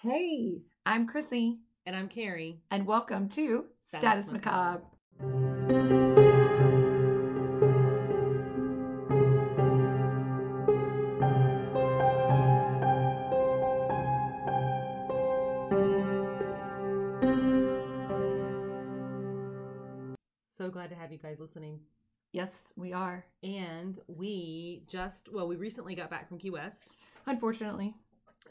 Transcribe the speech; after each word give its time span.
Hey, 0.00 0.62
I'm 0.86 1.06
Chrissy, 1.08 1.58
And 1.84 1.96
I'm 1.96 2.08
Carrie. 2.08 2.60
and 2.70 2.86
welcome 2.86 3.28
to 3.30 3.64
Status, 3.80 4.26
Status 4.26 4.30
Macabre. 4.32 4.82
Macabre. 5.20 5.88
So 20.52 20.70
glad 20.70 20.90
to 20.90 20.96
have 20.96 21.12
you 21.12 21.18
guys 21.18 21.38
listening. 21.38 21.78
Yes, 22.32 22.72
we 22.76 22.92
are. 22.92 23.24
And 23.42 23.98
we 24.08 24.82
just, 24.88 25.32
well, 25.32 25.46
we 25.46 25.56
recently 25.56 25.94
got 25.94 26.10
back 26.10 26.28
from 26.28 26.38
Key 26.38 26.50
West. 26.50 26.90
Unfortunately. 27.26 27.94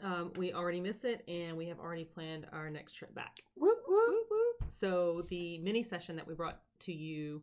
Um, 0.02 0.32
we 0.36 0.52
already 0.52 0.80
missed 0.80 1.04
it, 1.04 1.22
and 1.28 1.56
we 1.56 1.66
have 1.66 1.78
already 1.78 2.04
planned 2.04 2.46
our 2.52 2.70
next 2.70 2.92
trip 2.92 3.14
back. 3.14 3.36
Whoop, 3.56 3.78
whoop. 3.86 4.26
Whoop. 4.30 4.70
So 4.70 5.24
the 5.28 5.58
mini 5.58 5.82
session 5.82 6.16
that 6.16 6.26
we 6.26 6.34
brought 6.34 6.60
to 6.80 6.92
you 6.92 7.42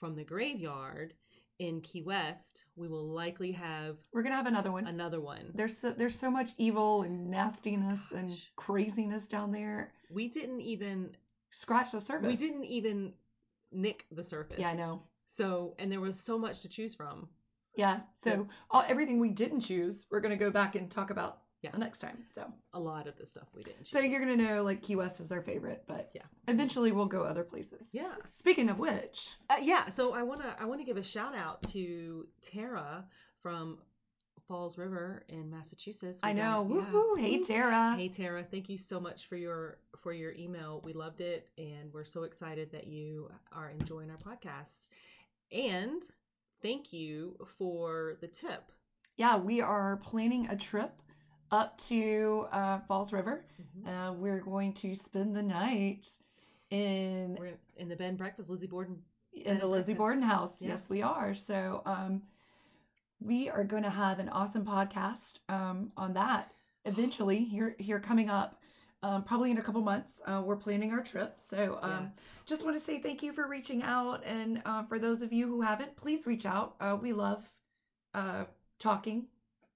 from 0.00 0.16
the 0.16 0.24
graveyard 0.24 1.14
in 1.58 1.80
Key 1.80 2.02
West, 2.02 2.64
we 2.74 2.88
will 2.88 3.06
likely 3.06 3.52
have 3.52 3.96
We're 4.12 4.22
gonna 4.22 4.34
have 4.34 4.46
another 4.46 4.72
one. 4.72 4.86
another 4.86 5.20
one. 5.20 5.52
There's 5.54 5.76
so, 5.76 5.92
there's 5.92 6.18
so 6.18 6.30
much 6.30 6.50
evil 6.58 7.02
and 7.02 7.30
nastiness 7.30 8.00
and 8.12 8.36
craziness 8.56 9.28
down 9.28 9.52
there. 9.52 9.92
We 10.10 10.28
didn't 10.28 10.60
even 10.60 11.10
Scratch 11.50 11.92
the 11.92 12.00
surface. 12.00 12.26
we 12.26 12.36
didn't 12.36 12.64
even 12.64 13.12
nick 13.70 14.06
the 14.10 14.24
surface. 14.24 14.58
Yeah, 14.58 14.70
I 14.70 14.74
know. 14.74 15.02
So 15.26 15.74
and 15.78 15.92
there 15.92 16.00
was 16.00 16.18
so 16.18 16.38
much 16.38 16.62
to 16.62 16.68
choose 16.68 16.94
from. 16.94 17.28
Yeah. 17.76 18.00
So 18.16 18.48
all, 18.70 18.84
everything 18.88 19.20
we 19.20 19.28
didn't 19.30 19.60
choose, 19.60 20.06
we're 20.10 20.20
gonna 20.20 20.36
go 20.36 20.50
back 20.50 20.74
and 20.74 20.90
talk 20.90 21.10
about 21.10 21.38
Yeah. 21.62 21.70
next 21.76 22.00
time. 22.00 22.18
So 22.30 22.52
A 22.74 22.80
lot 22.80 23.06
of 23.06 23.16
the 23.16 23.24
stuff 23.26 23.46
we 23.54 23.62
didn't 23.62 23.84
choose. 23.84 23.90
so 23.90 24.00
you're 24.00 24.20
gonna 24.20 24.36
know 24.36 24.62
like 24.64 24.82
Key 24.82 24.96
West 24.96 25.20
is 25.20 25.30
our 25.32 25.42
favorite, 25.42 25.84
but 25.86 26.10
Yeah. 26.14 26.22
eventually 26.48 26.90
we'll 26.92 27.06
go 27.06 27.22
other 27.22 27.44
places. 27.44 27.88
Yeah. 27.92 28.12
Speaking 28.32 28.68
of 28.68 28.78
which, 28.78 29.28
Uh, 29.48 29.56
yeah, 29.62 29.88
so 29.88 30.12
I 30.12 30.22
wanna 30.24 30.56
I 30.58 30.64
wanna 30.64 30.84
give 30.84 30.96
a 30.96 31.02
shout 31.02 31.34
out 31.36 31.62
to 31.70 32.26
Tara 32.42 33.08
from 33.42 33.78
Falls 34.48 34.76
River 34.76 35.24
in 35.28 35.50
Massachusetts. 35.50 36.18
We 36.22 36.30
I 36.30 36.32
got- 36.34 36.66
know. 36.68 36.76
yeah. 36.80 36.84
Woohoo! 36.86 37.18
Hey 37.18 37.40
Tara. 37.42 37.94
Hey 37.96 38.08
Tara, 38.08 38.42
thank 38.42 38.68
you 38.68 38.76
so 38.78 38.98
much 38.98 39.28
for 39.28 39.36
your 39.36 39.78
for 39.98 40.12
your 40.12 40.32
email. 40.32 40.80
We 40.84 40.92
loved 40.94 41.20
it 41.20 41.48
and 41.58 41.92
we're 41.92 42.04
so 42.04 42.24
excited 42.24 42.72
that 42.72 42.88
you 42.88 43.30
are 43.52 43.70
enjoying 43.70 44.10
our 44.10 44.18
podcast. 44.18 44.86
And 45.52 46.02
thank 46.60 46.92
you 46.92 47.36
for 47.58 48.16
the 48.20 48.26
tip. 48.28 48.64
yeah, 49.16 49.36
we 49.36 49.60
are 49.60 49.98
planning 49.98 50.48
a 50.48 50.56
trip 50.56 50.90
up 51.52 51.78
to 51.78 52.46
uh, 52.50 52.78
Falls 52.88 53.12
River. 53.12 53.44
Uh, 53.86 54.12
we're 54.16 54.40
going 54.40 54.72
to 54.74 54.94
spend 54.94 55.36
the 55.36 55.42
night 55.42 56.08
in 56.70 57.36
in, 57.36 57.48
in 57.76 57.88
the 57.88 57.96
bed 57.96 58.08
and 58.08 58.18
breakfast, 58.18 58.48
Lizzie 58.48 58.66
Borden. 58.66 58.96
in 59.34 59.58
the 59.58 59.66
Lizzie 59.66 59.92
breakfast. 59.92 59.98
Borden 59.98 60.22
house. 60.22 60.62
Yeah. 60.62 60.68
Yes, 60.70 60.88
we 60.90 61.02
are. 61.02 61.34
So 61.34 61.82
um, 61.84 62.22
we 63.20 63.48
are 63.50 63.64
going 63.64 63.82
to 63.82 63.90
have 63.90 64.18
an 64.18 64.28
awesome 64.30 64.64
podcast 64.64 65.38
um, 65.48 65.92
on 65.96 66.14
that 66.14 66.50
eventually 66.84 67.44
here 67.44 67.76
here 67.78 68.00
coming 68.00 68.28
up. 68.30 68.58
Um, 69.04 69.24
probably 69.24 69.50
in 69.50 69.58
a 69.58 69.62
couple 69.62 69.80
months, 69.82 70.20
uh, 70.26 70.40
we're 70.44 70.54
planning 70.56 70.92
our 70.92 71.02
trip. 71.02 71.34
So 71.36 71.78
um, 71.82 71.90
Yeah. 71.90 72.06
just 72.46 72.64
want 72.64 72.76
to 72.76 72.80
say 72.84 73.00
thank 73.00 73.20
you 73.22 73.32
for 73.32 73.48
reaching 73.48 73.82
out, 73.82 74.22
and 74.24 74.62
uh, 74.64 74.84
for 74.84 74.98
those 75.00 75.22
of 75.22 75.32
you 75.32 75.48
who 75.48 75.60
haven't, 75.60 75.96
please 75.96 76.24
reach 76.24 76.46
out. 76.46 76.76
Uh, 76.80 76.96
we 77.00 77.12
love 77.12 77.44
uh, 78.14 78.44
talking 78.78 79.26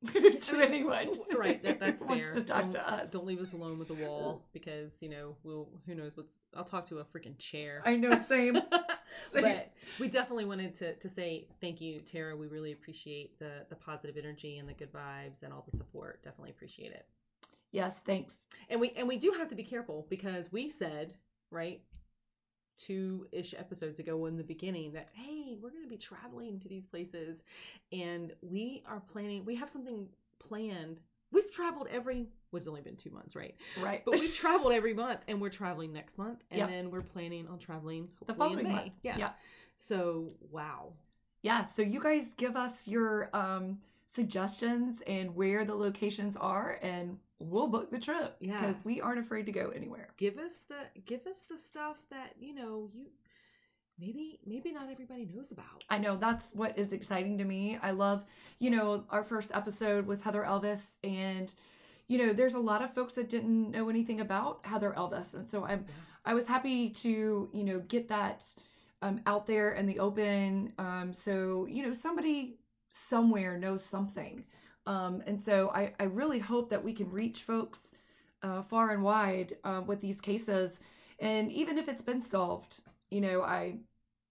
to 0.13 0.61
anyone. 0.61 1.09
Right, 1.37 1.63
that, 1.63 1.81
that's 1.81 2.03
who 2.03 2.09
wants 2.09 2.25
fair. 2.25 2.35
to 2.35 2.43
talk 2.43 2.63
don't, 2.63 2.73
to 2.73 2.93
us. 2.93 3.11
Don't 3.13 3.27
leave 3.27 3.41
us 3.41 3.53
alone 3.53 3.79
with 3.79 3.89
the 3.89 3.95
wall 3.95 4.43
uh. 4.43 4.49
because 4.53 5.03
you 5.03 5.09
know 5.09 5.37
we'll 5.43 5.69
who 5.87 5.95
knows 5.95 6.17
what's. 6.17 6.39
I'll 6.55 6.65
talk 6.65 6.87
to 6.89 6.99
a 6.99 7.05
freaking 7.05 7.39
chair. 7.39 7.83
I 7.85 7.97
know, 7.97 8.11
same. 8.23 8.57
same. 9.31 9.43
but 9.43 9.73
we 9.99 10.09
definitely 10.09 10.45
wanted 10.45 10.75
to, 10.77 10.95
to 10.95 11.09
say 11.09 11.49
thank 11.61 11.81
you, 11.81 12.01
Tara. 12.01 12.37
We 12.37 12.47
really 12.47 12.73
appreciate 12.73 13.39
the 13.39 13.65
the 13.69 13.77
positive 13.77 14.17
energy 14.17 14.59
and 14.59 14.69
the 14.69 14.75
good 14.75 14.93
vibes 14.93 15.43
and 15.43 15.53
all 15.53 15.67
the 15.71 15.77
support. 15.77 16.23
Definitely 16.23 16.51
appreciate 16.51 16.93
it. 16.93 17.07
yes, 17.73 18.01
thanks. 18.01 18.47
And 18.69 18.81
we 18.81 18.91
and 18.97 19.09
we 19.09 19.17
do 19.17 19.33
have 19.39 19.49
to 19.49 19.55
be 19.55 19.65
careful 19.65 20.07
because 20.11 20.53
we 20.53 20.69
said 20.69 21.15
right 21.51 21.81
two 22.79 23.27
ish 23.33 23.55
episodes 23.55 23.99
ago 23.99 24.27
in 24.27 24.37
the 24.37 24.45
beginning 24.45 24.93
that 24.93 25.09
hey 25.13 25.57
we're 25.63 25.71
going 25.71 25.83
to 25.83 25.89
be 25.89 25.97
traveling 25.97 26.59
to 26.61 26.69
these 26.69 26.85
places 26.87 27.43
and 27.93 28.33
we 28.43 28.83
are 28.87 29.01
planning 29.13 29.45
we 29.45 29.55
have 29.55 29.71
something 29.71 30.07
planned 30.39 31.01
we've 31.33 31.51
traveled 31.51 31.89
every 31.91 32.27
well, 32.53 32.59
it's 32.59 32.69
only 32.69 32.81
been 32.83 32.97
two 32.97 33.11
months 33.11 33.35
right 33.37 33.55
Right. 33.83 34.03
but 34.05 34.19
we've 34.21 34.35
traveled 34.45 34.73
every 34.73 34.95
month 34.95 35.21
and 35.29 35.41
we're 35.41 35.49
traveling 35.51 35.93
next 35.93 36.19
month 36.19 36.41
and 36.51 36.59
Yep. 36.61 36.69
then 36.69 36.91
we're 36.91 37.03
planning 37.03 37.47
on 37.49 37.59
traveling 37.59 38.09
the 38.27 38.35
following 38.35 38.63
May. 38.65 38.71
month. 38.71 38.93
yeah 39.03 39.17
yeah. 39.19 39.31
so 39.79 40.33
wow 40.51 40.93
Yeah, 41.43 41.65
so 41.65 41.83
you 41.83 42.01
guys 42.01 42.27
give 42.37 42.57
us 42.57 42.87
your 42.89 43.31
um, 43.35 43.79
suggestions 44.07 45.03
and 45.07 45.35
where 45.35 45.65
the 45.65 45.75
locations 45.75 46.37
are, 46.37 46.79
and 46.83 47.19
we'll 47.39 47.69
book 47.69 47.91
the 47.91 47.99
trip. 47.99 48.37
Yeah. 48.41 48.59
Because 48.59 48.85
we 48.85 49.01
aren't 49.01 49.21
afraid 49.21 49.47
to 49.47 49.53
go 49.53 49.71
anywhere. 49.75 50.09
give 50.17 50.39
us 50.39 50.63
the 50.69 51.01
give 51.05 51.27
us 51.27 51.45
the 51.49 51.57
stuff 51.57 51.97
that 52.11 52.35
you 52.39 52.55
know 52.55 52.89
you 52.93 53.07
maybe 53.99 54.39
maybe 54.47 54.73
not 54.73 54.91
everybody 54.91 55.27
knows 55.33 55.53
about 55.53 55.85
I 55.89 55.99
know 55.99 56.17
that's 56.17 56.53
what 56.53 56.79
is 56.79 56.93
exciting 56.93 57.39
to 57.39 57.45
me. 57.45 57.79
I 57.83 57.91
love, 57.93 58.25
you 58.59 58.71
know, 58.71 59.05
our 59.11 59.23
first 59.23 59.51
episode 59.55 60.07
was 60.07 60.23
Heather 60.23 60.45
Elvis, 60.47 60.97
and 61.05 61.53
you 62.09 62.19
know, 62.19 62.33
there's 62.33 62.55
a 62.55 62.61
lot 62.61 62.83
of 62.83 62.95
folks 62.95 63.15
that 63.15 63.29
didn't 63.29 63.71
know 63.73 63.89
anything 63.89 64.21
about 64.21 64.65
Heather 64.65 64.95
Elvis, 64.97 65.35
and 65.35 65.51
so 65.51 65.65
I'm 65.65 65.85
Yeah. 65.89 65.95
I 66.27 66.35
was 66.35 66.49
happy 66.49 66.91
to, 66.91 67.49
you 67.53 67.65
know, 67.65 67.79
get 67.87 68.09
that 68.09 68.45
um, 69.01 69.21
out 69.27 69.47
there 69.47 69.73
in 69.73 69.87
the 69.87 70.01
open. 70.01 70.73
Um, 70.79 71.13
so, 71.13 71.67
you 71.67 71.85
know, 71.87 71.93
somebody 71.93 72.59
somewhere 72.91 73.57
knows 73.57 73.85
something. 73.85 74.45
Um, 74.87 75.23
and 75.27 75.41
so 75.41 75.71
I, 75.75 75.93
I 75.99 76.05
really 76.05 76.39
hope 76.39 76.71
that 76.71 76.83
we 76.83 76.93
can 76.93 77.11
reach 77.11 77.43
folks 77.43 77.93
uh, 78.43 78.63
far 78.63 78.91
and 78.91 79.03
wide 79.03 79.57
uh, 79.65 79.83
with 79.87 80.01
these 80.01 80.21
cases. 80.21 80.81
And 81.19 81.51
even 81.51 81.79
if 81.79 81.89
it's 81.89 82.03
been 82.03 82.21
solved, 82.21 82.83
you 83.11 83.21
know, 83.21 83.43
I, 83.43 83.79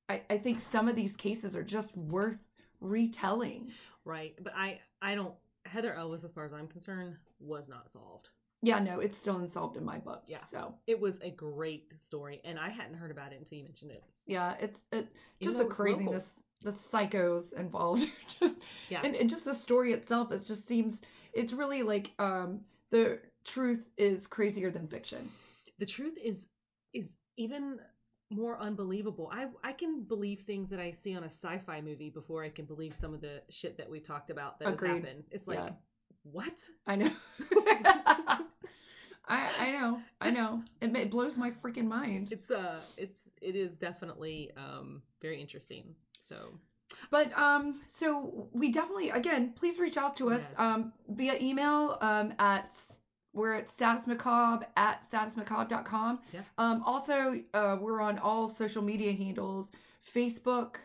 I, 0.10 0.22
I 0.30 0.38
think 0.38 0.60
some 0.60 0.88
of 0.88 0.96
these 0.96 1.16
cases 1.16 1.56
are 1.56 1.64
just 1.64 1.98
worth 1.98 2.38
retelling. 2.82 3.72
right 4.04 4.36
but 4.44 4.54
i 4.56 4.80
i 5.02 5.16
don't 5.16 5.34
heather 5.66 5.96
elvis 5.98 6.24
as 6.24 6.32
far 6.32 6.46
as 6.46 6.54
i'm 6.54 6.68
concerned 6.68 7.16
was 7.40 7.68
not 7.68 7.90
solved 7.90 8.30
Yeah, 8.62 8.80
no, 8.80 9.00
it's 9.00 9.18
still 9.18 9.38
unsolved 9.38 9.78
in 9.78 9.86
my 9.86 9.98
book. 9.98 10.24
Yeah. 10.28 10.38
So, 10.38 10.76
it 10.88 11.00
was 11.00 11.20
a 11.22 11.32
great 11.32 11.92
story 12.02 12.42
and 12.46 12.60
i 12.60 12.70
hadn't 12.70 12.96
heard 12.96 13.12
about 13.12 13.32
it 13.32 13.40
until 13.40 13.58
you 13.58 13.64
mentioned 13.64 13.92
it 13.92 14.04
yeah, 14.26 14.56
it's 14.60 14.86
it, 14.92 15.08
just 15.42 15.58
the 15.58 15.66
craziness, 15.66 16.44
the 16.66 16.72
psychos 16.72 17.54
involved. 17.54 18.10
just 18.40 18.60
yeah. 18.90 19.02
and, 19.04 19.16
and 19.16 19.30
just 19.30 19.46
the 19.46 19.54
story 19.54 19.94
itself 19.94 20.32
it 20.32 20.44
just 20.46 20.68
seems 20.68 21.02
it's 21.34 21.54
really 21.54 21.84
like 21.84 22.12
um 22.20 22.60
the 22.92 23.20
truth 23.46 23.84
is 23.98 24.28
crazier 24.28 24.72
than 24.72 24.88
fiction. 24.88 25.30
The 25.80 25.86
truth 25.86 26.18
is 26.22 26.48
is 26.94 27.16
even 27.38 27.80
more 28.32 28.60
unbelievable. 28.60 29.32
I 29.32 29.48
i 29.64 29.72
can 29.72 30.04
believe 30.04 30.42
things 30.42 30.70
that 30.72 30.80
i 30.80 30.92
see 30.92 31.16
on 31.16 31.24
a 31.24 31.30
sci-fi 31.30 31.80
movie 31.82 32.10
before 32.10 32.44
i 32.44 32.50
can 32.50 32.66
believe 32.66 32.96
some 32.96 33.14
of 33.14 33.22
the 33.22 33.42
shit 33.50 33.78
that 33.78 33.90
we 33.90 34.00
talked 34.00 34.32
about 34.32 34.60
that 34.60 34.68
Agreed. 34.70 34.90
has 34.90 34.98
happened. 35.04 35.24
It's 35.32 35.48
like 35.48 35.60
Yeah. 35.60 35.70
what? 36.24 36.60
I 36.88 36.96
know. 36.96 37.12
I 39.28 39.50
i 39.60 39.72
know. 39.72 40.00
I 40.22 40.32
know. 40.32 40.64
It, 40.82 40.96
it 40.96 41.12
blows 41.12 41.38
my 41.38 41.52
freaking 41.52 41.86
mind. 41.86 42.32
It's 42.32 42.50
uh 42.52 42.80
it's 42.98 43.32
it 43.42 43.56
is 43.56 43.78
definitely 43.78 44.52
um 44.58 45.02
very 45.22 45.40
interesting 45.40 45.96
so 46.28 46.50
but 47.12 47.36
um 47.38 47.82
so 47.88 48.48
we 48.54 48.72
definitely 48.72 49.10
again 49.10 49.52
please 49.56 49.80
reach 49.80 49.98
out 49.98 50.16
to 50.18 50.30
us 50.30 50.50
Yes. 50.52 50.56
um 50.60 50.94
via 51.10 51.38
email 51.42 51.98
um 52.02 52.34
at 52.40 52.74
we're 53.34 53.54
at 53.56 53.68
statusmacabre 53.68 54.64
at 54.78 55.04
statusmacabre.com 55.04 56.20
Yeah. 56.34 56.42
um 56.58 56.84
also 56.84 57.36
uh 57.54 57.78
we're 57.80 58.02
on 58.02 58.18
all 58.20 58.48
social 58.48 58.82
media 58.82 59.12
handles 59.14 59.72
facebook 60.14 60.76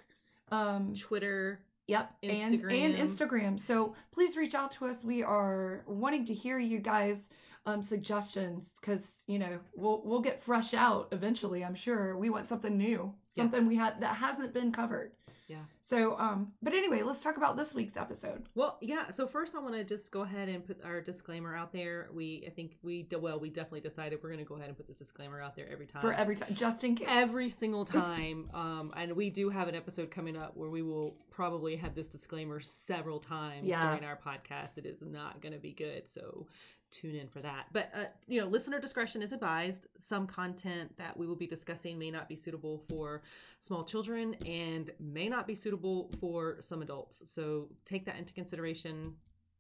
um 0.50 0.94
twitter 0.94 1.61
Yep, 1.87 2.12
and 2.23 2.31
and 2.31 2.55
Instagram. 2.62 2.97
Instagram. 3.00 3.59
So 3.59 3.97
please 4.12 4.37
reach 4.37 4.55
out 4.55 4.70
to 4.73 4.87
us. 4.87 5.05
We 5.05 5.25
are 5.25 5.82
wanting 5.88 6.25
to 6.26 6.35
hear 6.35 6.56
you 6.56 6.79
guys 6.79 7.31
um, 7.67 7.82
suggestions 7.82 8.75
because 8.81 9.25
you 9.26 9.41
know 9.41 9.59
we'll 9.75 10.00
we'll 10.05 10.20
get 10.20 10.41
fresh 10.41 10.73
out 10.73 11.09
eventually. 11.11 11.64
I'm 11.64 11.75
sure 11.75 12.17
we 12.17 12.31
want 12.31 12.47
something 12.47 12.79
new, 12.79 13.12
Yeah. 13.35 13.43
something 13.43 13.67
we 13.67 13.75
had 13.75 14.00
that 14.03 14.14
hasn't 14.14 14.55
been 14.55 14.70
covered. 14.70 15.11
Yeah. 15.50 15.64
So 15.82 16.17
um, 16.17 16.52
but 16.62 16.75
anyway, 16.75 17.02
let's 17.02 17.25
talk 17.25 17.37
about 17.37 17.56
this 17.56 17.75
week's 17.75 17.97
episode. 17.97 18.44
Well, 18.55 18.79
yeah. 18.81 19.11
So 19.11 19.26
first, 19.26 19.56
I 19.56 19.58
want 19.58 19.75
to 19.75 19.82
just 19.82 20.12
go 20.12 20.20
ahead 20.20 20.49
and 20.49 20.64
put 20.64 20.81
our 20.85 21.00
disclaimer 21.00 21.56
out 21.56 21.73
there. 21.73 22.08
We, 22.14 22.44
I 22.47 22.50
think 22.50 22.76
we, 22.85 23.05
well, 23.19 23.41
we 23.41 23.50
definitely 23.50 23.81
decided 23.81 24.20
we're 24.23 24.29
going 24.29 24.38
to 24.38 24.49
go 24.49 24.55
ahead 24.55 24.69
and 24.69 24.76
put 24.76 24.87
this 24.87 24.97
disclaimer 24.99 25.43
out 25.43 25.56
there 25.56 25.69
every 25.69 25.87
time. 25.87 26.02
For 26.02 26.12
every 26.12 26.37
time, 26.37 26.55
just 26.55 26.85
in 26.85 26.94
case. 26.94 27.08
Every 27.11 27.50
single 27.50 27.85
time. 28.05 28.49
um, 28.55 28.93
and 28.97 29.12
we 29.17 29.29
do 29.29 29.50
have 29.50 29.67
an 29.67 29.75
episode 29.75 30.12
coming 30.12 30.37
up 30.37 30.56
where 30.56 30.70
we 30.70 30.82
will 30.82 31.17
probably 31.32 31.75
have 31.75 31.97
this 31.97 32.06
disclaimer 32.06 32.61
several 32.61 33.19
times 33.19 33.67
Yeah. 33.67 33.91
during 33.91 34.05
our 34.05 34.17
podcast. 34.25 34.79
It 34.79 34.87
is 34.87 35.02
not 35.02 35.41
going 35.41 35.55
to 35.55 35.58
be 35.58 35.73
good. 35.73 36.08
So 36.08 36.47
tune 36.90 37.14
in 37.16 37.28
for 37.28 37.40
that. 37.40 37.66
But 37.72 37.90
uh, 37.94 38.04
you 38.26 38.40
know, 38.40 38.46
listener 38.46 38.81
discretion 38.81 39.22
is 39.22 39.32
advised. 39.32 39.87
Some 39.98 40.26
content 40.26 40.96
that 40.98 41.16
we 41.16 41.26
will 41.26 41.37
be 41.37 41.46
discussing 41.46 41.98
may 41.98 42.10
not 42.10 42.28
be 42.28 42.37
suitable 42.37 42.82
for 42.88 43.22
small 43.58 43.84
children 43.84 44.34
and 44.46 44.90
may 45.00 45.28
not 45.28 45.46
be 45.46 45.54
suitable 45.54 46.10
for 46.20 46.58
some 46.60 46.82
adults. 46.82 47.22
So 47.26 47.69
take 47.84 48.04
that 48.06 48.16
into 48.16 48.32
consideration. 48.34 49.14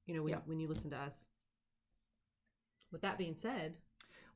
You 0.06 0.16
know, 0.16 0.22
when, 0.22 0.32
Yeah. 0.32 0.40
when 0.46 0.58
you 0.60 0.66
listen 0.68 0.90
to 0.90 0.96
us. 0.96 1.26
With 2.92 3.02
that 3.02 3.18
being 3.18 3.36
said, 3.36 3.74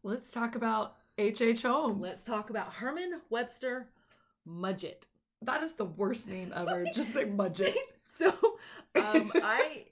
Let's 0.04 0.30
talk 0.30 0.54
about 0.54 0.96
H.H. 1.18 1.40
H. 1.40 1.62
Holmes. 1.62 2.00
let's 2.02 2.22
talk 2.22 2.50
about 2.50 2.72
Herman 2.72 3.20
Webster 3.30 3.88
Mudgett. 4.46 5.06
That 5.42 5.62
is 5.62 5.74
the 5.74 5.86
worst 5.86 6.28
name 6.28 6.52
ever. 6.54 6.84
Just 6.94 7.12
say 7.14 7.24
Mudgett. 7.24 7.74
So, 8.06 8.28
um, 8.94 9.32
I 9.34 9.86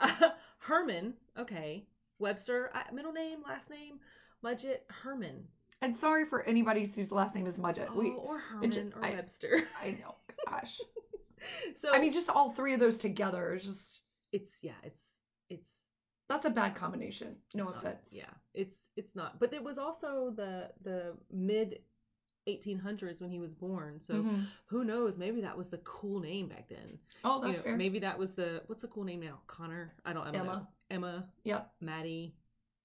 Herman, 0.58 1.14
okay, 1.38 1.86
Webster, 2.18 2.70
I, 2.74 2.84
middle 2.92 3.12
name, 3.12 3.38
last 3.46 3.70
name, 3.70 3.98
Mudgett, 4.44 4.80
Herman. 4.88 5.44
And 5.82 5.96
sorry 5.96 6.24
for 6.24 6.42
anybody 6.44 6.86
whose 6.86 7.12
last 7.12 7.34
name 7.34 7.46
is 7.46 7.56
Mudgett. 7.56 7.88
Oh, 7.90 7.98
we, 7.98 8.10
or 8.12 8.38
Herman 8.38 8.92
or 8.96 9.04
I- 9.04 9.10
Webster. 9.12 9.64
I 9.82 9.90
know. 10.00 10.14
Gosh. 10.48 10.80
so 11.76 11.92
I 11.92 11.98
mean, 12.00 12.12
just 12.12 12.30
all 12.30 12.50
three 12.52 12.72
of 12.74 12.80
those 12.80 12.98
together 12.98 13.54
is 13.54 13.64
just 13.64 14.00
it's 14.32 14.58
yeah, 14.62 14.72
it's 14.82 15.06
it's 15.50 15.70
that's 16.28 16.46
a 16.46 16.50
bad 16.50 16.74
combination. 16.74 17.36
No 17.54 17.64
not- 17.64 17.76
offense. 17.76 18.08
yeah, 18.12 18.24
it's 18.54 18.78
it's 18.96 19.14
not. 19.14 19.38
But 19.38 19.52
it 19.52 19.62
was 19.62 19.76
also 19.76 20.32
the 20.34 20.70
the 20.82 21.14
mid 21.30 21.80
1800s 22.48 23.20
when 23.20 23.30
he 23.30 23.38
was 23.40 23.52
born. 23.54 23.98
So 24.00 24.14
Mhm. 24.14 24.46
who 24.66 24.84
knows? 24.84 25.18
Maybe 25.18 25.40
that 25.42 25.56
was 25.56 25.68
the 25.68 25.78
cool 25.78 26.20
name 26.20 26.48
back 26.48 26.68
then. 26.68 26.98
Oh, 27.24 27.40
You 27.42 27.48
that's 27.48 27.58
know, 27.60 27.64
fair. 27.64 27.76
Maybe 27.76 27.98
that 28.00 28.18
was 28.18 28.34
the 28.34 28.62
what's 28.68 28.82
the 28.82 28.88
cool 28.88 29.04
name 29.04 29.20
now? 29.20 29.40
Connor? 29.46 29.92
I 30.06 30.12
don't. 30.14 30.26
I 30.26 30.30
don't 30.30 30.46
know. 30.46 30.66
Emma. 30.90 31.28
Yep. 31.44 31.70
Maddie. 31.80 32.34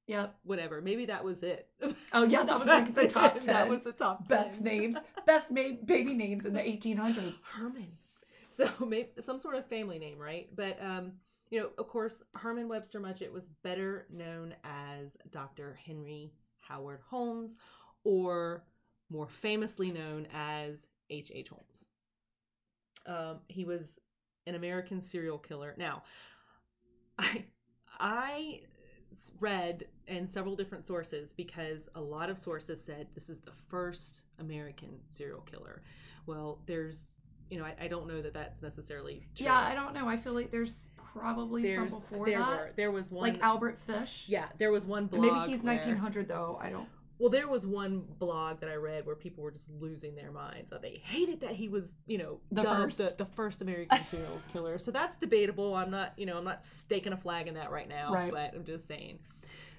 Yep. 0.07 0.35
Whatever. 0.43 0.81
Maybe 0.81 1.05
that 1.05 1.23
was 1.23 1.43
it. 1.43 1.67
Oh, 2.13 2.23
yeah, 2.23 2.43
that 2.43 2.57
was 2.59 2.67
like 2.67 2.95
the 2.95 3.07
top 3.09 3.35
ten. 3.35 3.45
that 3.47 3.59
10 3.63 3.69
was 3.69 3.81
the 3.83 3.91
top 3.91 4.27
10. 4.27 4.37
Best 4.43 4.61
names. 4.61 4.95
Best 5.25 5.51
ma- 5.51 5.75
baby 5.85 6.13
names 6.13 6.45
in 6.45 6.53
the 6.53 6.59
1800s. 6.59 7.35
Herman. 7.51 7.87
So 8.57 8.69
maybe 8.85 9.07
some 9.21 9.39
sort 9.39 9.55
of 9.55 9.65
family 9.67 9.99
name, 9.99 10.17
right? 10.19 10.49
But 10.53 10.77
um, 10.83 11.13
you 11.49 11.61
know, 11.61 11.69
of 11.77 11.87
course, 11.87 12.23
Herman 12.35 12.67
Webster 12.67 12.99
Mudgett 12.99 13.31
was 13.31 13.47
better 13.63 14.05
known 14.11 14.53
as 14.65 15.15
Dr. 15.31 15.79
Henry 15.85 16.33
Howard 16.59 16.99
Holmes, 17.09 17.55
or 18.03 18.65
more 19.09 19.29
famously 19.29 19.91
known 19.91 20.27
as 20.33 20.87
H. 21.09 21.31
H. 21.33 21.47
Holmes. 21.47 21.87
Um, 23.05 23.39
he 23.47 23.63
was 23.63 23.97
an 24.45 24.55
American 24.55 24.99
serial 24.99 25.37
killer. 25.37 25.73
Now, 25.77 26.03
I 27.17 27.45
I 27.99 28.61
read 29.39 29.85
in 30.07 30.29
several 30.29 30.55
different 30.55 30.85
sources 30.85 31.33
because 31.33 31.89
a 31.95 32.01
lot 32.01 32.29
of 32.29 32.37
sources 32.37 32.81
said 32.83 33.07
this 33.13 33.29
is 33.29 33.39
the 33.39 33.51
first 33.69 34.23
American 34.39 34.89
serial 35.09 35.41
killer. 35.41 35.81
Well, 36.25 36.59
there's 36.65 37.11
you 37.49 37.57
know, 37.57 37.65
I, 37.65 37.73
I 37.81 37.87
don't 37.87 38.07
know 38.07 38.21
that 38.21 38.33
that's 38.33 38.61
necessarily 38.61 39.23
true. 39.35 39.47
Yeah, 39.47 39.57
I 39.57 39.73
don't 39.73 39.95
know. 39.95 40.07
I 40.07 40.17
feel 40.17 40.33
like 40.33 40.51
there's 40.51 40.91
probably 41.13 41.63
There's 41.63 41.89
some 41.89 41.99
before 42.01 42.25
there 42.27 42.37
that. 42.39 42.47
were 42.47 42.71
there 42.75 42.91
was 42.91 43.09
one 43.09 43.23
like 43.33 43.41
Albert 43.41 43.79
Fish. 43.81 44.25
yeah 44.29 44.45
there 44.59 44.71
was 44.71 44.85
one 44.85 45.07
blog 45.07 45.21
Maybe 45.23 45.51
he's 45.51 45.63
where- 45.63 45.73
1900 45.75 46.27
though. 46.27 46.59
I 46.61 46.69
don't. 46.69 46.87
Well 47.19 47.29
there 47.29 47.47
was 47.47 47.67
one 47.67 48.03
blog 48.17 48.59
that 48.61 48.69
I 48.69 48.75
read 48.75 49.05
where 49.05 49.15
people 49.15 49.43
were 49.43 49.51
just 49.51 49.69
losing 49.79 50.15
their 50.15 50.31
minds 50.31 50.71
they 50.81 51.01
hated 51.03 51.41
that 51.41 51.51
he 51.51 51.67
was 51.67 51.95
you 52.07 52.17
know 52.17 52.39
The 52.51 52.63
first. 52.63 52.97
the, 52.97 53.13
the 53.17 53.25
first 53.25 53.61
American 53.61 53.99
serial 54.09 54.41
killer 54.51 54.77
so 54.79 54.91
that's 54.91 55.17
debatable 55.17 55.75
I'm 55.75 55.91
not 55.91 56.13
you 56.17 56.25
know 56.25 56.37
I'm 56.37 56.43
not 56.45 56.63
staking 56.65 57.13
a 57.13 57.17
flag 57.17 57.47
in 57.47 57.53
that 57.55 57.71
right 57.71 57.87
now 57.89 58.13
Right. 58.13 58.31
but 58.31 58.53
I'm 58.55 58.63
just 58.65 58.87
saying 58.87 59.19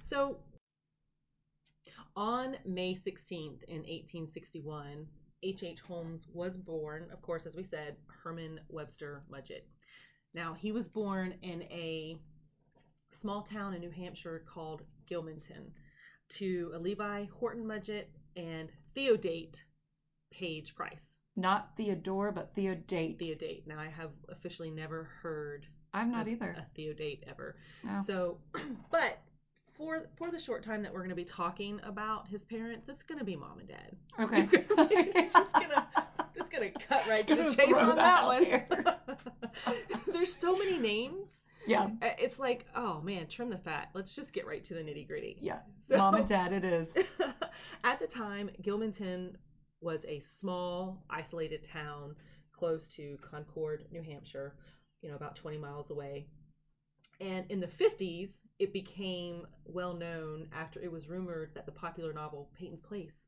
so 0.03 0.37
on 2.15 2.57
May 2.65 2.93
16th 2.93 3.63
in 3.67 3.77
1861 3.79 5.07
H.H. 5.43 5.63
H. 5.63 5.79
Holmes 5.79 6.27
was 6.33 6.57
born 6.57 7.07
of 7.11 7.21
course 7.21 7.45
as 7.45 7.55
we 7.55 7.63
said 7.63 7.95
Herman 8.23 8.59
Webster 8.69 9.23
Mudgett 9.31 9.63
now 10.33 10.53
he 10.53 10.71
was 10.71 10.87
born 10.87 11.33
in 11.41 11.63
a 11.63 12.17
small 13.11 13.41
town 13.41 13.73
in 13.73 13.81
New 13.81 13.89
Hampshire 13.91 14.43
called 14.51 14.83
Gilmanton 15.09 15.71
to 16.31 16.71
a 16.75 16.79
Levi 16.79 17.25
Horton 17.39 17.65
Mudgett 17.65 18.05
and 18.35 18.69
Theodate 18.93 19.63
Page 20.31 20.75
Price. 20.75 21.05
Not 21.35 21.71
Theodore, 21.77 22.31
but 22.31 22.53
Theodate. 22.55 23.19
Theodate. 23.19 23.67
Now 23.67 23.79
I 23.79 23.87
have 23.87 24.11
officially 24.29 24.69
never 24.69 25.09
heard 25.21 25.65
I'm 25.93 26.11
not 26.11 26.21
of 26.21 26.29
either. 26.29 26.55
a 26.57 26.65
Theodate 26.75 27.23
ever. 27.27 27.55
No. 27.83 28.01
So, 28.05 28.37
but 28.91 29.19
for 29.73 30.07
for 30.17 30.29
the 30.29 30.39
short 30.39 30.63
time 30.63 30.83
that 30.83 30.93
we're 30.93 30.99
going 30.99 31.09
to 31.09 31.15
be 31.15 31.25
talking 31.25 31.79
about 31.83 32.27
his 32.27 32.45
parents, 32.45 32.89
it's 32.89 33.03
going 33.03 33.19
to 33.19 33.25
be 33.25 33.35
mom 33.35 33.59
and 33.59 33.67
dad. 33.67 33.95
Okay. 34.19 34.47
it's 35.15 35.33
just 35.33 35.53
gonna 35.53 35.87
just 36.37 36.51
gonna 36.51 36.71
cut 36.71 37.07
right 37.07 37.25
to 37.27 37.35
the 37.35 37.53
chase 37.55 37.73
on 37.73 37.95
that 37.95 38.25
one. 38.25 39.75
There's 40.13 40.33
so 40.33 40.57
many 40.57 40.77
names. 40.77 41.40
Yeah. 41.67 41.89
Uh, 42.01 42.09
It's 42.19 42.39
like, 42.39 42.65
oh 42.75 43.01
man, 43.01 43.27
trim 43.27 43.49
the 43.49 43.57
fat. 43.57 43.89
Let's 43.93 44.15
just 44.15 44.33
get 44.33 44.45
right 44.47 44.63
to 44.65 44.73
the 44.73 44.81
nitty 44.81 45.07
gritty. 45.07 45.37
Yeah. 45.41 45.59
So- 45.87 45.97
Mom 45.97 46.15
and 46.15 46.27
dad, 46.27 46.53
it 46.53 46.63
is. 46.63 46.95
At 47.83 47.99
the 47.99 48.07
time, 48.07 48.49
Gilmanton 48.61 49.33
was 49.81 50.05
a 50.05 50.19
small, 50.21 51.03
isolated 51.09 51.63
town 51.63 52.15
close 52.53 52.87
to 52.89 53.17
Concord, 53.21 53.83
New 53.91 54.01
Hampshire, 54.01 54.55
you 55.01 55.09
know, 55.09 55.15
about 55.15 55.35
20 55.35 55.57
miles 55.57 55.89
away. 55.89 56.27
And 57.19 57.45
in 57.49 57.59
the 57.59 57.67
50s, 57.67 58.41
it 58.59 58.71
became 58.71 59.45
well 59.65 59.93
known 59.93 60.47
after 60.53 60.79
it 60.79 60.91
was 60.91 61.09
rumored 61.09 61.51
that 61.55 61.65
the 61.65 61.71
popular 61.73 62.13
novel 62.13 62.49
Peyton's 62.57 62.79
Place 62.81 63.27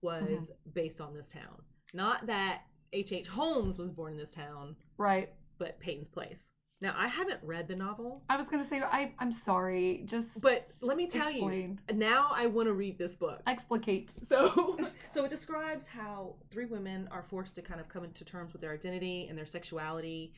was 0.00 0.22
Mm-hmm. 0.24 0.70
based 0.72 1.00
on 1.00 1.12
this 1.14 1.28
town. 1.28 1.60
Not 1.92 2.26
that 2.26 2.62
H.H. 2.92 3.12
H. 3.20 3.28
Holmes 3.28 3.76
was 3.76 3.90
born 3.90 4.12
in 4.12 4.18
this 4.18 4.30
town, 4.32 4.76
Right. 4.96 5.30
but 5.58 5.78
Peyton's 5.80 6.08
Place. 6.08 6.50
Now, 6.82 6.94
I 6.96 7.08
haven't 7.08 7.40
read 7.42 7.68
the 7.68 7.76
novel, 7.76 8.22
I 8.30 8.36
was 8.38 8.48
gonna 8.48 8.66
say 8.66 8.80
I 8.80 9.12
I'm 9.18 9.32
sorry. 9.32 10.02
Just 10.06 10.40
but 10.40 10.68
let 10.80 10.96
me 10.96 11.06
tell 11.08 11.28
explain. 11.28 11.78
you, 11.88 11.94
now 11.94 12.30
I 12.34 12.46
want 12.46 12.68
to 12.68 12.72
read 12.72 12.96
this 12.96 13.14
book. 13.14 13.42
Explicate. 13.46 14.14
So, 14.26 14.78
so 15.12 15.24
it 15.24 15.28
describes 15.28 15.86
how 15.86 16.34
three 16.50 16.64
women 16.64 17.06
are 17.10 17.22
forced 17.22 17.54
to 17.56 17.62
kind 17.62 17.80
of 17.80 17.88
come 17.88 18.04
into 18.04 18.24
terms 18.24 18.52
with 18.54 18.62
their 18.62 18.72
identity 18.72 19.26
and 19.28 19.36
their 19.36 19.46
sexuality. 19.46 20.32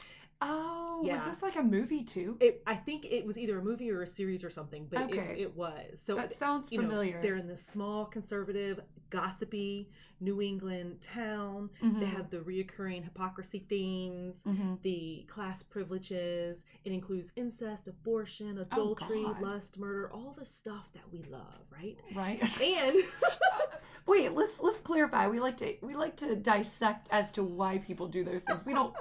Oh, 0.44 1.02
was 1.04 1.24
this 1.26 1.42
like 1.42 1.56
a 1.56 1.62
movie 1.62 2.04
too? 2.04 2.36
It, 2.40 2.62
I 2.66 2.74
think 2.76 3.04
it 3.04 3.24
was 3.26 3.38
either 3.38 3.58
a 3.58 3.62
movie 3.62 3.90
or 3.90 4.02
a 4.02 4.06
series 4.06 4.42
or 4.44 4.50
something, 4.50 4.86
but 4.90 5.02
Okay. 5.02 5.34
it, 5.36 5.40
it 5.42 5.56
was. 5.56 6.00
So 6.02 6.16
that 6.16 6.32
it- 6.32 6.36
sounds 6.36 6.70
you 6.72 6.80
know, 6.82 6.88
familiar. 6.88 7.20
they're 7.22 7.36
in 7.36 7.46
this 7.48 7.64
small, 7.64 8.04
conservative, 8.06 8.80
gossipy 9.10 9.88
New 10.20 10.40
England 10.40 11.00
town. 11.02 11.68
They 11.80 11.86
Mhm. 11.88 12.06
have 12.06 12.30
the 12.30 12.38
reoccurring 12.38 13.02
hypocrisy 13.04 13.66
themes, 13.68 14.42
Mhm. 14.46 14.80
the 14.82 15.24
class 15.28 15.62
privileges. 15.62 16.62
It 16.84 16.92
includes 16.92 17.32
incest, 17.36 17.88
abortion, 17.88 18.58
adultery, 18.58 19.24
Oh, 19.24 19.36
lust, 19.40 19.78
murder, 19.78 20.10
all 20.12 20.34
the 20.38 20.46
stuff 20.46 20.88
that 20.94 21.10
we 21.12 21.22
love, 21.24 21.64
right? 21.70 21.98
Right. 22.14 22.40
And 22.62 22.96
Wait, 24.06 24.32
let's 24.32 24.60
let's 24.60 24.78
clarify. 24.80 25.28
We 25.28 25.38
like 25.40 25.56
to 25.58 25.76
we 25.82 25.94
like 25.94 26.16
to 26.16 26.34
dissect 26.36 27.08
as 27.10 27.32
to 27.32 27.42
why 27.44 27.78
people 27.78 28.08
do 28.08 28.24
those 28.24 28.42
things. 28.42 28.64
We 28.66 28.74
don't 28.74 28.94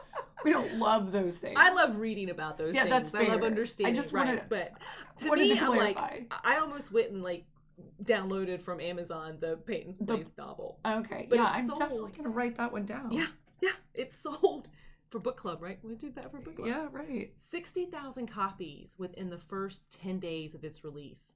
we 0.43 0.51
don't 0.53 0.77
love 0.77 1.11
those 1.11 1.30
things. 1.37 1.55
I 1.59 1.71
love 1.73 1.97
reading 1.97 2.29
about 2.29 2.57
those 2.57 2.75
Yeah, 2.75 2.83
things. 2.83 3.11
that's 3.11 3.15
I 3.15 3.27
love 3.29 3.39
fair. 3.39 3.43
I 3.43 3.47
understanding. 3.47 3.95
just 3.95 4.13
right. 4.13 4.27
wanna- 4.27 4.45
but 4.49 4.73
to 5.19 5.35
me, 5.35 5.57
to 5.57 5.63
I'm 5.65 5.77
like. 5.77 5.97
I 6.43 6.57
almost 6.57 6.91
went 6.91 7.11
and 7.11 7.21
like 7.23 7.45
downloaded 8.03 8.61
from 8.61 8.79
Amazon 8.79 9.37
the 9.39 9.57
Peyton's 9.57 9.97
The- 9.97 10.05
Place 10.05 10.31
novel. 10.37 10.79
Okay. 10.85 11.27
But 11.29 11.37
yeah, 11.37 11.51
I'm 11.53 11.67
sold. 11.67 11.79
definitely 11.79 12.11
gonna 12.11 12.29
write 12.29 12.55
that 12.57 12.71
one 12.71 12.85
down. 12.85 13.11
Yeah, 13.11 13.27
yeah, 13.61 13.71
it's 13.93 14.15
sold 14.17 14.67
for 15.09 15.19
book 15.19 15.35
club, 15.37 15.61
right? 15.61 15.77
We 15.83 15.95
did 15.95 16.15
that 16.15 16.31
for 16.31 16.37
book 16.39 16.55
club. 16.55 16.67
Yeah, 16.67 16.87
right. 16.91 17.31
60,000 17.37 18.27
copies 18.27 18.95
within 18.97 19.29
the 19.29 19.37
first 19.37 19.89
10 19.99 20.19
days 20.19 20.55
of 20.55 20.63
its 20.63 20.83
release. 20.85 21.33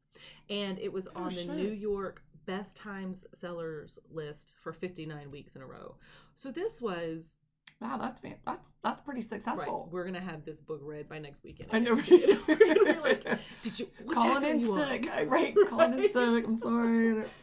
And 0.50 0.80
it 0.80 0.92
was 0.94 1.08
Oh, 1.16 1.24
on 1.24 1.30
the 1.36 1.42
shit. 1.42 1.50
New 1.50 1.72
York 1.72 2.24
Best 2.46 2.78
Times 2.78 3.25
Sellers 3.34 4.00
list 4.12 4.56
for 4.62 4.72
59 4.72 5.30
weeks 5.30 5.56
in 5.58 5.62
a 5.62 5.66
row. 5.66 5.96
So 6.36 6.52
this 6.52 6.82
was 6.82 7.40
Wow, 7.82 7.98
that's 7.98 8.22
that's 8.46 8.70
that's 8.84 9.01
pretty 9.01 9.20
right. 9.22 9.29
successful. 9.29 9.89
We're 9.91 10.05
gonna 10.05 10.22
have 10.22 10.46
this 10.46 10.62
book 10.62 10.79
read 10.82 11.10
by 11.10 11.20
next 11.20 11.44
weekend. 11.44 11.70
I 11.74 11.79
know. 11.79 11.94
We're 11.96 12.55
gonna 12.58 12.94
be 12.94 13.00
like, 13.00 13.24
did 13.63 13.79
you 13.79 13.88
calling 14.12 14.34
chapter 14.34 14.50
in 14.50 14.60
you 14.62 14.74
on?" 14.74 14.88
sick. 14.89 15.10
I- 15.12 15.24
Right, 15.24 15.55
calling 15.70 15.94
in 15.94 16.00
Right. 16.00 16.13
sick. 16.13 16.46
I'm 16.48 16.55
sorry. 16.55 17.24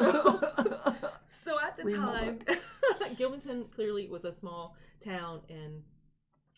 So, 0.00 0.40
so 1.28 1.58
at 1.60 1.76
the 1.76 1.82
Read 1.84 1.96
time, 1.96 2.38
Gilmanton 3.16 3.68
clearly 3.72 4.06
was 4.08 4.24
a 4.24 4.32
small 4.32 4.76
town, 5.04 5.40
and 5.50 5.82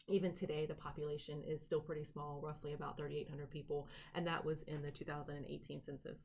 even 0.09 0.35
today 0.35 0.67
the 0.67 0.75
population 0.75 1.43
is 1.49 1.63
still 1.63 1.81
pretty 1.81 2.05
small, 2.05 2.43
roughly 2.43 2.75
about 2.75 2.99
3,800 2.99 3.51
people, 3.51 3.89
and 4.15 4.27
that 4.27 4.45
was 4.45 4.61
in 4.65 4.83
the 4.83 4.91
2018 4.91 5.81
census. 5.81 6.19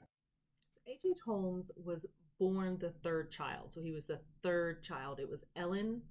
H.H. 0.88 1.12
H. 1.12 1.18
Holmes 1.26 1.72
was 1.78 2.06
born 2.38 2.78
the 2.80 2.90
third 3.02 3.32
child, 3.32 3.72
so 3.74 3.82
he 3.82 3.94
was 3.94 4.08
the 4.08 4.20
third 4.44 4.84
child. 4.84 5.22
It 5.22 5.30
was 5.30 5.46
Ellen 5.56 6.02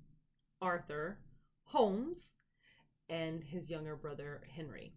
Arthur 0.64 1.18
Holmes 1.64 2.34
and 3.10 3.44
his 3.44 3.68
younger 3.68 3.96
brother 3.96 4.40
Henry. 4.48 4.94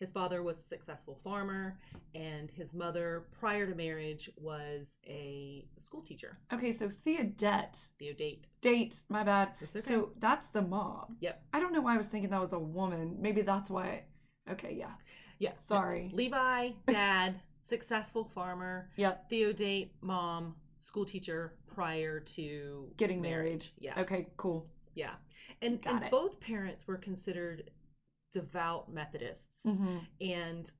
His 0.00 0.10
father 0.10 0.42
was 0.42 0.58
a 0.58 0.62
successful 0.62 1.20
farmer, 1.22 1.78
and 2.14 2.50
his 2.50 2.72
mother, 2.74 3.26
prior 3.38 3.66
to 3.68 3.74
marriage, 3.76 4.28
was 4.36 4.96
a 5.06 5.64
school 5.78 6.00
teacher. 6.02 6.38
Okay, 6.52 6.72
so 6.72 6.88
Theodette, 6.88 7.78
Theodate. 8.00 8.48
date, 8.62 9.02
my 9.10 9.22
bad. 9.22 9.50
That's 9.60 9.76
okay. 9.76 9.86
So 9.86 10.10
that's 10.18 10.48
the 10.48 10.62
mom. 10.62 11.18
Yep. 11.20 11.40
I 11.52 11.60
don't 11.60 11.72
know 11.72 11.82
why 11.82 11.94
I 11.94 11.98
was 11.98 12.08
thinking 12.08 12.30
that 12.30 12.40
was 12.40 12.54
a 12.54 12.58
woman. 12.58 13.16
Maybe 13.20 13.42
that's 13.42 13.70
why. 13.70 14.04
Okay, 14.50 14.74
yeah. 14.76 14.92
Yeah. 15.38 15.52
Sorry. 15.58 16.10
Levi, 16.14 16.70
dad, 16.88 17.38
successful 17.60 18.24
farmer. 18.34 18.90
Yep. 18.96 19.28
Theodate, 19.30 19.92
mom, 20.00 20.56
school 20.80 21.04
teacher 21.04 21.52
prior 21.72 22.18
to 22.18 22.88
Getting 22.96 23.20
marriage. 23.20 23.72
married. 23.78 23.96
Yeah. 23.96 24.00
Okay, 24.02 24.26
cool. 24.36 24.66
Yeah. 24.94 25.14
And, 25.60 25.80
and 25.86 26.10
both 26.10 26.40
parents 26.40 26.86
were 26.86 26.96
considered 26.96 27.70
devout 28.32 28.92
Methodists 28.92 29.64
hmm 29.64 29.98
and 30.20 30.70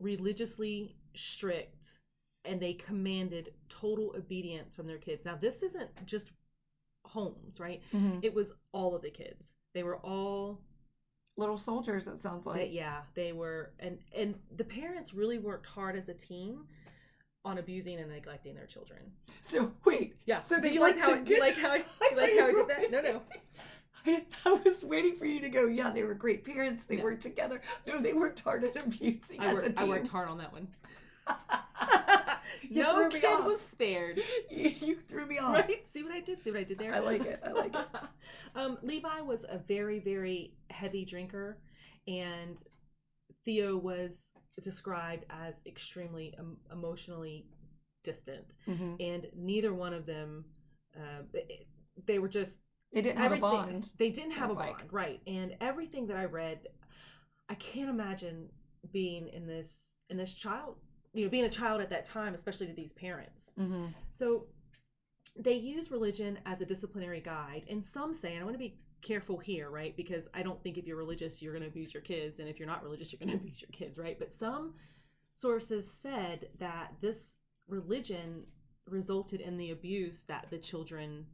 religiously 0.00 0.96
strict, 1.14 1.98
and 2.44 2.60
they 2.60 2.74
commanded 2.74 3.54
total 3.68 4.14
obedience 4.16 4.74
from 4.74 4.86
their 4.86 4.98
kids. 4.98 5.24
Now, 5.24 5.36
this 5.36 5.62
isn't 5.62 5.90
just 6.06 6.30
Holmes, 7.04 7.60
right? 7.60 7.82
hmm 7.92 8.18
It 8.22 8.34
was 8.34 8.52
all 8.72 8.94
of 8.94 9.02
the 9.02 9.10
kids. 9.10 9.54
They 9.74 9.82
were 9.82 9.98
all 9.98 10.60
Little 11.36 11.58
soldiers, 11.58 12.06
it 12.06 12.20
sounds 12.20 12.46
they, 12.52 12.66
like. 12.66 12.72
yeah, 12.72 13.02
they 13.14 13.32
were 13.32 13.72
and 13.80 13.98
and 14.14 14.34
the 14.56 14.64
parents 14.64 15.14
really 15.14 15.38
worked 15.38 15.66
hard 15.66 15.96
as 15.96 16.08
a 16.08 16.14
team 16.14 16.66
on 17.44 17.58
abusing 17.58 17.98
and 17.98 18.10
neglecting 18.10 18.54
their 18.54 18.66
children. 18.66 19.00
So 19.40 19.72
wait. 19.84 20.14
Yeah. 20.26 20.38
So 20.40 20.60
do 20.60 20.68
you 20.68 20.80
like 20.80 20.98
how 20.98 21.14
you 21.14 21.40
like 21.40 21.56
how 21.56 21.70
I, 21.72 21.82
I 22.02 22.08
you 22.10 22.16
like 22.16 22.38
how 22.38 22.46
I 22.46 22.52
did 22.52 22.68
that? 22.68 22.90
No, 22.90 23.00
no. 23.00 23.22
I, 24.06 24.24
I 24.46 24.52
was 24.64 24.84
waiting 24.84 25.16
for 25.16 25.26
you 25.26 25.40
to 25.40 25.48
go. 25.48 25.66
Yeah, 25.66 25.90
they 25.90 26.02
were 26.02 26.14
great 26.14 26.44
parents. 26.44 26.84
They 26.86 26.96
No. 26.96 27.04
worked 27.04 27.22
together. 27.22 27.60
No, 27.86 28.00
they 28.00 28.12
worked 28.12 28.40
hard 28.40 28.64
at 28.64 28.76
abusing 28.76 29.40
I 29.40 29.52
worked 29.54 29.78
I 29.80 29.84
worked 29.84 30.08
hard 30.08 30.28
on 30.28 30.38
that 30.38 30.52
one. 30.52 30.68
No 32.70 33.08
kid 33.08 33.24
off. 33.24 33.44
was 33.44 33.60
spared. 33.60 34.20
you, 34.50 34.68
you 34.80 34.96
threw 35.08 35.26
me 35.26 35.38
off. 35.38 35.54
Right? 35.54 35.86
See 35.86 36.02
what 36.02 36.12
I 36.12 36.20
did? 36.20 36.40
See 36.40 36.50
what 36.50 36.60
I 36.60 36.64
did 36.64 36.78
there? 36.78 36.94
I 36.94 36.98
like 37.00 37.24
it. 37.24 37.40
I 37.44 37.50
like 37.50 37.74
it. 37.74 37.86
um, 38.54 38.78
Levi 38.82 39.20
was 39.20 39.44
a 39.48 39.58
very, 39.58 39.98
very 39.98 40.52
heavy 40.70 41.04
drinker, 41.04 41.58
and 42.06 42.62
Theo 43.44 43.76
was 43.76 44.31
described 44.60 45.24
as 45.30 45.62
extremely 45.66 46.34
um, 46.38 46.56
emotionally 46.70 47.44
distant. 48.02 48.56
hmm 48.66 48.94
And 49.00 49.26
neither 49.34 49.72
one 49.72 49.92
of 49.92 50.06
them, 50.06 50.44
uh, 50.96 51.22
they- 51.32 51.66
they 52.06 52.18
were 52.18 52.28
just 52.28 52.60
They 52.92 53.00
didn't 53.02 53.18
have 53.18 53.32
a 53.32 53.36
bond. 53.36 53.90
They 53.98 54.10
didn't 54.10 54.32
have 54.32 54.50
a 54.50 54.54
like. 54.54 54.68
bond, 54.70 54.92
right? 54.92 55.20
And 55.26 55.54
everything 55.60 56.06
that 56.08 56.16
I 56.16 56.24
read, 56.24 56.66
I 57.48 57.54
can't 57.54 57.88
imagine 57.90 58.50
being 58.92 59.28
in 59.28 59.46
this 59.46 59.96
in 60.10 60.16
this 60.16 60.32
child, 60.34 60.76
you 61.12 61.24
know, 61.24 61.30
being 61.30 61.44
a 61.44 61.48
child 61.50 61.80
at 61.80 61.90
that 61.90 62.04
time, 62.04 62.34
especially 62.34 62.66
to 62.66 62.74
these 62.74 62.92
parents. 62.92 63.52
hmm 63.56 63.86
So 64.12 64.46
they 65.36 65.54
use 65.54 65.90
religion 65.90 66.38
as 66.46 66.60
a 66.60 66.66
disciplinary 66.66 67.20
guide, 67.20 67.64
and 67.68 67.84
some 67.84 68.12
say, 68.14 68.32
and 68.34 68.40
I 68.40 68.44
want 68.44 68.54
to 68.54 68.58
be 68.58 68.74
careful 69.02 69.38
here, 69.38 69.70
right? 69.70 69.96
Because 69.96 70.28
I 70.34 70.42
don't 70.42 70.62
think 70.62 70.78
if 70.78 70.86
you're 70.86 70.96
religious, 70.96 71.42
you're 71.42 71.52
going 71.52 71.62
to 71.62 71.68
abuse 71.68 71.92
your 71.92 72.02
kids, 72.02 72.38
and 72.38 72.48
if 72.48 72.58
you're 72.58 72.68
not 72.68 72.82
religious, 72.82 73.12
you're 73.12 73.18
going 73.18 73.30
to 73.38 73.42
abuse 73.42 73.60
your 73.60 73.70
kids, 73.72 73.98
right? 73.98 74.18
But 74.18 74.32
some 74.32 74.74
sources 75.34 75.90
said 75.90 76.48
that 76.58 76.92
this 77.00 77.36
religion 77.68 78.44
resulted 78.88 79.40
in 79.40 79.56
the 79.56 79.70
abuse 79.70 80.24
that 80.28 80.46
the 80.50 80.58
children 80.58 81.26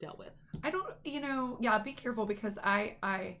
dealt 0.00 0.18
with. 0.18 0.32
I 0.62 0.70
don't, 0.70 0.94
you 1.04 1.20
know, 1.20 1.58
yeah, 1.60 1.78
be 1.78 1.92
careful 1.92 2.26
because 2.26 2.58
I, 2.62 2.96
I, 3.02 3.36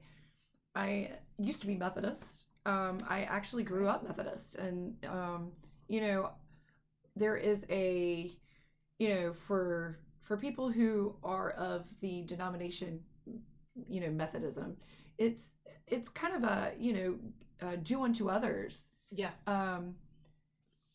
I 0.74 1.10
used 1.38 1.60
to 1.60 1.66
be 1.66 1.76
Methodist. 1.76 2.46
Um, 2.66 2.98
I 3.08 3.22
actually 3.22 3.62
grew 3.62 3.88
up 3.88 4.02
Methodist, 4.06 4.56
and 4.56 4.94
um, 5.06 5.52
you 5.88 6.00
know, 6.00 6.30
there 7.16 7.36
is 7.36 7.64
a, 7.70 8.30
you 8.98 9.08
know, 9.08 9.32
for 9.32 9.98
for 10.22 10.36
people 10.36 10.68
who 10.68 11.16
are 11.24 11.52
of 11.52 11.88
the 12.00 12.22
denomination, 12.24 13.00
you 13.88 14.00
know, 14.00 14.10
Methodism, 14.10 14.76
it's 15.18 15.56
it's 15.86 16.08
kind 16.08 16.34
of 16.36 16.44
a, 16.44 16.72
you 16.78 16.92
know, 16.92 17.18
uh, 17.66 17.76
do 17.82 18.02
unto 18.04 18.28
others. 18.28 18.90
Yeah, 19.10 19.30
Um, 19.46 19.94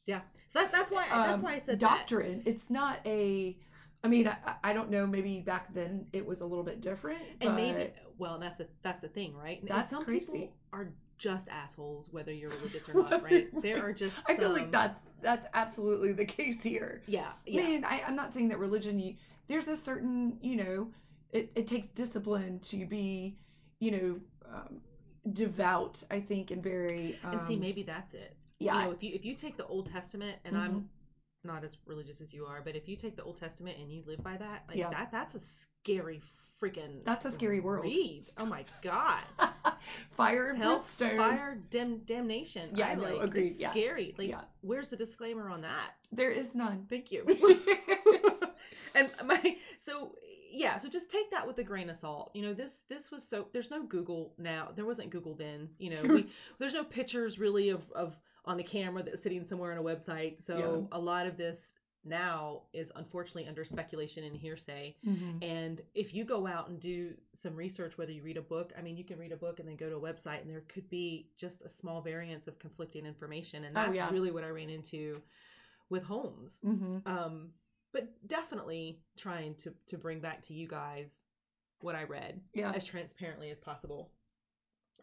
yeah. 0.05 0.21
So 0.49 0.59
that, 0.59 0.71
that's 0.71 0.91
why 0.91 1.07
that's 1.23 1.39
um, 1.39 1.41
why 1.41 1.53
I 1.53 1.59
said 1.59 1.79
that. 1.81 2.07
doctrine. 2.07 2.43
It's 2.45 2.69
not 2.69 2.99
a. 3.05 3.57
I 4.03 4.07
mean, 4.09 4.27
I, 4.27 4.55
I 4.63 4.73
don't 4.73 4.89
know. 4.89 5.07
Maybe 5.07 5.39
back 5.41 5.73
then 5.73 6.07
it 6.13 6.25
was 6.25 6.41
a 6.41 6.45
little 6.45 6.63
bit 6.63 6.81
different, 6.81 7.21
And 7.41 7.55
but 7.55 7.55
maybe, 7.55 7.89
well, 8.17 8.37
that's 8.39 8.57
the 8.57 8.67
that's 8.81 8.99
the 8.99 9.07
thing, 9.07 9.35
right? 9.35 9.61
And 9.61 9.69
That's 9.69 9.89
some 9.89 10.03
crazy. 10.03 10.31
people 10.31 10.53
are 10.73 10.89
just 11.17 11.47
assholes, 11.49 12.09
whether 12.11 12.31
you're 12.33 12.49
religious 12.49 12.89
or 12.89 12.95
not, 12.95 13.21
right? 13.23 13.47
There 13.61 13.81
are 13.83 13.93
just. 13.93 14.21
I 14.27 14.35
feel 14.35 14.51
like 14.51 14.71
that's 14.71 14.99
that's 15.21 15.45
absolutely 15.53 16.11
the 16.11 16.25
case 16.25 16.61
here. 16.61 17.01
Yeah, 17.05 17.27
I 17.27 17.33
yeah. 17.45 17.61
mean, 17.61 17.83
I, 17.83 18.01
I'm 18.07 18.15
not 18.15 18.33
saying 18.33 18.49
that 18.49 18.59
religion. 18.59 18.99
You, 18.99 19.15
there's 19.47 19.67
a 19.67 19.75
certain, 19.75 20.37
you 20.41 20.55
know, 20.55 20.87
it, 21.33 21.51
it 21.55 21.67
takes 21.67 21.87
discipline 21.87 22.59
to 22.61 22.85
be, 22.85 23.35
you 23.79 23.91
know, 23.91 24.19
um, 24.53 24.79
devout. 25.33 26.01
I 26.11 26.19
think 26.19 26.51
and 26.51 26.63
very. 26.63 27.19
Um, 27.23 27.33
and 27.33 27.41
see, 27.41 27.55
maybe 27.57 27.83
that's 27.83 28.13
it. 28.13 28.35
yeah, 28.59 28.79
You 28.79 28.85
know, 28.85 28.91
if 28.91 29.03
you 29.03 29.11
if 29.13 29.25
you 29.25 29.35
take 29.35 29.57
the 29.57 29.65
Old 29.65 29.87
Testament, 29.91 30.37
and 30.45 30.55
Mhm. 30.55 30.59
I'm 30.59 30.89
not 31.43 31.63
as 31.63 31.75
religious 31.85 32.21
as 32.21 32.33
you 32.33 32.45
are, 32.45 32.61
but 32.63 32.75
if 32.75 32.87
you 32.87 32.95
take 32.95 33.15
the 33.17 33.23
Old 33.23 33.37
Testament 33.37 33.77
and 33.77 33.91
you 33.91 34.03
live 34.07 34.23
by 34.23 34.37
that, 34.37 34.63
like 34.67 34.77
Yeah. 34.77 34.89
that, 34.91 35.11
that's 35.11 35.35
a 35.35 35.39
scary 35.39 36.21
freaking. 36.61 37.03
That's 37.03 37.25
a 37.25 37.31
scary 37.31 37.59
world. 37.59 37.83
Read. 37.83 38.29
Oh 38.37 38.45
my 38.45 38.63
god. 38.81 39.23
fire 40.11 40.49
and 40.49 40.57
Hell, 40.57 40.75
brimstone. 40.77 41.17
fire, 41.17 41.61
dim, 41.69 41.97
damnation. 42.05 42.73
Yeah, 42.75 42.87
I 42.89 42.95
no, 42.95 43.01
like, 43.15 43.23
agreed, 43.23 43.47
It's 43.47 43.59
yeah. 43.59 43.71
scary. 43.71 44.15
Like, 44.17 44.29
Yeah. 44.29 44.41
where's 44.61 44.87
the 44.87 44.95
disclaimer 44.95 45.49
on 45.49 45.61
that? 45.61 45.95
There 46.13 46.31
is 46.31 46.55
none. 46.55 46.85
Thank 46.89 47.11
you. 47.11 47.25
and 48.95 49.09
my 49.25 49.57
so 49.79 50.15
yeah 50.53 50.77
so 50.77 50.87
just 50.87 51.09
take 51.09 51.29
that 51.31 51.45
with 51.47 51.57
a 51.59 51.63
grain 51.63 51.89
of 51.89 51.97
salt 51.97 52.31
you 52.33 52.41
know 52.41 52.53
this 52.53 52.83
this 52.89 53.11
was 53.11 53.27
so 53.27 53.47
there's 53.53 53.71
no 53.71 53.83
google 53.83 54.33
now 54.37 54.69
there 54.75 54.85
wasn't 54.85 55.09
google 55.09 55.33
then 55.33 55.67
you 55.79 55.89
know 55.89 56.01
we 56.03 56.29
there's 56.59 56.73
no 56.73 56.83
pictures 56.83 57.39
really 57.39 57.69
of 57.69 57.89
of 57.91 58.17
on 58.45 58.59
a 58.59 58.63
camera 58.63 59.01
that's 59.03 59.21
sitting 59.21 59.43
somewhere 59.43 59.71
on 59.71 59.77
a 59.77 59.83
website 59.83 60.41
so 60.41 60.87
a 60.91 60.99
lot 60.99 61.25
of 61.25 61.37
this 61.37 61.73
now 62.05 62.63
is 62.73 62.91
unfortunately 62.97 63.47
under 63.47 63.63
speculation 63.63 64.25
and 64.25 64.35
hearsay 64.35 64.93
Mhm. 65.07 65.41
and 65.41 65.81
if 65.95 66.13
you 66.13 66.25
go 66.25 66.45
out 66.45 66.67
and 66.69 66.79
do 66.81 67.13
some 67.33 67.55
research 67.55 67.97
whether 67.97 68.11
you 68.11 68.21
read 68.21 68.35
a 68.37 68.41
book 68.41 68.73
i 68.77 68.81
mean 68.81 68.97
you 68.97 69.05
can 69.05 69.17
read 69.17 69.31
a 69.31 69.37
book 69.37 69.59
and 69.59 69.67
then 69.67 69.77
go 69.77 69.89
to 69.89 69.95
a 69.95 70.01
website 70.01 70.41
and 70.41 70.49
there 70.49 70.63
could 70.67 70.89
be 70.89 71.29
just 71.37 71.61
a 71.61 71.69
small 71.69 72.01
variance 72.01 72.47
of 72.47 72.59
conflicting 72.59 73.05
information 73.05 73.63
and 73.63 73.75
Oh, 73.75 73.83
that's 73.85 73.95
yeah. 73.95 74.11
really 74.11 74.31
what 74.31 74.43
i 74.43 74.49
ran 74.49 74.69
into 74.69 75.21
with 75.89 76.03
Holmes 76.03 76.59
Mhm. 76.65 77.01
um, 77.05 77.49
but 77.93 78.09
definitely 78.27 78.99
trying 79.17 79.55
to 79.55 79.73
to 79.87 79.97
bring 79.97 80.19
back 80.19 80.41
to 80.43 80.53
you 80.53 80.67
guys 80.67 81.25
what 81.79 81.95
I 81.95 82.03
read 82.03 82.41
Yeah. 82.53 82.71
as 82.73 82.85
transparently 82.85 83.49
as 83.51 83.59
possible. 83.59 84.11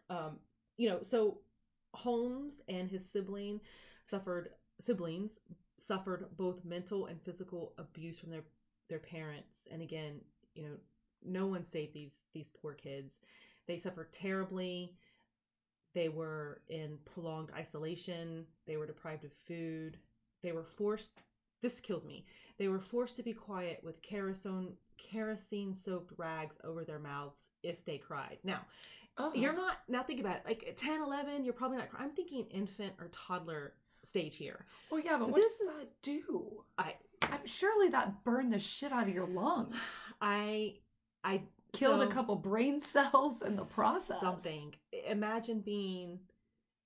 Um, 0.09 0.39
you 0.77 0.89
know, 0.89 1.01
so 1.01 1.39
Holmes 1.93 2.61
and 2.67 2.89
his 2.89 3.09
sibling 3.09 3.61
suffered 4.05 4.49
siblings 4.79 5.39
suffered 5.77 6.25
both 6.37 6.63
mental 6.65 7.05
and 7.07 7.21
physical 7.21 7.73
abuse 7.77 8.19
from 8.19 8.29
their 8.29 8.43
their 8.89 8.99
parents, 8.99 9.67
and 9.71 9.81
again, 9.81 10.19
you 10.53 10.63
know, 10.63 10.75
no 11.23 11.47
one 11.47 11.63
saved 11.63 11.93
these 11.93 12.21
these 12.33 12.49
poor 12.61 12.73
kids. 12.73 13.19
They 13.67 13.77
suffered 13.77 14.11
terribly. 14.11 14.95
They 15.93 16.09
were 16.09 16.61
in 16.69 16.97
prolonged 17.05 17.51
isolation. 17.55 18.45
They 18.65 18.77
were 18.77 18.87
deprived 18.87 19.25
of 19.25 19.33
food. 19.47 19.97
They 20.41 20.51
were 20.51 20.63
forced. 20.63 21.11
This 21.61 21.79
kills 21.79 22.05
me. 22.05 22.25
They 22.61 22.67
were 22.67 22.79
forced 22.79 23.15
to 23.15 23.23
be 23.23 23.33
quiet 23.33 23.79
with 23.83 24.03
kerosene 24.03 24.73
kerosene 24.99 25.73
soaked 25.73 26.13
rags 26.17 26.57
over 26.63 26.83
their 26.85 26.99
mouths 26.99 27.49
if 27.63 27.83
they 27.85 27.97
cried. 27.97 28.37
Now, 28.43 28.59
Oh. 29.17 29.33
you're 29.33 29.51
not 29.51 29.77
now 29.87 30.03
think 30.03 30.19
about 30.19 30.35
it. 30.35 30.45
Like 30.45 30.75
10, 30.77 31.01
11, 31.01 31.43
you're 31.43 31.55
probably 31.55 31.77
not 31.79 31.89
crying. 31.89 32.05
I'm 32.09 32.15
thinking 32.15 32.45
infant 32.51 32.93
or 32.99 33.07
toddler 33.11 33.73
stage 34.03 34.35
here. 34.35 34.67
Well, 34.91 34.99
yeah, 34.99 35.17
but 35.17 35.25
So 35.25 35.31
what 35.31 35.41
this 35.41 35.57
does 35.57 35.69
is- 35.71 35.77
that 35.77 36.01
do? 36.03 36.63
I 36.77 36.93
I'm, 37.23 37.43
surely 37.47 37.87
that 37.89 38.23
burned 38.23 38.53
the 38.53 38.59
shit 38.59 38.91
out 38.91 39.07
of 39.07 39.13
your 39.15 39.25
lungs. 39.25 39.75
I 40.21 40.77
I 41.23 41.41
Killed 41.73 42.01
a 42.03 42.07
couple 42.11 42.35
brain 42.35 42.79
cells 42.79 43.41
in 43.41 43.55
the 43.55 43.65
process. 43.65 44.19
Something. 44.19 44.75
Imagine 45.07 45.61
being 45.61 46.19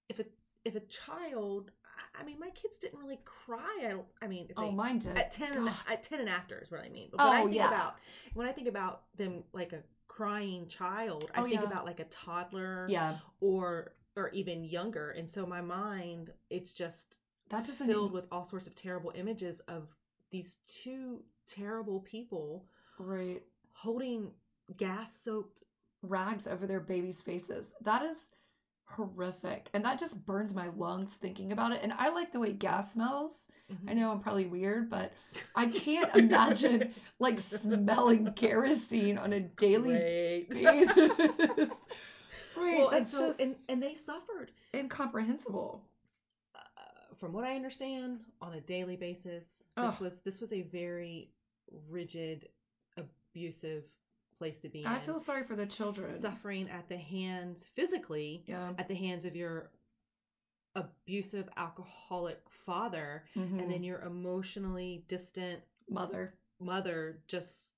if 0.08 0.20
a 0.20 0.26
if 0.64 0.76
a 0.76 0.80
child. 0.80 1.72
I- 2.18 2.22
I 2.22 2.26
mean, 2.26 2.40
my 2.40 2.50
kids 2.52 2.80
didn't 2.80 3.00
really 3.00 3.20
cry. 3.26 3.80
I 3.86 3.90
don't. 3.90 4.06
I 4.22 4.28
mean, 4.28 4.48
if 4.50 4.58
Oh, 4.58 4.70
they, 4.70 4.72
mine 4.72 5.00
did. 5.00 5.18
at 5.18 5.32
ten 5.32 5.54
and 5.56 5.66
God. 5.66 5.76
at 5.88 6.04
ten 6.04 6.20
and 6.20 6.30
after 6.30 6.60
is 6.60 6.72
what 6.72 6.82
I 6.82 6.90
mean. 6.90 7.10
But 7.12 7.20
when 7.20 7.28
oh, 7.28 7.32
I 7.32 7.42
Oh, 7.42 7.44
think 7.46 7.56
yeah. 7.56 7.68
about 7.68 7.96
when 8.34 8.48
I 8.48 8.52
think 8.52 8.68
about 8.68 9.04
them 9.16 9.44
like 9.54 9.74
a 9.74 9.84
crying 10.08 10.68
child, 10.68 11.30
I 11.34 11.42
Oh, 11.42 11.44
think 11.44 11.56
yeah. 11.56 11.64
about 11.64 11.86
like 11.86 12.00
a 12.00 12.06
toddler 12.06 12.88
Yeah, 12.90 13.18
or 13.42 13.92
or 14.16 14.30
even 14.30 14.64
younger. 14.64 15.12
And 15.12 15.30
so 15.30 15.46
my 15.46 15.62
mind, 15.62 16.32
it's 16.50 16.74
just 16.74 17.18
that 17.50 17.66
doesn't. 17.66 17.88
filled 17.88 18.12
with 18.12 18.26
all 18.32 18.44
sorts 18.44 18.68
of 18.68 18.76
terrible 18.76 19.12
images 19.16 19.60
of 19.68 19.88
these 20.32 20.58
two 20.68 21.24
terrible 21.48 22.00
people 22.02 22.66
right 22.98 23.44
holding 23.74 24.32
gas 24.78 25.14
soaked 25.22 25.64
rags 26.02 26.48
over 26.48 26.66
their 26.66 26.80
babies' 26.80 27.22
faces. 27.22 27.74
That 27.82 28.04
is 28.04 28.18
horrific. 28.86 29.70
And 29.74 29.84
that 29.86 30.00
just 30.00 30.26
burns 30.26 30.54
my 30.54 30.70
lungs 30.78 31.14
thinking 31.14 31.52
about 31.52 31.72
it. 31.72 31.80
And 31.82 31.94
I 31.94 32.10
like 32.10 32.32
the 32.32 32.40
way 32.40 32.54
gas 32.54 32.94
smells. 32.94 33.48
Mhm. 33.72 33.90
I 33.90 33.94
know 33.94 34.12
I'm 34.12 34.20
probably 34.20 34.46
weird, 34.46 34.90
but 34.90 35.12
I 35.56 35.66
can't 35.68 36.16
imagine 36.16 36.94
like 37.20 37.40
smelling 37.40 38.32
kerosene 38.34 39.18
on 39.18 39.34
a 39.34 39.40
daily 39.42 39.92
Great. 39.94 40.50
basis. 40.50 41.70
Right. 42.58 42.78
well, 42.78 42.90
and 42.90 43.06
so 43.06 43.28
just 43.28 43.40
and 43.42 43.56
and 43.68 43.84
they 43.84 43.96
suffered, 43.96 44.50
incomprehensible. 44.74 45.84
uh, 46.56 46.60
from 47.18 47.34
what 47.34 47.44
I 47.44 47.56
understand, 47.56 48.22
on 48.42 48.54
a 48.54 48.62
daily 48.62 48.96
basis. 48.96 49.62
Ugh. 49.76 49.92
This 49.92 50.00
was 50.00 50.20
this 50.20 50.40
was 50.42 50.54
a 50.54 50.62
very 50.62 51.32
rigid, 51.90 52.48
abusive 52.98 53.84
place 54.38 54.60
to 54.60 54.70
be 54.70 54.82
in. 54.82 54.88
I 54.88 55.00
feel 55.00 55.20
sorry 55.20 55.44
for 55.44 55.56
the 55.56 55.66
children. 55.66 56.10
suffering 56.20 56.70
at 56.70 56.88
the 56.90 56.98
hands 56.98 57.66
physically 57.76 58.44
Yeah. 58.48 58.74
at 58.78 58.88
the 58.88 58.96
hands 58.96 59.26
of 59.26 59.36
your 59.36 59.72
abusive 60.76 61.48
alcoholic 61.56 62.42
father 62.66 63.24
Mhm. 63.36 63.60
and 63.62 63.72
then 63.72 63.84
your 63.84 64.02
emotionally 64.02 65.06
distant 65.08 65.64
Mother. 65.90 66.34
mother 66.60 67.22
just 67.28 67.72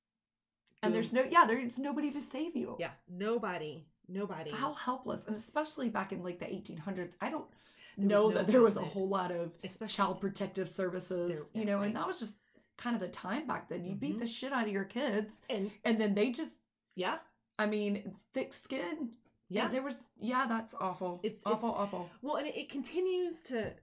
And 0.83 0.93
there's 0.93 1.11
no, 1.11 1.23
yeah, 1.23 1.45
there's 1.45 1.77
nobody 1.79 2.11
to 2.11 2.21
save 2.21 2.55
you. 2.55 2.75
yeah 2.79 2.91
nobody 3.07 3.85
nobody 4.07 4.51
How 4.51 4.73
helpless. 4.73 5.25
And 5.27 5.35
especially 5.35 5.89
back 5.89 6.11
in 6.13 6.23
like 6.23 6.39
the 6.39 6.45
1800s, 6.51 7.15
I 7.19 7.29
don't 7.29 7.49
There 7.97 8.07
know 8.07 8.29
no 8.29 8.35
that 8.35 8.47
there 8.47 8.61
was 8.61 8.77
a 8.77 8.81
whole 8.85 9.07
lot 9.09 9.31
of 9.31 9.51
especially 9.63 9.95
child 9.95 10.21
protective 10.21 10.69
services, 10.69 11.29
There- 11.51 11.59
you 11.61 11.65
know, 11.65 11.77
right. 11.79 11.87
and 11.87 11.95
that 11.95 12.07
was 12.07 12.19
just 12.19 12.35
kind 12.77 12.95
of 12.95 13.01
the 13.01 13.07
time 13.09 13.47
back 13.47 13.69
then. 13.69 13.83
You 13.85 13.95
beat 13.95 14.17
Mhm. 14.17 14.19
the 14.21 14.27
shit 14.27 14.53
out 14.53 14.65
of 14.67 14.71
your 14.71 14.85
kids, 14.85 15.41
and 15.49 15.71
and 15.83 15.99
then 15.99 16.13
they 16.13 16.31
just, 16.31 16.59
yeah 16.95 17.19
I 17.59 17.65
mean, 17.65 18.15
thick 18.33 18.53
skin. 18.53 19.11
yeah 19.49 19.65
And 19.65 19.73
there 19.73 19.81
was, 19.81 20.07
yeah, 20.17 20.45
that's 20.47 20.73
awful. 20.79 21.19
It's- 21.23 21.41
awful, 21.45 21.69
it's- 21.69 21.81
awful. 21.81 22.09
well 22.21 22.35
and 22.35 22.47
it, 22.47 22.55
it 22.55 22.69
continues 22.69 23.41
to 23.41 23.73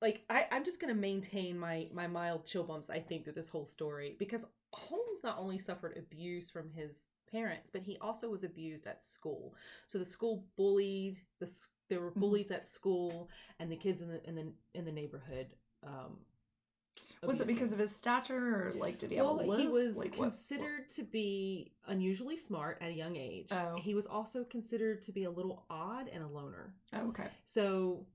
like 0.00 0.24
I, 0.30 0.46
i'm 0.52 0.64
just 0.64 0.78
going 0.80 0.94
to 0.94 1.00
maintain 1.00 1.58
my 1.58 1.88
my 1.92 2.06
mild 2.06 2.46
chill 2.46 2.62
bumps 2.62 2.88
i 2.88 3.00
think 3.00 3.24
through 3.24 3.32
this 3.32 3.48
whole 3.48 3.66
story 3.66 4.14
because 4.20 4.44
holmes 4.72 5.24
not 5.24 5.38
only 5.38 5.58
suffered 5.58 5.96
abuse 5.98 6.48
from 6.48 6.70
his 6.70 7.08
parents 7.32 7.68
but 7.68 7.82
he 7.82 7.98
also 7.98 8.30
was 8.30 8.44
abused 8.44 8.86
at 8.86 9.02
school 9.04 9.54
so 9.88 9.98
the 9.98 10.04
school 10.04 10.46
bullied 10.56 11.18
the 11.40 11.50
there 11.88 12.00
were 12.00 12.12
Mhm. 12.12 12.20
bullies 12.20 12.50
at 12.52 12.64
school 12.68 13.28
and 13.58 13.72
the 13.72 13.76
kids 13.76 14.00
in 14.00 14.08
the 14.08 14.22
in 14.28 14.36
the 14.36 14.52
in 14.74 14.84
the 14.84 14.92
neighborhood 14.92 15.48
um 15.82 16.16
Was 17.26 17.40
it 17.40 17.46
because 17.46 17.72
of 17.72 17.78
his 17.78 17.94
stature, 17.94 18.68
or 18.68 18.72
like, 18.78 18.98
did 18.98 19.10
he 19.10 19.16
have 19.16 19.26
well 19.26 19.40
a 19.40 19.42
list? 19.42 19.60
he 19.62 19.68
was 19.68 19.96
like, 19.96 20.14
what- 20.16 20.24
considered 20.30 20.90
to 20.90 21.02
be 21.02 21.72
unusually 21.86 22.36
smart 22.36 22.78
at 22.80 22.90
a 22.90 22.94
young 22.94 23.16
age 23.16 23.48
Oh. 23.50 23.76
he 23.82 23.94
was 23.94 24.06
also 24.06 24.44
considered 24.44 25.02
to 25.02 25.12
be 25.12 25.24
a 25.24 25.30
little 25.30 25.64
odd 25.70 26.08
and 26.12 26.22
a 26.22 26.26
loner 26.28 26.74
oh, 26.94 27.08
okay. 27.08 27.26
so, 27.44 28.06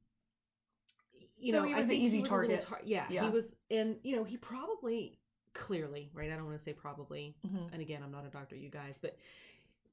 you 1.37 1.51
So 1.51 1.59
know, 1.59 1.65
he 1.67 1.73
I 1.73 1.77
was 1.77 1.85
an 1.87 1.93
easy 1.93 2.19
was 2.21 2.29
target. 2.29 2.61
tar- 2.61 2.81
yeah, 2.85 3.05
Yeah. 3.09 3.25
he 3.25 3.29
was, 3.29 3.55
and 3.69 3.97
you 4.03 4.15
know, 4.15 4.23
he 4.23 4.37
probably 4.37 5.19
clearly, 5.53 6.09
right? 6.13 6.31
I 6.31 6.35
don't 6.35 6.45
want 6.45 6.57
to 6.57 6.63
say 6.63 6.73
probably, 6.73 7.35
hmm 7.45 7.67
and 7.71 7.81
again, 7.81 8.01
I'm 8.03 8.11
not 8.11 8.25
a 8.25 8.29
doctor, 8.29 8.55
you 8.55 8.69
guys, 8.69 8.97
but 9.01 9.17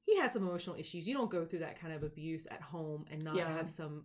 he 0.03 0.17
had 0.17 0.31
some 0.33 0.43
emotional 0.47 0.75
issues. 0.77 1.07
You 1.07 1.13
don't 1.13 1.29
go 1.29 1.45
through 1.45 1.59
that 1.59 1.79
kind 1.79 1.93
of 1.93 2.03
abuse 2.03 2.47
at 2.49 2.61
home 2.61 3.05
and 3.11 3.23
not 3.23 3.35
Yeah. 3.35 3.57
have 3.57 3.69
some 3.69 4.03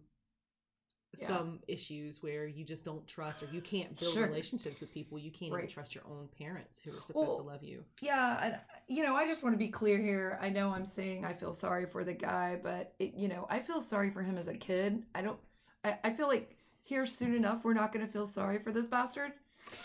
Yeah. 1.20 1.26
some 1.28 1.60
issues 1.68 2.22
where 2.22 2.46
you 2.46 2.64
just 2.64 2.84
don't 2.84 3.06
trust 3.06 3.42
or 3.42 3.46
you 3.46 3.60
can't 3.60 3.98
build 3.98 4.14
Sure. 4.14 4.26
relationships 4.26 4.80
with 4.80 4.92
people. 4.92 5.18
You 5.18 5.30
can't 5.30 5.52
even 5.52 5.68
trust 5.68 5.94
your 5.94 6.04
own 6.06 6.28
parents 6.38 6.80
who 6.82 6.90
are 6.96 7.00
supposed 7.00 7.28
Well, 7.28 7.36
to 7.38 7.42
love 7.42 7.62
you. 7.62 7.84
Yeah, 8.00 8.38
and 8.44 8.60
you 8.88 9.02
know, 9.04 9.14
I 9.14 9.26
just 9.26 9.42
want 9.42 9.54
to 9.54 9.58
be 9.58 9.68
clear 9.68 9.98
here. 9.98 10.38
I 10.40 10.48
know 10.48 10.70
I'm 10.70 10.86
saying 10.86 11.24
I 11.24 11.34
feel 11.34 11.52
sorry 11.52 11.86
for 11.86 12.04
the 12.04 12.14
guy, 12.14 12.58
but 12.62 12.92
it, 12.98 13.14
you 13.14 13.28
know, 13.28 13.46
I 13.48 13.60
feel 13.60 13.80
sorry 13.80 14.10
for 14.10 14.22
him 14.22 14.36
as 14.36 14.48
a 14.48 14.54
kid. 14.54 15.02
I 15.14 15.22
don't. 15.22 15.38
I, 15.84 15.98
I 16.04 16.10
feel 16.12 16.28
like 16.28 16.56
here 16.82 17.06
soon 17.06 17.34
enough 17.34 17.64
we're 17.64 17.74
not 17.74 17.92
going 17.92 18.06
to 18.06 18.12
feel 18.12 18.26
sorry 18.26 18.58
for 18.58 18.72
this 18.72 18.88
bastard. 18.88 19.32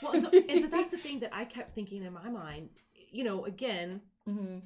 Well, 0.02 0.14
and 0.14 0.22
so, 0.22 0.30
and 0.50 0.62
so 0.62 0.68
that's 0.68 0.90
the 0.90 0.98
thing 0.98 1.20
that 1.22 1.34
I 1.34 1.46
kept 1.46 1.74
thinking 1.74 2.04
in 2.04 2.14
my 2.14 2.30
mind. 2.30 2.70
You 3.12 3.24
know, 3.24 3.46
again, 3.46 4.02
hmm 4.26 4.60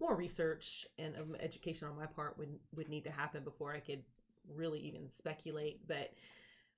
more 0.00 0.16
research 0.16 0.86
and 0.98 1.14
education 1.40 1.86
on 1.86 1.94
my 1.96 2.06
part 2.06 2.38
would 2.38 2.48
would 2.74 2.88
need 2.88 3.04
to 3.04 3.10
happen 3.10 3.44
before 3.44 3.72
I 3.72 3.80
could 3.80 4.02
really 4.48 4.80
even 4.80 5.08
speculate. 5.10 5.86
But 5.86 6.12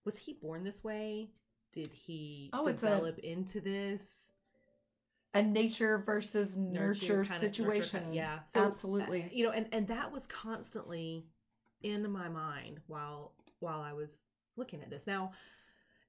was 0.04 0.16
he 0.16 0.34
born 0.34 0.64
this 0.64 0.82
way? 0.84 1.30
Did 1.72 1.88
he 1.92 2.50
Oh, 2.52 2.66
it's 2.66 2.82
a- 2.82 2.86
develop 2.86 3.18
into 3.20 3.60
this 3.60 4.32
A 5.34 5.42
nature 5.42 5.98
versus 5.98 6.56
nurture, 6.58 7.24
kinda- 7.24 7.38
situation. 7.38 8.00
kinda- 8.00 8.14
yeah, 8.16 8.42
so, 8.44 8.64
absolutely. 8.64 9.22
uh, 9.24 9.28
you 9.32 9.44
know, 9.44 9.50
and 9.52 9.66
and 9.72 9.88
that 9.88 10.12
was 10.12 10.26
constantly 10.26 11.26
in 11.80 12.10
my 12.10 12.28
mind 12.28 12.80
while 12.86 13.32
while 13.60 13.80
I 13.80 13.92
was 13.94 14.24
looking 14.56 14.82
at 14.82 14.90
this. 14.90 15.06
Now, 15.06 15.32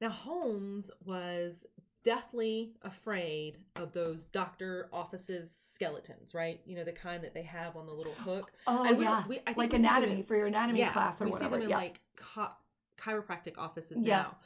now 0.01 0.09
Holmes 0.09 0.91
was 1.05 1.65
deathly 2.03 2.73
afraid 2.81 3.57
of 3.75 3.93
those 3.93 4.25
doctor 4.25 4.89
offices 4.91 5.49
skeletons, 5.73 6.33
right? 6.33 6.59
You 6.65 6.75
know, 6.75 6.83
the 6.83 6.91
kind 6.91 7.23
that 7.23 7.33
they 7.33 7.43
have 7.43 7.75
on 7.75 7.85
the 7.85 7.93
little 7.93 8.13
hook. 8.13 8.51
oh 8.67 8.83
and 8.83 8.97
we 8.97 9.05
yeah, 9.05 9.23
we- 9.27 9.39
I 9.39 9.53
think 9.53 9.57
like 9.57 9.73
anatomy 9.73 10.15
in- 10.19 10.23
for 10.23 10.35
your 10.35 10.47
anatomy 10.47 10.79
yeah, 10.79 10.91
class 10.91 11.21
or 11.21 11.25
we 11.25 11.31
whatever. 11.31 11.55
We 11.55 11.61
see 11.61 11.67
them 11.67 11.69
in 11.69 11.69
yeah. 11.69 11.77
like 11.77 12.01
chi- 12.15 12.51
chiropractic 12.97 13.57
offices 13.57 14.01
Yeah. 14.01 14.17
now. 14.23 14.37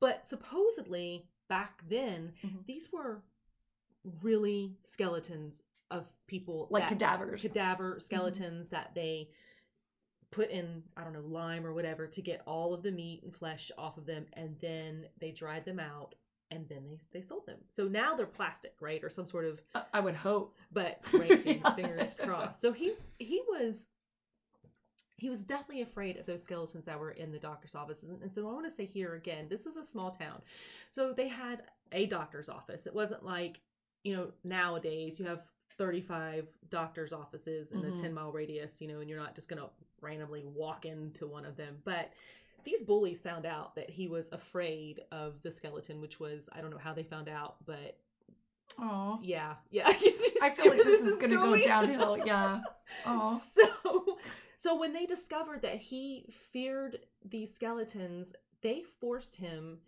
But 0.00 0.28
supposedly 0.28 1.26
back 1.48 1.82
then, 1.88 2.32
Mhm. 2.44 2.66
these 2.66 2.92
were 2.92 3.22
really 4.22 4.76
skeletons 4.84 5.62
of 5.90 6.06
people 6.26 6.68
like 6.70 6.82
that- 6.84 6.90
cadavers. 6.90 7.42
cadaver 7.42 7.98
skeletons 8.00 8.68
that 8.70 8.94
they 8.94 9.30
put 10.32 10.50
in 10.50 10.82
I 10.96 11.04
don't 11.04 11.12
know 11.12 11.20
lime 11.20 11.64
or 11.64 11.72
whatever 11.72 12.06
to 12.08 12.20
get 12.20 12.42
all 12.46 12.74
of 12.74 12.82
the 12.82 12.90
meat 12.90 13.22
and 13.22 13.34
flesh 13.34 13.70
off 13.78 13.96
of 13.96 14.04
them, 14.06 14.26
and 14.34 14.58
then 14.60 15.06
they 15.18 15.30
dried 15.30 15.64
them 15.64 15.78
out 15.80 16.14
and 16.50 16.68
then 16.68 16.82
they 16.84 16.98
they 17.12 17.22
sold 17.22 17.46
them. 17.46 17.58
So 17.70 17.88
now 17.88 18.14
they're 18.14 18.26
plastic, 18.26 18.74
right, 18.80 19.02
or 19.02 19.10
some 19.10 19.26
sort 19.26 19.44
of 19.44 19.60
I- 19.92 20.00
would 20.00 20.14
hope. 20.14 20.56
but 20.72 21.00
right, 21.12 21.44
Yeah. 21.46 21.74
fingers 21.74 22.14
crossed. 22.14 22.60
So 22.60 22.72
he 22.72 22.94
he 23.18 23.42
was 23.48 23.88
he 25.18 25.30
was 25.30 25.42
definitely 25.42 25.82
afraid 25.82 26.18
of 26.18 26.26
those 26.26 26.42
skeletons 26.42 26.84
that 26.84 27.00
were 27.00 27.12
in 27.12 27.32
the 27.32 27.38
doctor's 27.38 27.74
offices. 27.74 28.10
And, 28.22 28.30
so 28.30 28.46
I 28.48 28.52
want 28.52 28.66
to 28.66 28.70
say 28.70 28.84
here 28.84 29.14
again, 29.14 29.46
this 29.48 29.64
is 29.64 29.78
a 29.78 29.82
small 29.82 30.10
town. 30.10 30.42
So 30.90 31.14
they 31.14 31.26
had 31.26 31.62
a 31.92 32.04
doctor's 32.04 32.50
office. 32.50 32.86
It 32.86 32.94
wasn't 32.94 33.24
like, 33.24 33.60
you 34.04 34.14
know, 34.14 34.28
nowadays 34.44 35.18
you 35.18 35.24
have 35.24 35.40
35 35.78 36.46
doctor's 36.68 37.14
offices 37.14 37.72
in 37.72 37.80
Mhm. 37.80 37.98
a 37.98 38.00
10 38.02 38.12
mile 38.12 38.30
radius, 38.30 38.82
you 38.82 38.88
know, 38.88 39.00
and 39.00 39.08
you're 39.08 39.18
not 39.18 39.34
just 39.34 39.48
going 39.48 39.62
to 39.62 39.70
randomly 40.02 40.44
walk 40.44 40.84
into 40.84 41.26
one 41.26 41.46
of 41.46 41.56
them. 41.56 41.78
But 41.84 42.12
these 42.66 42.82
bullies 42.82 43.22
found 43.22 43.46
out 43.46 43.74
that 43.76 43.88
he 43.88 44.08
was 44.08 44.28
afraid 44.32 45.00
of 45.12 45.40
the 45.42 45.50
skeleton, 45.50 46.00
which 46.02 46.20
was, 46.20 46.50
I 46.52 46.60
don't 46.60 46.70
know 46.70 46.78
how 46.78 46.92
they 46.92 47.04
found 47.04 47.28
out, 47.30 47.56
but 47.64 47.96
Oh, 48.78 49.18
yeah, 49.22 49.54
yeah. 49.70 49.88
I 50.42 50.50
feel 50.50 50.68
like 50.68 50.82
this 50.84 51.00
is 51.00 51.16
gonna 51.16 51.36
go 51.36 51.56
downhill. 51.56 52.18
Yeah. 52.24 52.60
Oh. 53.04 53.40
So, 53.54 54.18
so 54.58 54.78
when 54.78 54.92
they 54.92 55.06
discovered 55.06 55.62
that 55.62 55.76
he 55.76 56.32
feared 56.52 57.00
these 57.28 57.52
skeletons, 57.52 58.32
they 58.62 58.82
forced 59.00 59.36
him 59.36 59.78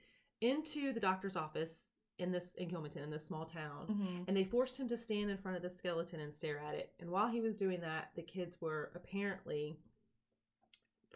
into 0.41 0.93
the 0.93 1.01
doctor's 1.01 1.37
office 1.37 1.87
in 2.19 2.33
this 2.33 2.55
in 2.55 2.69
Gilmanton, 2.69 3.03
in 3.05 3.11
this 3.11 3.25
small 3.25 3.45
town, 3.45 3.87
hmm 3.87 4.23
and 4.27 4.37
they 4.37 4.45
forced 4.45 4.79
him 4.79 4.89
to 4.89 4.97
stand 4.97 5.31
in 5.31 5.39
front 5.39 5.57
of 5.57 5.63
the 5.63 5.71
skeleton 5.71 6.21
and 6.21 6.35
stare 6.35 6.59
at 6.59 6.75
it. 6.75 6.91
And 7.01 7.11
while 7.11 7.29
he 7.29 7.41
was 7.41 7.57
doing 7.57 7.81
that, 7.81 8.11
the 8.17 8.23
kids 8.23 8.61
were 8.61 8.91
apparently 8.95 9.77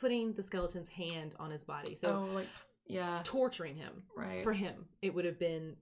putting 0.02 0.32
the 0.34 0.42
skeleton's 0.42 0.88
hand 0.88 1.32
on 1.38 1.50
his 1.50 1.64
body, 1.64 1.94
so 1.94 2.26
oh, 2.28 2.34
like 2.34 2.48
yeah, 2.88 3.20
torturing 3.24 3.76
him. 3.76 4.02
right. 4.16 4.42
For 4.42 4.52
him, 4.52 4.84
it 5.00 5.14
would 5.14 5.24
have 5.24 5.38
been 5.38 5.76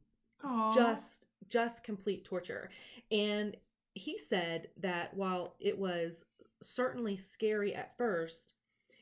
Aw. 0.44 0.74
just 0.74 1.24
just 1.48 1.82
complete 1.82 2.24
torture 2.24 2.70
and 3.10 3.56
he 3.94 4.18
said 4.18 4.68
that 4.76 5.12
while 5.14 5.54
it 5.58 5.76
was 5.76 6.24
certainly 6.62 7.16
scary 7.16 7.74
at 7.74 7.96
first 7.96 8.52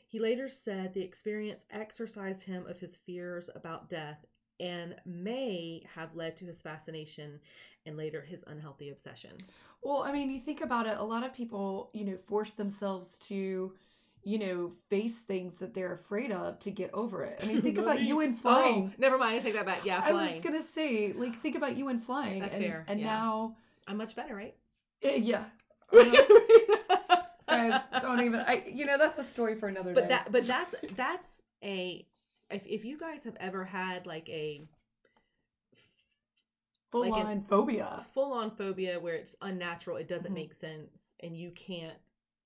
he 0.07 0.19
later 0.21 0.49
said 0.49 0.95
the 0.95 1.03
experience 1.03 1.67
exorcised 1.71 2.43
him 2.43 2.65
of 2.67 2.79
his 2.79 2.97
fears 2.97 3.51
about 3.57 3.91
death 3.91 4.25
and 4.61 4.95
may 5.05 5.83
have 5.95 6.15
led 6.15 6.37
to 6.37 6.47
his 6.47 6.61
fascination 6.61 7.41
and 7.87 7.97
later 7.97 8.23
his 8.23 8.45
unhealthy 8.47 8.91
obsession 8.91 9.33
Well, 9.83 10.03
I 10.03 10.13
mean, 10.13 10.31
you 10.31 10.41
think 10.41 10.61
about 10.61 10.87
it, 10.87 10.97
a 10.99 11.05
lot 11.05 11.25
of 11.25 11.33
people, 11.35 11.91
you 11.93 12.05
know, 12.05 12.19
force 12.27 12.53
themselves 12.53 13.19
to, 13.29 13.73
you 14.29 14.39
know, 14.39 14.73
face 14.91 15.21
things 15.21 15.59
that 15.59 15.73
they're 15.75 15.95
afraid 15.95 16.31
of 16.33 16.59
to 16.61 16.71
get 16.71 16.91
over 16.93 17.25
it. 17.25 17.41
I 17.43 17.47
mean, 17.47 17.63
think 17.63 17.79
about 17.85 18.03
you 18.03 18.21
and 18.21 18.37
flying. 18.39 18.91
oh 18.93 18.95
never 18.99 19.17
mind 19.17 19.37
i 19.37 19.39
take 19.39 19.55
that 19.55 19.65
back 19.67 19.85
yeah 19.87 20.03
I 20.05 20.13
was 20.13 20.33
gonna 20.45 20.63
say, 20.63 21.13
like, 21.15 21.35
think 21.41 21.57
about 21.57 21.77
you 21.79 21.89
in 21.89 21.99
flying, 21.99 22.41
That's 22.41 22.55
and 22.55 22.63
fair, 22.65 22.85
and 22.89 23.01
yeah. 23.01 23.07
now, 23.07 23.57
i'm 23.89 23.97
much 23.97 24.15
better 24.15 24.35
right 24.35 24.55
eh, 25.03 25.17
yeah, 25.23 25.45
uh-huh. 25.93 27.23
guys, 27.49 27.81
don't 28.03 28.21
even. 28.21 28.41
I, 28.41 28.65
you 28.79 28.85
know, 28.85 28.99
that's 28.99 29.19
a 29.19 29.25
story 29.25 29.55
for 29.55 29.69
another 29.69 29.95
but 29.95 30.03
day. 30.03 30.09
that 30.09 30.31
but 30.31 30.47
that's 30.47 30.75
that's 30.97 31.43
a 31.65 32.07
if, 32.51 32.63
if 32.67 32.85
you 32.85 32.99
guys 32.99 33.25
have 33.25 33.37
ever 33.41 33.65
had 33.65 34.07
like 34.07 34.29
a 34.29 34.61
full 36.91 37.09
like 37.09 37.21
an- 37.21 37.27
on 37.27 37.41
phobia. 37.43 38.05
full 38.13 38.33
on 38.33 38.51
phobia 38.51 39.01
where 39.01 39.15
it's 39.15 39.37
unnatural, 39.41 39.97
it 39.97 40.09
doesn't 40.09 40.33
Mhm. 40.33 40.43
make 40.43 40.55
sense, 40.55 41.15
and 41.21 41.37
you 41.37 41.51
can't 41.53 41.97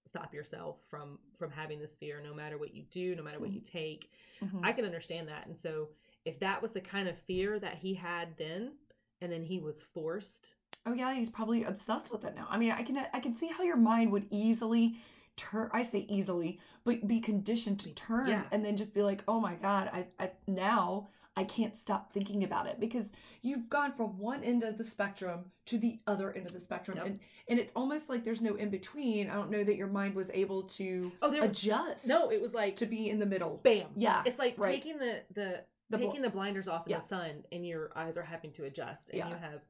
stop 0.05 0.35
yourself 0.35 0.77
from 0.89 1.19
from 1.39 1.51
having 1.51 1.79
this 1.79 1.97
fear 1.97 2.21
no 2.23 2.35
matter 2.35 2.59
what 2.59 2.75
you 2.75 2.83
do 2.91 3.15
no 3.15 3.23
matter 3.23 3.39
what 3.39 3.53
you 3.53 3.61
take 3.61 4.11
Mhm. 4.43 4.61
i 4.65 4.73
can 4.73 4.85
understand 4.85 5.29
that 5.29 5.47
and 5.47 5.57
so 5.57 5.89
if 6.25 6.39
that 6.41 6.61
was 6.61 6.73
the 6.73 6.81
kind 6.81 7.09
of 7.09 7.19
fear 7.19 7.59
that 7.59 7.77
he 7.77 7.95
had 7.95 8.37
then 8.37 8.73
and 9.21 9.31
then 9.33 9.43
he 9.43 9.59
was 9.61 9.83
forced 9.83 10.55
Oh 10.85 10.93
yeah, 10.93 11.15
he's 11.15 11.29
probably 11.29 11.63
obsessed 11.63 12.11
with 12.11 12.25
it 12.25 12.35
now. 12.35 12.49
I 12.51 12.59
mean, 12.59 12.73
I 12.73 12.83
can 12.83 12.97
I 13.13 13.21
can 13.21 13.37
see 13.37 13.47
how 13.47 13.63
your 13.63 13.77
mind 13.77 14.11
would 14.11 14.27
easily 14.31 14.97
turn. 15.37 15.71
I 15.73 15.83
say 15.83 16.01
easily, 16.09 16.59
but 16.83 17.07
be 17.07 17.21
conditioned 17.21 17.79
to 17.81 17.91
turn 17.91 18.27
yeah. 18.27 18.43
and 18.51 18.65
then 18.65 18.77
just 18.77 18.93
be 18.93 19.01
like, 19.01 19.23
oh 19.29 19.39
my 19.39 19.55
God, 19.55 19.89
I, 19.93 20.09
I 20.19 20.33
now 20.49 21.09
I 21.37 21.45
can't 21.45 21.75
stop 21.75 22.13
thinking 22.13 22.45
about 22.45 22.67
it 22.67 22.79
because 22.79 23.11
you've 23.41 23.71
gone 23.71 23.93
from 23.93 24.19
one 24.19 24.45
end 24.45 24.63
of 24.65 24.77
the 24.77 24.85
spectrum 24.85 25.45
to 25.67 25.79
the 25.79 25.99
other 26.07 26.31
end 26.33 26.47
of 26.47 26.53
the 26.53 26.61
spectrum, 26.61 26.99
Yep. 26.99 27.07
and 27.07 27.21
and 27.49 27.59
it's 27.59 27.73
almost 27.75 28.09
like 28.11 28.23
there's 28.23 28.43
no 28.43 28.55
in 28.55 28.69
between. 28.71 29.31
I 29.31 29.35
don't 29.35 29.51
know 29.51 29.65
that 29.65 29.77
your 29.77 29.87
mind 29.87 30.15
was 30.15 30.31
able 30.35 30.65
to 30.65 31.11
oh 31.23 31.31
there 31.31 31.43
adjust. 31.45 32.07
no 32.07 32.31
it 32.31 32.41
was 32.43 32.53
like 32.53 32.77
to 32.77 32.87
be 32.87 33.09
in 33.09 33.19
the 33.19 33.27
middle. 33.27 33.61
bam 33.63 33.89
Yeah, 33.97 34.23
it's 34.27 34.39
like 34.39 34.55
right. 34.59 34.75
taking 34.75 34.99
the 34.99 35.23
the 35.35 35.65
The 35.91 35.99
bl- 35.99 36.05
taking 36.07 36.23
the 36.23 36.31
blinders 36.31 36.69
off 36.69 36.87
in 36.87 36.91
Yeah. 36.91 36.99
the 36.99 37.05
sun 37.05 37.45
and 37.51 37.67
your 37.67 37.91
eyes 37.97 38.17
are 38.19 38.23
having 38.23 38.53
to 38.53 38.65
adjust 38.65 39.09
and 39.11 39.19
Yeah. 39.19 39.29
you 39.31 39.35
have 39.37 39.61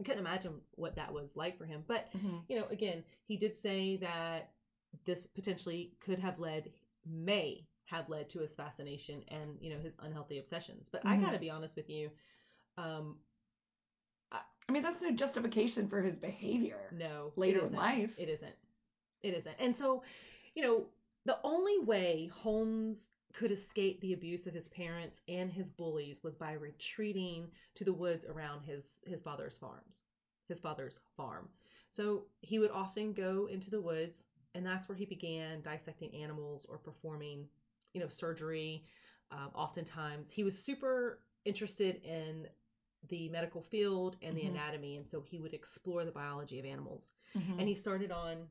i 0.00 0.02
couldn't 0.02 0.18
imagine 0.18 0.60
what 0.76 0.96
that 0.96 1.12
was 1.12 1.36
like 1.36 1.56
for 1.58 1.66
him 1.66 1.84
but 1.86 2.10
Mhm. 2.12 2.42
you 2.48 2.56
know 2.58 2.66
again 2.70 3.04
he 3.26 3.36
did 3.36 3.54
say 3.54 3.96
that 3.98 4.50
this 5.04 5.26
potentially 5.26 5.92
could 6.00 6.18
have 6.18 6.38
led 6.40 6.72
may 7.06 7.64
have 7.86 8.08
led 8.08 8.28
to 8.28 8.40
his 8.40 8.54
fascination 8.54 9.22
and 9.28 9.56
you 9.60 9.70
know 9.70 9.78
his 9.78 9.96
unhealthy 10.02 10.38
obsessions 10.38 10.88
but 10.90 11.02
i 11.06 11.16
Mhm. 11.16 11.20
got 11.20 11.30
to 11.32 11.38
be 11.38 11.50
honest 11.50 11.76
with 11.76 11.88
you 11.90 12.10
um 12.78 13.16
I 14.68 14.72
mean, 14.72 14.82
that's 14.82 15.02
no 15.02 15.10
justification 15.10 15.88
for 15.88 16.00
his 16.00 16.18
behavior. 16.18 16.88
no 16.92 17.32
Later 17.36 17.60
in 17.66 17.72
life. 17.72 18.14
it 18.18 18.28
isn't 18.28 18.54
it 19.22 19.34
isn't 19.34 19.54
and 19.58 19.74
so 19.74 20.02
you 20.54 20.62
know 20.62 20.86
the 21.26 21.38
only 21.44 21.78
way 21.78 22.30
holmes 22.34 23.08
could 23.32 23.50
escape 23.50 24.00
the 24.00 24.12
abuse 24.12 24.46
of 24.46 24.54
his 24.54 24.68
parents 24.68 25.20
and 25.28 25.50
his 25.50 25.70
bullies 25.70 26.22
was 26.22 26.36
by 26.36 26.52
retreating 26.52 27.50
to 27.74 27.84
the 27.84 27.92
woods 27.92 28.24
around 28.24 28.62
his 28.62 28.98
his 29.06 29.22
father's 29.22 29.56
farms 29.56 30.02
his 30.48 30.60
father's 30.60 30.98
farm 31.16 31.48
so 31.90 32.24
he 32.42 32.58
would 32.58 32.70
often 32.70 33.12
go 33.12 33.46
into 33.50 33.70
the 33.70 33.80
woods 33.80 34.24
and 34.54 34.64
that's 34.64 34.88
where 34.88 34.96
he 34.96 35.04
began 35.04 35.60
dissecting 35.62 36.14
animals 36.14 36.64
or 36.68 36.78
performing 36.78 37.46
you 37.94 38.00
know 38.00 38.08
surgery 38.08 38.86
um, 39.32 39.50
oftentimes 39.54 40.30
he 40.30 40.44
was 40.44 40.58
super 40.58 41.20
interested 41.46 41.96
in 42.04 42.48
the 43.08 43.28
medical 43.30 43.62
field 43.62 44.16
and 44.22 44.36
the 44.36 44.44
Mhm. 44.44 44.46
anatomy 44.46 44.96
and 44.96 45.08
so 45.08 45.22
he 45.22 45.40
would 45.40 45.54
explore 45.54 46.04
the 46.04 46.12
biology 46.12 46.60
of 46.60 46.66
animals 46.66 47.12
Mhm. 47.34 47.58
and 47.58 47.68
he 47.68 47.74
started 47.74 48.12
on 48.12 48.48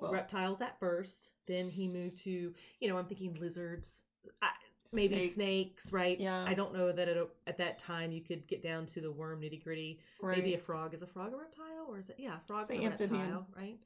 Well, 0.00 0.12
reptiles 0.12 0.60
at 0.60 0.78
first. 0.78 1.32
Then 1.46 1.68
he 1.68 1.88
moved 1.88 2.18
to, 2.18 2.54
you 2.80 2.88
know, 2.88 2.98
I'm 2.98 3.06
thinking 3.06 3.34
lizards, 3.34 4.06
I, 4.42 4.50
maybe 4.92 5.16
Snakes. 5.16 5.20
snakes, 5.20 5.92
right? 5.92 6.20
Yeah. 6.20 6.46
I 6.46 6.54
don't 6.54 6.72
know 6.74 6.92
that 6.92 7.08
at, 7.08 7.16
at 7.46 7.58
that 7.58 7.78
time 7.78 8.12
you 8.12 8.22
could 8.22 8.46
get 8.46 8.62
down 8.62 8.86
to 8.86 9.00
the 9.00 9.10
worm 9.10 9.40
nitty 9.42 9.62
gritty. 9.62 10.00
right. 10.20 10.30
Maybe 10.30 10.54
a 10.54 10.58
frog 10.58 10.94
is 10.94 11.02
a 11.02 11.06
frog 11.06 11.32
a 11.32 11.36
reptile 11.36 11.86
or 11.88 11.98
is 11.98 12.10
it? 12.10 12.16
Yeah, 12.18 12.36
a 12.36 12.40
frog's 12.40 12.70
It's 12.70 12.78
a 12.78 12.78
an 12.78 12.84
amphibian. 12.84 13.30
reptile, 13.30 13.46
right? 13.56 13.78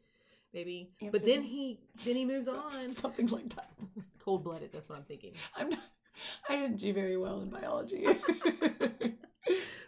Maybe. 0.57 0.89
But 1.13 1.25
then 1.25 1.43
he 1.43 1.79
then 2.05 2.17
he 2.17 2.25
moves 2.25 2.49
on. 2.65 2.91
Something 2.91 3.27
like 3.29 3.55
that. 3.55 3.71
Cold 4.25 4.43
blooded. 4.43 4.73
That's 4.73 4.89
what 4.89 4.97
I'm 4.99 5.05
thinking. 5.05 5.35
I'm 5.57 5.71
not. 5.71 5.79
I 6.49 6.57
didn't 6.57 6.79
do 6.79 6.93
very 6.95 7.17
well 7.19 7.41
in 7.43 7.51
biology. 7.51 8.07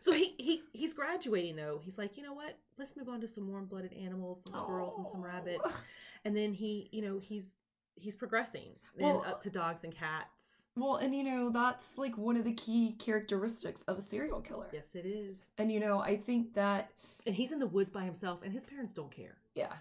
So 0.01 0.13
he 0.13 0.35
he 0.39 0.63
he's 0.73 0.95
graduating 0.95 1.57
though. 1.57 1.81
He's 1.83 1.99
like, 1.99 2.17
you 2.17 2.23
know 2.23 2.33
what? 2.33 2.57
Let's 2.79 2.97
move 2.97 3.09
on 3.09 3.21
to 3.21 3.27
some 3.29 3.49
warm 3.51 3.67
blooded 3.67 3.93
animals, 3.93 4.43
some 4.45 4.53
squirrels 4.53 4.97
and 4.97 5.07
some 5.09 5.21
Oh. 5.21 5.25
rabbits. 5.25 5.83
And 6.25 6.37
then 6.37 6.53
he, 6.55 6.89
you 6.93 7.03
know, 7.03 7.19
he's 7.19 7.57
he's 7.97 8.15
progressing. 8.15 8.69
Then 8.97 9.09
Well, 9.09 9.25
up 9.27 9.43
to 9.43 9.51
dogs 9.51 9.83
and 9.83 9.93
cats. 9.93 10.67
Well, 10.77 10.97
and 10.97 11.13
you 11.15 11.25
know, 11.25 11.51
that's 11.51 11.99
like 11.99 12.17
one 12.17 12.37
of 12.37 12.45
the 12.45 12.53
key 12.55 12.93
characteristics 13.01 13.83
of 13.83 13.99
a 13.99 14.01
serial 14.01 14.41
killer. 14.41 14.69
Yes, 14.73 14.95
it 14.95 15.05
is. 15.05 15.51
And 15.59 15.71
you 15.73 15.81
know, 15.81 15.99
I 15.99 16.17
think 16.17 16.55
that, 16.55 16.91
And 17.27 17.35
he's 17.35 17.51
in 17.51 17.59
the 17.59 17.67
woods 17.67 17.91
by 17.91 18.05
himself, 18.05 18.43
and 18.45 18.53
his 18.53 18.63
parents 18.63 18.93
don't 18.93 19.11
care. 19.11 19.37
yeah. 19.57 19.73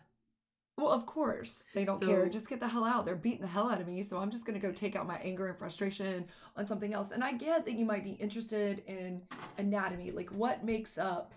Well, 0.78 0.90
of 0.90 1.08
course, 1.08 1.66
they 1.74 1.86
don't 1.86 2.00
care. 2.00 2.30
Just 2.30 2.48
get 2.48 2.60
the 2.60 2.68
hell 2.68 2.86
out. 2.86 3.06
They're 3.06 3.16
beating 3.16 3.42
the 3.42 3.48
hell 3.48 3.70
out 3.70 3.82
of 3.82 3.88
me, 3.88 4.04
so 4.04 4.18
I'm 4.18 4.30
just 4.30 4.46
going 4.46 4.60
to 4.60 4.66
go 4.66 4.72
take 4.72 4.96
out 4.96 5.08
my 5.08 5.18
anger 5.18 5.48
and 5.48 5.58
frustration 5.58 6.26
on 6.56 6.68
something 6.68 6.94
else. 6.94 7.12
And 7.12 7.24
I 7.24 7.34
get 7.34 7.66
that 7.66 7.74
you 7.74 7.84
might 7.86 8.04
be 8.04 8.12
interested 8.12 8.84
in 8.86 9.22
anatomy, 9.58 10.12
like 10.12 10.30
what 10.30 10.63
makes 10.63 11.00
up, 11.00 11.34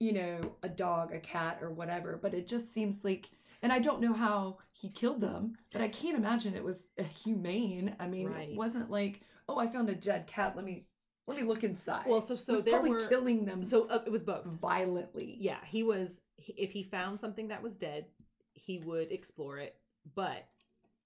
you 0.00 0.12
know, 0.12 0.52
a 0.62 0.68
dog, 0.68 1.14
a 1.14 1.18
cat, 1.18 1.58
or 1.62 1.70
whatever, 1.70 2.18
but 2.20 2.34
it 2.34 2.46
just 2.46 2.72
seems 2.72 3.00
like 3.04 3.30
and 3.62 3.72
I 3.72 3.80
don't 3.80 4.00
know 4.00 4.12
how 4.12 4.58
he 4.70 4.88
killed 4.88 5.20
them, 5.20 5.54
but 5.72 5.80
I 5.82 5.88
can't 5.88 6.16
imagine 6.16 6.54
it 6.54 6.62
was 6.62 6.90
humane. 7.24 7.96
I 7.98 8.06
mean, 8.06 8.28
Right. 8.28 8.50
it 8.50 8.56
wasn't 8.56 8.88
like, 8.88 9.22
oh, 9.48 9.58
I 9.58 9.66
found 9.66 9.90
a 9.90 9.94
dead 9.96 10.26
cat. 10.28 10.54
Let 10.54 10.64
me 10.64 10.84
let 11.26 11.36
me 11.36 11.42
look 11.42 11.64
inside. 11.64 12.06
Well, 12.06 12.22
so 12.22 12.36
so 12.36 12.62
probably 12.62 12.90
were 12.90 13.08
killing 13.08 13.44
them 13.44 13.62
so 13.62 13.88
uh, 13.88 14.02
it 14.06 14.12
was 14.12 14.22
both. 14.22 14.44
violently. 14.44 15.36
Yeah, 15.40 15.58
he 15.64 15.82
was. 15.82 16.20
he- 16.36 16.52
If 16.52 16.70
he 16.70 16.84
found 16.84 17.18
something 17.20 17.48
that 17.48 17.62
was 17.62 17.74
dead, 17.74 18.06
he 18.58 18.78
would 18.78 19.12
explore 19.12 19.58
it. 19.58 19.76
But 20.14 20.46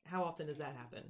how 0.07 0.23
often 0.25 0.47
does 0.47 0.59
that 0.59 0.75
happen? 0.77 1.03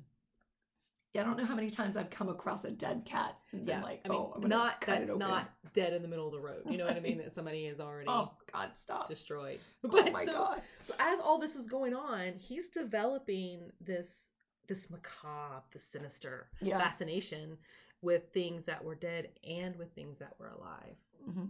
Yeah, 1.14 1.20
I 1.22 1.24
don't 1.24 1.36
know 1.36 1.44
how 1.44 1.54
many 1.54 1.70
times 1.70 1.96
I've 1.98 2.08
come 2.08 2.30
across 2.30 2.64
a 2.64 2.70
dead 2.70 3.02
cat 3.04 3.36
and 3.52 3.66
been 3.66 3.82
like, 3.82 4.00
I 4.04 4.08
mean, 4.08 4.18
oh, 4.18 4.32
I'm 4.34 4.48
not 4.48 4.80
that's 4.80 5.14
not 5.16 5.50
dead 5.74 5.92
in 5.92 6.00
the 6.00 6.08
middle 6.08 6.26
of 6.26 6.32
the 6.32 6.40
road. 6.40 6.62
You 6.70 6.78
know 6.78 6.86
what 6.86 6.96
I 6.96 7.00
mean? 7.00 7.18
That 7.18 7.32
somebody 7.34 7.66
has 7.66 7.80
already 7.80 8.08
Oh 8.10 8.30
God, 8.50 8.70
stop! 8.74 9.08
destroyed. 9.08 9.60
oh 9.84 9.88
But 9.88 10.10
my 10.12 10.24
so, 10.24 10.32
God. 10.32 10.62
so 10.84 10.94
as 10.98 11.20
all 11.20 11.38
this 11.38 11.54
was 11.54 11.66
going 11.66 11.94
on, 11.94 12.32
he's 12.38 12.68
developing 12.68 13.70
this 13.80 14.28
this 14.68 14.88
macabre, 14.90 15.62
the 15.72 15.78
sinister 15.78 16.46
Yeah. 16.62 16.78
fascination 16.78 17.58
with 18.00 18.22
things 18.32 18.64
that 18.64 18.82
were 18.82 18.94
dead 18.94 19.28
and 19.46 19.76
with 19.76 19.92
things 19.94 20.18
that 20.18 20.32
were 20.38 20.48
alive. 20.48 20.96
Mhm. 21.28 21.48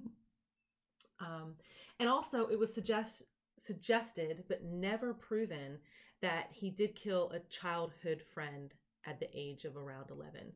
Um, 1.20 1.54
and 2.00 2.08
also, 2.08 2.48
it 2.48 2.58
was 2.58 2.72
suggest 2.74 3.22
suggested 3.62 4.44
but 4.48 4.64
never 4.64 5.14
proven 5.14 5.78
that 6.20 6.48
he 6.52 6.70
did 6.70 6.94
kill 6.94 7.30
a 7.30 7.40
childhood 7.50 8.22
friend 8.34 8.72
at 9.06 9.18
the 9.20 9.28
age 9.34 9.64
of 9.64 9.76
around 9.76 10.10
11. 10.10 10.52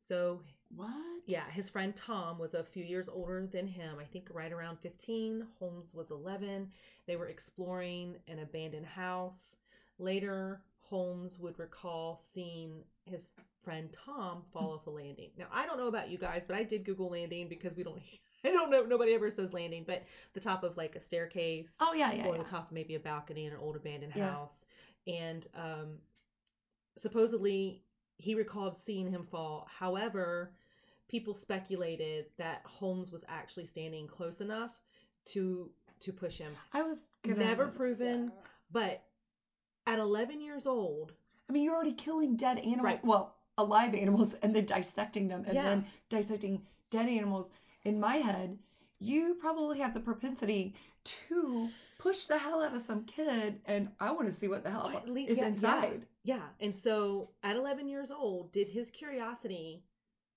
So 0.00 0.40
What? 0.74 0.90
yeah, 1.26 1.48
his 1.50 1.70
friend 1.70 1.94
Tom 1.96 2.38
was 2.38 2.54
a 2.54 2.62
few 2.64 2.84
years 2.84 3.08
older 3.08 3.46
than 3.46 3.66
him, 3.66 3.98
I 4.00 4.04
think 4.04 4.28
right 4.32 4.52
around 4.52 4.78
15. 4.80 5.46
Holmes 5.58 5.94
was 5.94 6.10
11. 6.10 6.70
They 7.06 7.16
were 7.16 7.28
exploring 7.28 8.16
an 8.28 8.38
abandoned 8.40 8.86
house. 8.86 9.56
Later, 9.98 10.60
Holmes 10.82 11.38
would 11.38 11.58
recall 11.58 12.16
seeing 12.16 12.84
his 13.06 13.32
friend 13.64 13.88
Tom 14.04 14.42
fall 14.52 14.74
off 14.74 14.86
a 14.86 14.90
landing. 14.90 15.30
Now, 15.36 15.46
I 15.52 15.66
don't 15.66 15.78
know 15.78 15.88
about 15.88 16.10
you 16.10 16.18
guys, 16.18 16.44
but 16.46 16.56
I 16.56 16.62
did 16.62 16.84
Google 16.84 17.10
landing 17.10 17.48
because 17.48 17.74
we 17.74 17.82
don't, 17.82 18.00
I 18.46 18.50
don't 18.52 18.70
know, 18.70 18.84
nobody 18.84 19.12
ever 19.14 19.30
says 19.30 19.52
landing, 19.52 19.84
but 19.86 20.04
the 20.34 20.40
top 20.40 20.62
of 20.64 20.76
like 20.76 20.94
a 20.96 21.00
staircase 21.00 21.76
Oh 21.80 21.92
yeah, 21.94 22.12
yeah, 22.12 22.26
or 22.28 22.36
yeah. 22.36 22.42
the 22.42 22.48
top 22.48 22.66
of 22.68 22.72
maybe 22.72 22.94
a 22.94 23.00
balcony 23.00 23.46
in 23.46 23.52
an 23.52 23.58
old 23.60 23.76
abandoned 23.76 24.12
Yeah. 24.14 24.30
house. 24.30 24.64
And 25.06 25.46
um, 25.54 25.98
supposedly 26.96 27.82
he 28.18 28.34
recalled 28.34 28.76
seeing 28.78 29.10
him 29.10 29.24
fall. 29.24 29.66
However, 29.70 30.52
people 31.08 31.34
speculated 31.34 32.26
that 32.38 32.62
Holmes 32.64 33.10
was 33.12 33.24
actually 33.28 33.66
standing 33.66 34.06
close 34.06 34.40
enough 34.40 34.70
to 35.26 35.70
to 36.00 36.12
push 36.12 36.38
him. 36.38 36.52
I 36.72 36.82
was 36.82 37.02
gonna. 37.22 37.38
Never 37.40 37.68
proven. 37.68 38.24
yeah. 38.24 38.40
But 38.70 39.02
at 39.86 39.98
11 39.98 40.40
years 40.40 40.66
old, 40.66 41.12
I 41.48 41.52
mean, 41.52 41.62
you're 41.64 41.74
already 41.74 41.92
killing 41.92 42.36
dead 42.36 42.58
animals. 42.58 42.82
Right. 42.82 43.04
Well, 43.04 43.36
alive 43.56 43.94
animals, 43.94 44.34
and 44.42 44.54
then 44.54 44.66
dissecting 44.66 45.28
them, 45.28 45.44
and 45.46 45.54
Yeah. 45.54 45.62
then 45.62 45.86
dissecting 46.10 46.62
dead 46.90 47.08
animals. 47.08 47.50
In 47.86 48.00
my 48.00 48.16
head, 48.16 48.58
you 48.98 49.36
probably 49.40 49.78
have 49.78 49.94
the 49.94 50.00
propensity 50.00 50.74
to 51.04 51.68
push 51.98 52.24
the 52.24 52.36
hell 52.36 52.62
out 52.62 52.74
of 52.74 52.80
some 52.82 53.04
kid, 53.04 53.60
and 53.66 53.88
I 54.00 54.10
want 54.12 54.26
to 54.26 54.32
see 54.32 54.48
what 54.48 54.64
the 54.64 54.70
hell 54.70 54.90
least- 55.06 55.30
is 55.30 55.38
yeah, 55.38 55.44
yeah. 55.44 55.48
inside. 55.50 56.06
yeah. 56.24 56.42
And 56.60 56.74
so 56.76 57.30
at 57.42 57.56
11 57.56 57.88
years 57.88 58.10
old, 58.10 58.52
did 58.52 58.68
his 58.68 58.90
curiosity 58.90 59.84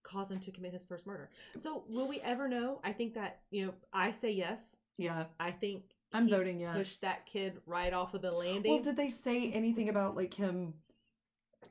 cause 0.04 0.30
him 0.32 0.40
to 0.42 0.52
commit 0.52 0.74
his 0.74 0.86
first 0.86 1.06
murder? 1.08 1.30
So 1.58 1.84
will 1.90 2.08
we 2.08 2.20
ever 2.22 2.48
know? 2.48 2.80
I 2.84 2.94
think 2.94 3.14
that, 3.16 3.40
you 3.52 3.66
know, 3.66 3.74
I 3.94 4.12
say 4.12 4.32
yes. 4.32 4.78
Yeah, 4.98 5.26
I 5.40 5.52
think 5.52 5.84
I'm 6.14 6.26
he 6.28 6.32
voting 6.32 6.60
yes. 6.60 6.76
pushed 6.78 7.02
that 7.02 7.26
kid 7.26 7.54
right 7.66 7.94
off 7.94 8.14
of 8.14 8.22
the 8.22 8.32
landing. 8.32 8.72
Well, 8.74 8.82
did 8.84 8.96
they 8.98 9.10
say 9.10 9.52
anything 9.52 9.90
about 9.90 10.16
like 10.16 10.34
him 10.34 10.74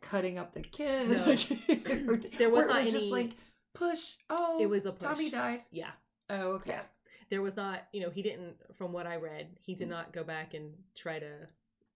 cutting 0.00 0.38
up 0.38 0.54
the 0.54 0.60
kid? 0.60 1.08
No. 1.10 1.36
There 2.38 2.50
was 2.50 2.64
or 2.64 2.68
not 2.68 2.80
was 2.80 2.92
just 2.92 3.04
any- 3.04 3.12
like 3.12 3.30
push. 3.74 4.16
Oh, 4.30 4.58
It 4.60 4.66
was 4.66 4.86
a 4.86 4.92
push. 4.92 5.02
Tommy 5.08 5.30
died. 5.30 5.62
yeah. 5.70 5.90
Oh, 6.30 6.52
okay. 6.52 6.72
Yeah. 6.72 6.82
There 7.30 7.42
was 7.42 7.56
not, 7.56 7.80
you 7.92 8.00
know, 8.00 8.10
he 8.10 8.22
didn't, 8.22 8.56
from 8.76 8.92
what 8.92 9.06
I 9.06 9.16
read, 9.16 9.48
he 9.60 9.74
did 9.74 9.88
Mm. 9.88 9.92
not 9.92 10.12
go 10.12 10.24
back 10.24 10.54
and 10.54 10.72
try 10.94 11.18
to, 11.18 11.46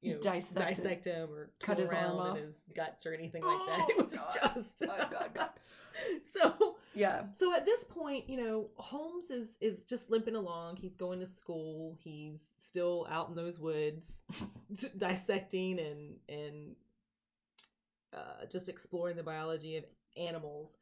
you 0.02 0.14
know, 0.14 0.20
Dissect 0.20 0.58
dissect 0.58 1.04
him 1.06 1.30
or 1.32 1.50
Cut 1.60 1.78
his 1.78 1.88
arm 1.90 1.96
around 1.96 2.16
off. 2.20 2.38
his 2.38 2.64
guts 2.74 3.06
or 3.06 3.14
anything 3.14 3.42
like 3.42 3.66
that. 3.66 3.78
Oh, 3.88 3.90
It 4.00 4.04
was 4.10 4.14
God. 4.20 4.52
just. 4.54 4.82
Oh, 4.82 5.08
God, 5.10 5.30
God. 5.34 5.50
so, 6.24 6.76
Yeah. 6.94 7.24
So 7.34 7.54
at 7.54 7.64
this 7.64 7.84
point, 7.84 8.28
you 8.28 8.36
know, 8.36 8.68
Holmes 8.76 9.30
is 9.30 9.56
is 9.60 9.84
just 9.84 10.10
limping 10.10 10.34
along. 10.34 10.76
He's 10.76 10.96
going 10.96 11.20
to 11.20 11.26
school. 11.26 11.96
He's 11.98 12.40
still 12.58 13.06
out 13.10 13.28
in 13.30 13.34
those 13.34 13.58
woods, 13.58 14.22
dissecting 14.98 15.78
and 15.78 16.16
and 16.28 16.76
uh, 18.12 18.44
just 18.50 18.68
exploring 18.68 19.16
the 19.16 19.22
biology 19.22 19.76
of 19.78 19.84
animals. 20.16 20.76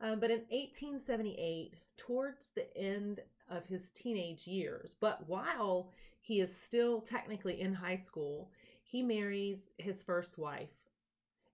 Um, 0.00 0.20
but 0.20 0.30
in 0.30 0.40
1878, 0.50 1.74
towards 1.96 2.50
the 2.50 2.76
end 2.76 3.20
of 3.48 3.66
his 3.66 3.90
teenage 3.90 4.46
years, 4.46 4.96
but 5.00 5.26
while 5.28 5.90
he 6.20 6.40
is 6.40 6.54
still 6.54 7.00
technically 7.00 7.60
in 7.60 7.74
high 7.74 7.96
school, 7.96 8.50
he 8.82 9.02
marries 9.02 9.70
his 9.78 10.02
first 10.02 10.38
wife. 10.38 10.70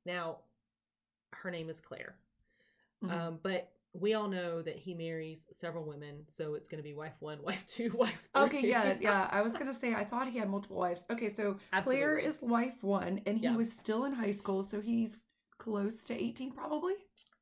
Now, 0.06 0.38
her 1.32 1.50
name 1.50 1.68
is 1.70 1.80
Claire. 1.80 2.16
Mhm. 3.02 3.10
Um, 3.10 3.40
but 3.42 3.72
we 3.92 4.14
all 4.14 4.28
know 4.28 4.62
that 4.62 4.76
he 4.76 4.94
marries 4.94 5.46
several 5.52 5.84
women, 5.84 6.24
so 6.28 6.54
it's 6.54 6.68
going 6.68 6.78
to 6.78 6.88
be 6.88 6.94
wife 6.94 7.14
one, 7.20 7.42
wife 7.42 7.66
two, 7.66 7.90
wife 7.92 8.28
three. 8.32 8.42
Okay, 8.42 8.68
yeah, 8.68 8.96
yeah. 9.00 9.28
I 9.30 9.42
was 9.42 9.52
gonna 9.56 9.74
say 9.74 9.94
I 9.94 10.04
thought 10.04 10.28
he 10.28 10.38
had 10.38 10.48
multiple 10.48 10.76
wives. 10.76 11.04
Okay, 11.10 11.28
so 11.30 11.56
Claire 11.82 12.16
is 12.16 12.40
wife 12.40 12.82
one, 12.82 13.20
and 13.26 13.38
he 13.38 13.44
Yeah. 13.44 13.56
was 13.56 13.72
still 13.72 14.04
in 14.04 14.12
high 14.12 14.32
school, 14.32 14.62
so 14.62 14.80
he's 14.80 15.24
close 15.58 16.04
to 16.04 16.14
18 16.14 16.52
probably. 16.52 16.94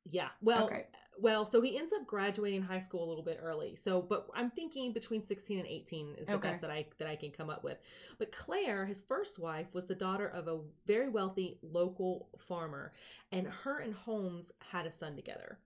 Yeah. 0.05 0.29
Well, 0.41 0.65
Okay. 0.65 0.87
well, 1.17 1.45
so 1.45 1.61
he 1.61 1.77
ends 1.77 1.91
up 1.93 2.07
graduating 2.07 2.61
high 2.61 2.79
school 2.79 3.03
a 3.03 3.09
little 3.09 3.23
bit 3.23 3.39
early. 3.41 3.75
So, 3.75 4.01
but 4.01 4.29
I'm 4.33 4.49
thinking 4.49 4.93
between 4.93 5.21
16 5.21 5.59
and 5.59 5.67
18 5.67 6.15
is 6.15 6.27
the 6.27 6.33
Okay. 6.35 6.49
best 6.49 6.61
that 6.61 6.71
I 6.71 6.85
that 6.97 7.07
I 7.07 7.15
can 7.15 7.31
come 7.31 7.49
up 7.49 7.63
with. 7.63 7.77
But 8.17 8.31
Claire, 8.31 8.85
his 8.85 9.01
first 9.03 9.37
wife, 9.39 9.73
was 9.73 9.85
the 9.85 9.95
daughter 9.95 10.27
of 10.27 10.47
a 10.47 10.61
very 10.85 11.09
wealthy 11.09 11.59
local 11.61 12.29
farmer, 12.37 12.93
and 13.31 13.47
her 13.47 13.79
and 13.79 13.93
Holmes 13.93 14.51
had 14.59 14.85
a 14.85 14.91
son 14.91 15.15
together. 15.15 15.59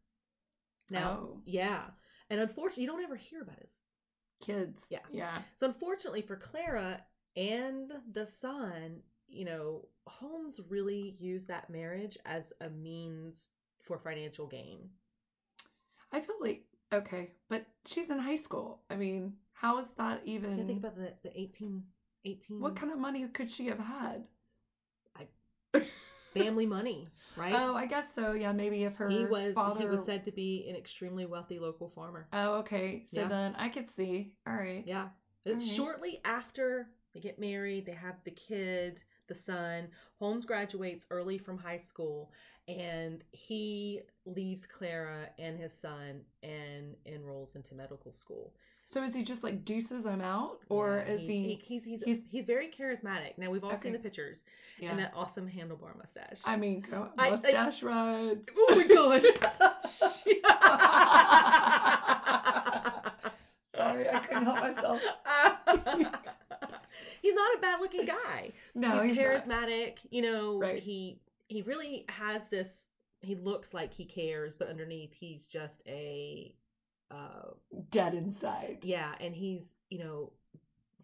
Now, 0.89 1.19
Oh. 1.21 1.41
yeah, 1.45 1.91
and 2.29 2.39
unfortunately, 2.41 2.83
you 2.83 2.89
don't 2.89 3.03
ever 3.03 3.15
hear 3.15 3.41
about 3.41 3.59
his 3.59 3.83
Kids. 4.41 4.87
Yeah. 4.89 4.99
Yeah. 5.11 5.41
So 5.57 5.67
unfortunately 5.67 6.21
for 6.21 6.35
Clara 6.35 7.05
and 7.35 7.91
the 8.11 8.25
son, 8.25 9.01
you 9.27 9.45
know, 9.45 9.87
Holmes 10.05 10.59
really 10.67 11.15
used 11.19 11.47
that 11.47 11.69
marriage 11.69 12.17
as 12.25 12.51
a 12.59 12.69
means 12.69 13.49
for 13.83 13.97
financial 13.97 14.47
gain. 14.47 14.89
I 16.11 16.19
feel 16.19 16.35
like 16.41 16.63
okay, 16.93 17.31
but 17.49 17.65
she's 17.85 18.09
in 18.09 18.19
high 18.19 18.35
school. 18.35 18.81
I 18.89 18.95
mean, 18.95 19.33
how 19.53 19.77
is 19.79 19.91
that 19.97 20.21
even? 20.25 20.57
Yeah, 20.57 20.63
think 20.63 20.79
about 20.79 20.95
the 20.95 21.13
the 21.23 21.39
18, 21.39 21.83
18 22.25 22.59
what 22.59 22.75
kind 22.75 22.91
of 22.91 22.99
money 22.99 23.25
could 23.27 23.49
she 23.49 23.67
have 23.67 23.79
had? 23.79 24.23
family 26.33 26.65
money, 26.65 27.07
right? 27.37 27.53
Oh, 27.55 27.75
I 27.75 27.85
guess 27.85 28.13
so. 28.13 28.33
Yeah, 28.33 28.51
maybe 28.51 28.83
if 28.83 28.95
her 28.95 29.09
he 29.09 29.25
was 29.25 29.55
father. 29.55 29.79
he 29.79 29.85
was 29.85 30.03
said 30.03 30.23
to 30.25 30.31
be 30.31 30.65
an 30.69 30.75
extremely 30.75 31.25
wealthy 31.25 31.59
local 31.59 31.89
farmer. 31.89 32.27
Oh, 32.33 32.55
okay. 32.55 33.03
So 33.05 33.21
Yeah. 33.21 33.27
then 33.27 33.55
I 33.57 33.69
could 33.69 33.89
see. 33.89 34.33
All 34.47 34.53
right. 34.53 34.83
Yeah. 34.85 35.09
It's 35.45 35.65
shortly 35.65 36.21
after 36.25 36.87
they 37.13 37.19
get 37.19 37.37
married, 37.37 37.85
they 37.85 37.93
have 37.93 38.15
the 38.23 38.31
kid, 38.31 39.03
the 39.27 39.35
son. 39.35 39.87
Holmes 40.19 40.45
graduates 40.45 41.05
early 41.11 41.37
from 41.37 41.57
high 41.57 41.77
school 41.77 42.31
and 42.67 43.23
he 43.31 43.99
leaves 44.25 44.65
Clara 44.65 45.27
and 45.37 45.59
his 45.59 45.73
son 45.73 46.21
and 46.43 46.95
enrolls 47.05 47.55
into 47.55 47.75
medical 47.75 48.11
school. 48.13 48.53
So 48.85 49.01
is 49.03 49.13
he 49.13 49.23
just 49.23 49.43
like 49.45 49.63
deuces 49.63 50.05
I'm 50.05 50.19
out, 50.21 50.59
or 50.67 51.05
Yeah, 51.07 51.13
is 51.13 51.21
he's, 51.21 51.29
he? 51.29 51.59
he's, 51.63 51.85
he's, 51.85 52.03
he's- 52.03 52.19
he's 52.29 52.45
very 52.45 52.67
charismatic. 52.69 53.37
Now 53.37 53.49
we've 53.49 53.63
all 53.63 53.77
seen 53.77 53.93
the 53.93 53.99
pictures 53.99 54.43
Yeah. 54.77 54.89
and 54.91 54.99
that 54.99 55.13
awesome 55.15 55.47
handlebar 55.49 55.95
mustache. 55.97 56.39
I 56.43 56.57
mean, 56.57 56.81
go, 56.91 57.07
I- 57.17 57.27
I- 57.27 57.29
mustache 57.31 57.81
rides. 57.83 58.49
oh 58.57 58.75
my 58.75 58.85
god. 58.87 59.23
Sorry, 63.75 64.07
I 64.09 64.19
couldn't 64.19 64.45
help 64.45 64.59
myself. 64.59 65.01
he's 67.21 67.35
not 67.35 67.55
a 67.55 67.59
bad 67.61 67.79
looking 67.81 68.05
guy. 68.05 68.51
No, 68.83 69.01
he's, 69.01 69.15
he's 69.15 69.17
not. 69.47 69.67
charismatic. 69.67 69.97
You 70.11 70.21
know, 70.21 70.59
Right. 70.59 70.81
he 70.81 71.19
he 71.47 71.61
really 71.63 72.05
has 72.09 72.47
this. 72.47 72.85
He 73.21 73.35
looks 73.35 73.73
like 73.73 73.93
he 73.93 74.05
cares, 74.05 74.55
but 74.55 74.67
underneath 74.69 75.13
he's 75.13 75.47
just 75.47 75.81
a, 75.87 76.53
uh, 77.11 77.51
Dead 77.89 78.13
inside. 78.13 78.79
yeah, 78.83 79.13
and 79.19 79.33
he's 79.35 79.73
you 79.89 79.99
know 79.99 80.31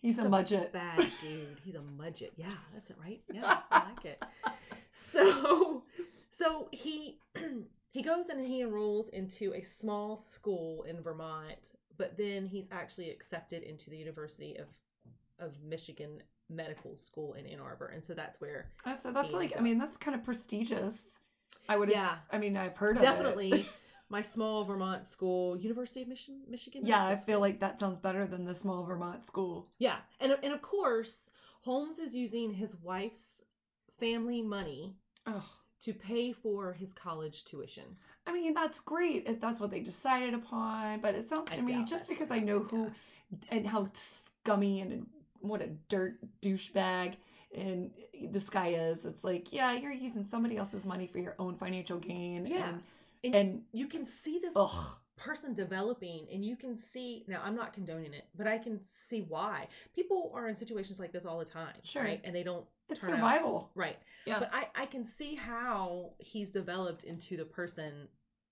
He's 0.01 0.17
a 0.19 0.23
Mudgett. 0.23 0.71
bad 0.71 0.97
dude. 1.21 1.59
He's 1.63 1.75
a 1.75 1.79
Mudgett. 1.79 2.31
Yeah, 2.37 2.49
that's 2.73 2.89
it, 2.89 2.95
right? 3.03 3.21
Yeah, 3.33 3.59
I 3.71 3.83
like 3.89 4.05
it. 4.05 4.23
So, 4.93 5.83
so 6.29 6.67
he 6.71 7.19
he 7.91 8.01
goes 8.01 8.27
and 8.29 8.45
he 8.45 8.61
enrolls 8.61 9.09
into 9.09 9.53
a 9.53 9.61
small 9.61 10.17
school 10.17 10.83
in 10.83 11.01
Vermont, 11.01 11.73
but 11.97 12.17
then 12.17 12.45
he's 12.45 12.67
actually 12.71 13.09
accepted 13.09 13.63
into 13.63 13.89
the 13.89 13.97
University 13.97 14.57
of 14.57 14.67
of 15.39 15.53
Michigan 15.63 16.21
Medical 16.49 16.95
School 16.95 17.33
in 17.33 17.45
Ann 17.45 17.59
Arbor, 17.59 17.87
and 17.87 18.03
so 18.03 18.13
that's 18.13 18.41
where 18.41 18.69
Oh, 18.85 18.95
so 18.95 19.11
that's 19.11 19.33
like, 19.33 19.57
I 19.57 19.61
mean, 19.61 19.77
that's 19.77 19.97
kind 19.97 20.15
of 20.15 20.23
prestigious. 20.23 21.19
I 21.67 21.77
would. 21.77 21.89
Yeah. 21.89 22.15
I 22.31 22.37
mean, 22.37 22.57
I've 22.57 22.77
heard 22.77 22.97
of 22.97 23.03
it. 23.03 23.05
definitely 23.05 23.65
my 24.09 24.21
small 24.21 24.63
Vermont 24.63 25.05
school, 25.05 25.55
University 25.57 26.01
of 26.01 26.07
Michigan, 26.07 26.41
Michigan. 26.49 26.85
Yeah, 26.85 27.05
I 27.05 27.15
feel 27.15 27.39
like 27.39 27.59
that 27.59 27.79
sounds 27.79 27.99
better 27.99 28.25
than 28.25 28.45
the 28.45 28.55
small 28.55 28.83
Vermont 28.83 29.23
school. 29.23 29.67
Yeah, 29.77 29.97
and 30.19 30.35
and 30.43 30.53
of 30.53 30.61
course 30.61 31.29
Holmes 31.61 31.99
is 31.99 32.15
using 32.15 32.51
his 32.51 32.75
wife's 32.77 33.43
family 33.99 34.41
money 34.41 34.95
Oh, 35.27 35.45
to 35.81 35.93
pay 35.93 36.31
for 36.31 36.73
his 36.73 36.93
college 36.93 37.45
tuition. 37.45 37.83
I 38.25 38.33
mean, 38.33 38.53
that's 38.53 38.79
great 38.79 39.27
if 39.27 39.39
that's 39.39 39.59
what 39.59 39.69
they 39.71 39.81
decided 39.81 40.33
upon, 40.33 41.01
but 41.01 41.15
it 41.15 41.27
sounds 41.29 41.51
I 41.51 41.57
to 41.57 41.61
me 41.61 41.83
just 41.83 42.07
because 42.07 42.31
I 42.31 42.39
know 42.39 42.59
who 42.59 42.89
and 43.49 43.67
how 43.67 43.89
scummy 43.93 44.81
and 44.81 45.05
what 45.41 45.61
a 45.61 45.67
dirt 45.89 46.19
douchebag 46.41 47.15
and 47.55 47.91
this 48.31 48.47
guy 48.49 48.67
is, 48.69 49.05
it's 49.05 49.23
like, 49.23 49.51
yeah, 49.51 49.73
you're 49.73 49.91
using 49.91 50.23
somebody 50.23 50.57
else's 50.57 50.85
money 50.85 51.07
for 51.07 51.17
your 51.17 51.35
own 51.39 51.55
financial 51.55 51.97
gain. 51.97 52.45
Yeah. 52.45 52.69
And, 52.69 52.81
And, 53.23 53.35
and 53.35 53.61
you 53.71 53.87
can 53.87 54.05
see 54.05 54.39
this 54.39 54.53
ugh, 54.55 54.95
person 55.17 55.53
developing, 55.55 56.27
and 56.31 56.45
you 56.45 56.55
can 56.55 56.77
see 56.77 57.25
now. 57.27 57.41
I'm 57.43 57.55
not 57.55 57.73
condoning 57.73 58.13
it, 58.13 58.25
but 58.37 58.45
I 58.47 58.57
can 58.59 58.79
see 58.83 59.21
why 59.27 59.67
people 59.95 60.31
are 60.35 60.47
in 60.47 60.55
situations 60.55 60.99
like 60.99 61.11
this 61.11 61.25
all 61.25 61.39
the 61.39 61.45
time, 61.45 61.73
Sure. 61.83 62.03
right? 62.03 62.21
And 62.23 62.35
they 62.35 62.43
don't 62.43 62.65
it's 62.87 63.01
turn 63.01 63.11
out 63.11 63.15
survival. 63.17 63.71
right. 63.75 63.97
Yeah. 64.25 64.39
But 64.39 64.51
I 64.53 64.67
I 64.75 64.85
can 64.85 65.03
see 65.03 65.33
how 65.35 66.11
he's 66.19 66.49
developed 66.51 67.03
into 67.03 67.35
the 67.35 67.45
person 67.45 68.07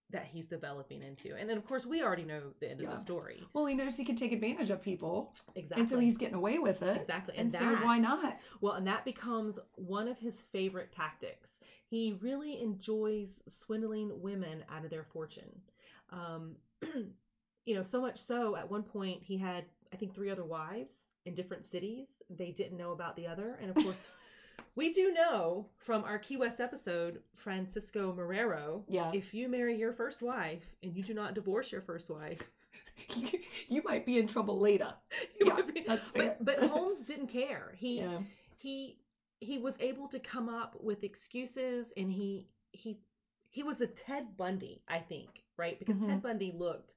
that 0.10 0.26
he's 0.26 0.48
developing 0.48 1.02
into, 1.04 1.36
and 1.36 1.50
then 1.50 1.58
of 1.58 1.66
course 1.66 1.86
we 1.86 2.02
already 2.02 2.24
know 2.24 2.42
the 2.60 2.70
end 2.70 2.80
Yeah. 2.80 2.88
of 2.88 2.96
the 2.96 3.02
story. 3.02 3.44
Well, 3.54 3.66
he 3.66 3.76
knows 3.76 3.98
he 3.98 4.06
can 4.06 4.16
take 4.16 4.32
advantage 4.32 4.70
of 4.70 4.82
people, 4.82 5.34
Exactly. 5.56 5.82
and 5.82 5.90
so 5.90 6.00
he's 6.00 6.18
getting 6.18 6.36
away 6.36 6.60
with 6.60 6.82
it. 6.82 6.96
Exactly. 6.98 7.36
And, 7.36 7.50
And 7.50 7.52
so 7.52 7.76
why 7.86 7.98
not? 7.98 8.38
Well, 8.62 8.74
and 8.74 8.88
that 8.88 9.04
becomes 9.04 9.60
one 9.76 10.08
of 10.08 10.18
his 10.18 10.40
favorite 10.54 10.94
tactics. 10.94 11.60
He 11.90 12.18
really 12.22 12.62
enjoys 12.62 13.42
swindling 13.48 14.22
women 14.22 14.64
out 14.70 14.86
of 14.86 14.92
their 14.92 15.04
fortune. 15.04 15.62
Um, 16.10 16.56
you 17.66 17.76
know, 17.76 17.84
so 17.84 18.00
much 18.02 18.18
so 18.18 18.56
at 18.56 18.70
one 18.72 18.84
point 18.84 19.22
he 19.24 19.38
had, 19.38 19.66
I 19.94 19.98
think, 19.98 20.14
three 20.14 20.30
other 20.30 20.46
wives 20.46 21.10
in 21.26 21.36
different 21.36 21.66
cities. 21.66 22.22
They 22.30 22.52
didn't 22.52 22.78
know 22.78 22.92
about 22.94 23.18
the 23.18 23.28
other. 23.28 23.58
And 23.62 23.70
of 23.70 23.84
course, 23.84 24.10
we 24.76 24.94
do 24.94 25.12
know 25.14 25.68
from 25.78 26.04
our 26.04 26.20
Key 26.20 26.38
West 26.38 26.60
episode, 26.60 27.20
Francisco 27.36 28.14
Marrero, 28.18 28.84
Yeah. 28.88 29.12
if 29.14 29.34
you 29.34 29.48
marry 29.50 29.76
your 29.78 29.94
first 29.94 30.22
wife 30.22 30.64
and 30.84 30.96
you 30.96 31.04
do 31.04 31.14
not 31.14 31.34
divorce 31.34 31.72
your 31.72 31.82
first 31.82 32.10
wife, 32.10 32.42
you 33.68 33.82
might 33.84 34.06
be 34.06 34.18
in 34.18 34.28
trouble 34.28 34.60
later. 34.60 34.94
you 35.40 35.48
Yeah, 35.48 35.54
might 35.54 35.74
be- 35.74 35.84
that's 35.88 36.10
fair. 36.10 36.38
But, 36.42 36.60
but 36.62 36.70
Holmes 36.72 37.02
didn't 37.02 37.28
care. 37.28 37.74
He 37.78 38.00
Yeah. 38.00 38.20
he 38.58 38.98
he 39.40 39.60
was 39.60 39.78
able 39.80 40.08
to 40.10 40.20
come 40.20 40.50
up 40.50 40.76
with 40.82 41.04
excuses 41.04 41.94
and 41.96 42.12
he 42.12 42.48
he 42.72 43.00
he 43.50 43.64
was 43.64 43.82
a 43.82 43.88
Ted 43.88 44.36
Bundy, 44.38 44.82
I 44.88 45.00
think, 45.00 45.30
right? 45.58 45.78
Because 45.80 46.00
Ted 46.00 46.22
Bundy 46.22 46.52
looked 46.56 46.96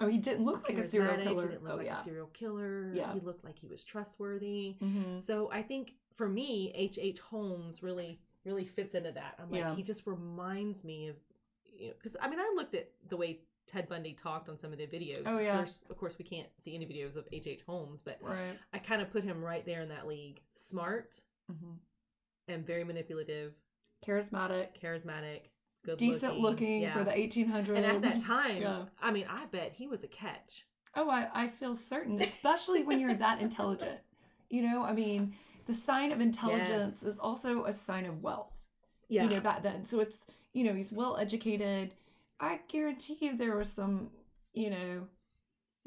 Oh, 0.00 0.06
he 0.06 0.18
didn't 0.18 0.44
look 0.44 0.68
like 0.68 0.78
a 0.78 0.88
serial 0.88 1.16
killer. 1.16 1.42
He 1.42 1.48
didn't 1.48 1.64
look 1.64 1.72
oh 1.72 1.76
like 1.76 1.86
yeah. 1.86 2.00
a 2.00 2.04
serial 2.04 2.28
killer. 2.28 2.92
Yeah. 2.94 3.12
He 3.14 3.20
looked 3.20 3.44
like 3.44 3.58
he 3.58 3.66
was 3.66 3.82
trustworthy. 3.82 4.76
Mm-hmm. 4.80 5.20
So 5.20 5.50
I 5.50 5.62
think 5.62 5.94
for 6.18 6.28
me, 6.28 6.70
H. 6.74 6.98
H. 7.00 7.20
Holmes 7.20 7.82
really 7.82 8.18
really 8.44 8.64
fits 8.66 8.94
into 8.94 9.12
that. 9.12 9.34
I'm 9.40 9.50
like 9.50 9.60
Yeah. 9.60 9.74
he 9.74 9.82
just 9.82 10.06
reminds 10.06 10.84
me 10.84 11.08
of 11.08 11.16
you 11.64 11.88
know 11.88 11.92
because 11.96 12.16
I 12.20 12.28
mean 12.28 12.38
I 12.40 12.52
looked 12.56 12.74
at 12.74 12.90
the 13.08 13.16
way 13.16 13.40
Ted 13.66 13.88
Bundy 13.88 14.14
talked 14.14 14.48
on 14.48 14.58
some 14.58 14.72
of 14.72 14.78
the 14.78 14.86
videos. 14.86 15.22
Oh, 15.26 15.36
Of 15.36 15.42
yeah. 15.44 15.56
course, 15.58 15.82
of 15.90 15.96
course 15.98 16.14
we 16.18 16.24
can't 16.24 16.48
see 16.58 16.74
any 16.74 16.86
videos 16.86 17.16
of 17.16 17.26
H. 17.32 17.46
H. 17.46 17.62
Holmes, 17.66 18.02
but 18.02 18.18
Right. 18.20 18.58
I 18.72 18.78
kind 18.78 19.00
of 19.02 19.10
put 19.10 19.22
him 19.24 19.42
right 19.44 19.64
there 19.64 19.80
in 19.82 19.88
that 19.90 20.06
league. 20.06 20.40
Smart 20.52 21.14
hmm 21.48 21.72
and 22.50 22.66
very 22.66 22.82
manipulative, 22.82 23.52
Charismatic, 24.06 24.68
charismatic, 24.82 25.40
good 25.84 26.00
looking. 26.00 26.12
decent 26.12 26.38
looking, 26.38 26.80
yeah. 26.80 26.94
for 26.94 27.04
the 27.04 27.10
1800s. 27.10 27.76
And 27.76 27.84
at 27.84 28.00
that 28.00 28.22
time, 28.22 28.62
Yeah. 28.62 28.84
I 29.02 29.10
mean, 29.10 29.26
I 29.28 29.44
bet 29.46 29.72
he 29.74 29.86
was 29.86 30.02
a 30.02 30.06
catch. 30.08 30.64
Oh, 30.94 31.10
I, 31.10 31.28
I 31.34 31.48
feel 31.48 31.74
certain, 31.76 32.18
especially 32.22 32.84
when 32.84 33.00
you're 33.00 33.14
that 33.16 33.40
intelligent. 33.42 34.00
You 34.48 34.62
know, 34.62 34.82
I 34.82 34.94
mean, 34.94 35.34
the 35.68 35.74
sign 35.74 36.10
of 36.12 36.20
intelligence 36.20 37.00
Yes. 37.00 37.02
is 37.04 37.18
also 37.20 37.64
a 37.66 37.72
sign 37.72 38.06
of 38.06 38.22
wealth. 38.22 38.52
Yeah. 39.08 39.22
You 39.24 39.30
know, 39.30 39.40
back 39.40 39.62
then. 39.62 39.84
So 39.84 40.00
it's, 40.00 40.26
you 40.54 40.64
know, 40.64 40.74
he's 40.74 40.90
well 40.90 41.16
educated. 41.16 41.92
I 42.40 42.58
guarantee 42.68 43.18
you 43.20 43.36
there 43.36 43.54
were 43.54 43.64
some, 43.64 44.10
you 44.54 44.70
know, 44.70 45.06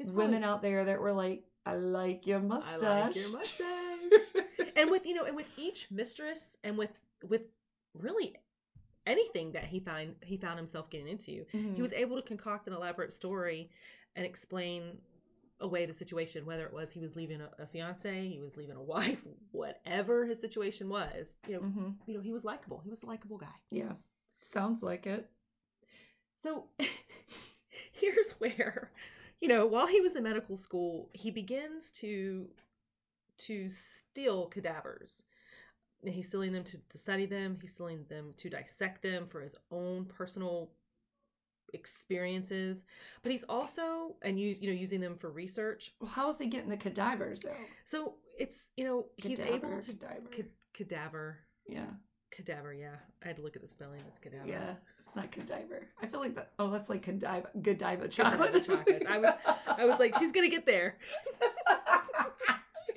women 0.00 0.14
probably- 0.14 0.44
out 0.44 0.62
there 0.62 0.84
that 0.86 1.00
were 1.00 1.12
like, 1.12 1.44
I 1.66 1.74
like 1.74 2.26
your 2.26 2.40
mustache. 2.40 2.82
I 2.82 3.04
like 3.06 3.16
your 3.16 3.30
mustache. 3.30 4.44
and 4.76 4.90
with 4.90 5.06
you 5.06 5.14
know, 5.14 5.24
and 5.24 5.36
with 5.36 5.46
each 5.56 5.88
mistress, 5.92 6.56
and 6.64 6.76
with 6.76 6.90
with 7.28 7.42
really 7.94 8.34
anything 9.06 9.52
that 9.52 9.64
he 9.64 9.78
found 9.78 10.14
he 10.24 10.36
found 10.36 10.58
himself 10.58 10.90
getting 10.90 11.06
into, 11.08 11.44
Mhm. 11.54 11.76
he 11.76 11.82
was 11.82 11.92
able 11.92 12.20
to 12.20 12.26
concoct 12.26 12.66
an 12.66 12.72
elaborate 12.72 13.12
story 13.12 13.70
and 14.16 14.26
explain 14.26 14.98
away 15.62 15.86
the 15.86 15.94
situation, 15.94 16.44
whether 16.46 16.66
it 16.66 16.72
was 16.74 16.92
he 16.92 17.00
was 17.00 17.16
leaving 17.16 17.40
a, 17.40 17.48
a 17.62 17.66
fiance, 17.66 18.28
he 18.28 18.40
was 18.40 18.56
leaving 18.56 18.76
a 18.76 18.82
wife, 18.94 19.18
whatever 19.52 20.26
his 20.26 20.40
situation 20.40 20.88
was. 20.88 21.36
You 21.48 21.54
know, 21.54 21.60
Mhm. 21.62 21.94
you 22.06 22.14
know, 22.14 22.20
he 22.20 22.32
was 22.32 22.44
likable. 22.44 22.80
He 22.84 22.90
was 22.90 23.02
a 23.02 23.06
likable 23.06 23.38
guy. 23.38 23.54
Yeah. 23.70 23.92
Sounds 24.42 24.82
like 24.82 25.06
it. 25.06 25.30
So 26.42 26.64
here's 27.92 28.32
where, 28.38 28.90
you 29.40 29.48
know, 29.48 29.66
while 29.66 29.86
he 29.86 30.00
was 30.00 30.16
in 30.16 30.24
medical 30.24 30.56
school, 30.56 31.08
he 31.12 31.30
begins 31.30 31.90
to 32.00 32.48
to 33.38 33.68
steal 33.68 34.46
cadavers. 34.46 35.24
He's 36.04 36.28
stealing 36.28 36.52
them 36.52 36.64
to, 36.64 36.78
to 36.90 36.98
study 36.98 37.26
them. 37.26 37.58
He's 37.60 37.72
stealing 37.74 38.04
them 38.08 38.34
to 38.38 38.50
dissect 38.50 39.02
them 39.02 39.26
for 39.28 39.40
his 39.40 39.54
own 39.70 40.04
personal 40.06 40.70
experiences. 41.72 42.84
But 43.22 43.32
he's 43.32 43.44
also 43.48 44.16
and 44.22 44.38
you 44.38 44.56
you 44.60 44.68
know 44.72 44.78
using 44.78 45.00
them 45.00 45.16
for 45.16 45.30
research. 45.30 45.92
Well, 46.00 46.10
how 46.10 46.28
is 46.30 46.38
he 46.38 46.46
getting 46.46 46.70
the 46.70 46.76
cadavers 46.76 47.40
though? 47.40 47.56
So 47.84 48.14
it's 48.38 48.66
you 48.76 48.84
know 48.84 49.06
he's 49.16 49.38
Cadaver, 49.38 49.66
able 49.66 49.82
to 49.82 49.92
cadaver. 49.92 50.28
ca- 50.34 50.42
cadaver 50.74 51.38
yeah. 51.66 51.86
cadaver. 52.30 52.72
Yeah, 52.72 52.96
I 53.22 53.26
had 53.28 53.36
to 53.36 53.42
look 53.42 53.56
at 53.56 53.62
the 53.62 53.68
spelling. 53.68 54.00
It's 54.08 54.18
cadaver. 54.18 54.46
Yeah. 54.46 54.74
It's 55.06 55.16
not 55.16 55.30
cadaver. 55.30 55.88
I 56.02 56.06
feel 56.06 56.20
like 56.20 56.34
that. 56.36 56.52
Oh, 56.58 56.70
that's 56.70 56.88
like 56.88 57.04
Godiva, 57.04 57.50
Godiva 57.60 58.08
Godiva 58.08 58.08
chocolate. 58.08 58.64
chocolate. 58.66 59.06
I 59.08 59.18
was 59.18 59.34
I 59.66 59.84
was 59.84 59.98
like, 59.98 60.18
she's 60.18 60.32
gonna 60.32 60.48
get 60.48 60.64
there. 60.66 60.96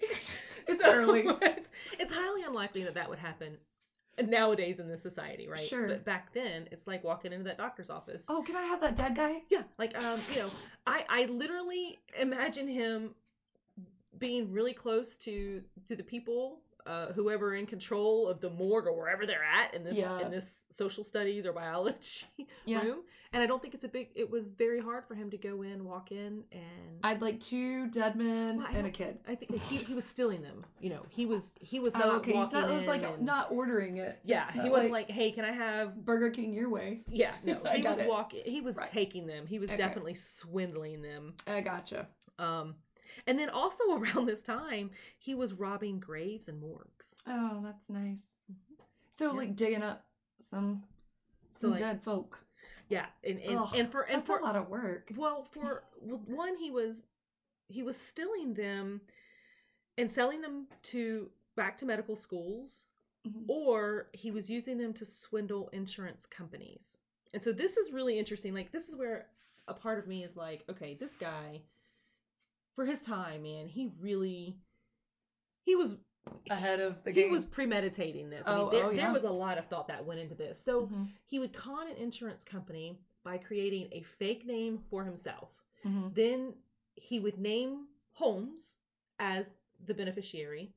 It's 0.68 0.82
early. 0.84 1.26
it's, 1.42 1.70
it's 2.00 2.14
highly 2.14 2.44
unlikely 2.44 2.84
that 2.84 2.96
that 2.96 3.10
would 3.10 3.20
happen 3.20 3.58
nowadays 4.24 4.80
in 4.80 4.88
this 4.88 5.02
society, 5.02 5.48
right? 5.48 5.60
Sure. 5.60 5.88
But 5.88 6.06
back 6.06 6.34
then, 6.34 6.68
it's 6.72 6.88
like 6.88 7.04
walking 7.04 7.34
into 7.34 7.44
that 7.46 7.58
doctor's 7.58 7.90
office. 7.90 8.26
oh, 8.30 8.42
can 8.42 8.56
I 8.56 8.64
have 8.64 8.82
that 8.82 8.96
dead 8.96 9.16
guy? 9.16 9.42
Yeah, 9.50 9.64
like 9.78 9.96
um, 10.04 10.20
you 10.34 10.40
know, 10.40 10.50
I 10.88 11.04
I 11.10 11.26
literally 11.26 12.00
imagine 12.20 12.68
him 12.68 13.16
being 14.18 14.52
really 14.52 14.74
close 14.74 15.18
to 15.18 15.62
to 15.88 15.96
the 15.96 16.04
people, 16.04 16.60
uh, 16.86 17.08
whoever 17.14 17.56
in 17.56 17.66
control 17.66 18.28
of 18.28 18.40
the 18.42 18.50
morgue 18.50 18.86
or 18.88 18.94
wherever 18.96 19.26
they're 19.26 19.44
at 19.44 19.74
in 19.74 19.84
this 19.84 19.98
Yeah. 19.98 20.20
in 20.20 20.30
this 20.32 20.64
social 20.70 21.04
studies 21.04 21.46
or 21.46 21.54
biology 21.54 22.28
Yeah. 22.66 22.82
room. 22.84 23.00
And 23.34 23.44
I 23.44 23.48
don't 23.48 23.62
think 23.62 23.74
it's 23.74 23.84
a 23.84 23.90
big. 23.90 24.10
It 24.16 24.30
was 24.30 24.52
very 24.52 24.80
hard 24.80 25.04
for 25.06 25.14
him 25.14 25.30
to 25.32 25.38
go 25.38 25.62
in, 25.64 25.84
walk 25.84 26.12
in, 26.14 26.44
and 26.54 27.00
I'd 27.04 27.22
like 27.22 27.40
two 27.42 27.88
dead 27.88 28.16
men 28.16 28.58
Well, 28.58 28.68
and 28.74 28.88
a 28.88 28.90
kid. 28.90 29.18
I 29.28 29.36
think 29.36 29.54
he, 29.64 29.76
he 29.78 29.94
was 29.94 30.06
stealing 30.06 30.42
them. 30.42 30.64
You 30.80 30.92
know, 30.92 31.02
he 31.10 31.26
was 31.26 31.52
he 31.60 31.82
was 31.82 31.94
Oh, 31.96 32.00
not 32.00 32.08
okay. 32.18 32.32
He's 32.32 32.38
walking 32.38 32.62
not, 32.62 32.70
it 32.70 32.74
was 32.74 32.84
in. 32.84 32.88
like 32.88 33.04
and- 33.04 33.26
not 33.26 33.52
ordering 33.52 33.98
it. 33.98 34.20
yeah, 34.24 34.50
he 34.54 34.70
wasn't 34.70 34.94
like, 34.94 35.10
hey, 35.10 35.32
can 35.32 35.44
I 35.44 35.52
have? 35.52 36.06
Burger 36.06 36.30
King 36.30 36.54
your 36.54 36.70
way. 36.70 37.02
Yeah, 37.10 37.34
no, 37.44 37.60
he 37.74 37.82
was 37.82 38.00
it. 38.00 38.08
walking. 38.08 38.42
He 38.46 38.62
was 38.62 38.78
Right. 38.78 38.88
taking 38.88 39.26
them. 39.28 39.48
He 39.48 39.60
was 39.60 39.70
Okay. 39.70 39.78
definitely 39.78 40.14
swindling 40.14 41.02
them. 41.02 41.34
I 41.48 41.60
gotcha. 41.62 42.08
Um, 42.40 42.76
and 43.28 43.38
then 43.40 43.50
also 43.50 43.84
around 43.98 44.26
this 44.26 44.44
time, 44.44 44.92
he 45.20 45.36
was 45.36 45.54
robbing 45.54 46.00
graves 46.00 46.48
and 46.48 46.60
morgues. 46.60 47.16
Oh, 47.28 47.62
that's 47.64 47.90
nice. 47.90 48.40
So 49.12 49.32
Yeah. 49.32 49.38
like 49.38 49.56
digging 49.56 49.84
up 49.84 50.06
some 50.50 50.84
So 51.52 51.68
some 51.68 51.72
like, 51.72 51.80
dead 51.80 52.02
folk. 52.02 52.40
yeah, 52.90 53.06
and 53.24 53.40
and, 53.40 53.58
Ugh, 53.60 53.70
and 53.76 53.90
for 53.90 54.02
and 54.02 54.18
that's 54.18 54.28
for 54.28 54.40
a 54.40 54.44
lot 54.44 54.56
of 54.56 54.70
work. 54.70 55.12
well 55.16 55.44
for 55.52 55.84
one 56.26 56.56
he 56.58 56.72
was 56.72 57.04
he 57.68 57.84
was 57.84 57.98
stealing 57.98 58.54
them 58.54 59.02
and 59.98 60.10
selling 60.12 60.42
them 60.42 60.68
to 60.84 61.30
back 61.56 61.78
to 61.78 61.86
medical 61.86 62.16
schools 62.16 62.86
Mhm. 63.28 63.46
or 63.48 64.08
he 64.14 64.32
was 64.32 64.50
using 64.50 64.78
them 64.78 64.94
to 64.94 65.06
swindle 65.06 65.70
insurance 65.74 66.26
companies. 66.26 67.00
And 67.34 67.42
so 67.44 67.52
this 67.52 67.78
is 67.78 67.92
really 67.92 68.18
interesting. 68.20 68.54
Like 68.54 68.72
this 68.72 68.88
is 68.90 68.96
where 68.96 69.28
a 69.68 69.74
part 69.74 70.00
of 70.00 70.08
me 70.08 70.24
is 70.24 70.36
like, 70.36 70.64
okay, 70.70 70.96
this 71.00 71.16
guy 71.18 71.62
for 72.76 72.86
his 72.86 73.02
time, 73.02 73.44
man, 73.44 73.68
he 73.68 73.92
really 74.00 74.58
he 75.64 75.76
was 75.76 75.96
Ahead 76.50 76.80
of 76.80 77.04
the 77.04 77.12
game. 77.12 77.26
he 77.26 77.32
was 77.32 77.46
premeditating 77.46 78.30
this. 78.30 78.48
I 78.48 78.56
mean, 78.56 78.66
Oh, 78.68 78.70
there, 78.72 78.86
oh, 78.86 78.94
there 78.96 79.12
was 79.14 79.24
a 79.24 79.30
lot 79.30 79.58
of 79.60 79.68
thought 79.68 79.88
that 79.88 80.04
went 80.06 80.20
into 80.20 80.36
this. 80.36 80.60
So 80.60 80.88
Mhm. 80.88 81.08
he 81.26 81.40
would 81.40 81.54
con 81.54 81.88
an 81.88 81.98
insurance 81.98 82.44
company 82.44 83.00
by 83.24 83.38
creating 83.38 83.90
a 83.92 84.02
fake 84.02 84.46
name 84.46 84.78
for 84.90 85.04
himself. 85.04 85.50
Mhm. 85.84 86.14
Then 86.14 86.56
he 86.96 87.20
would 87.20 87.38
name 87.38 87.88
Holmes 88.14 88.78
as 89.20 89.58
the 89.86 89.94
beneficiary 89.94 90.74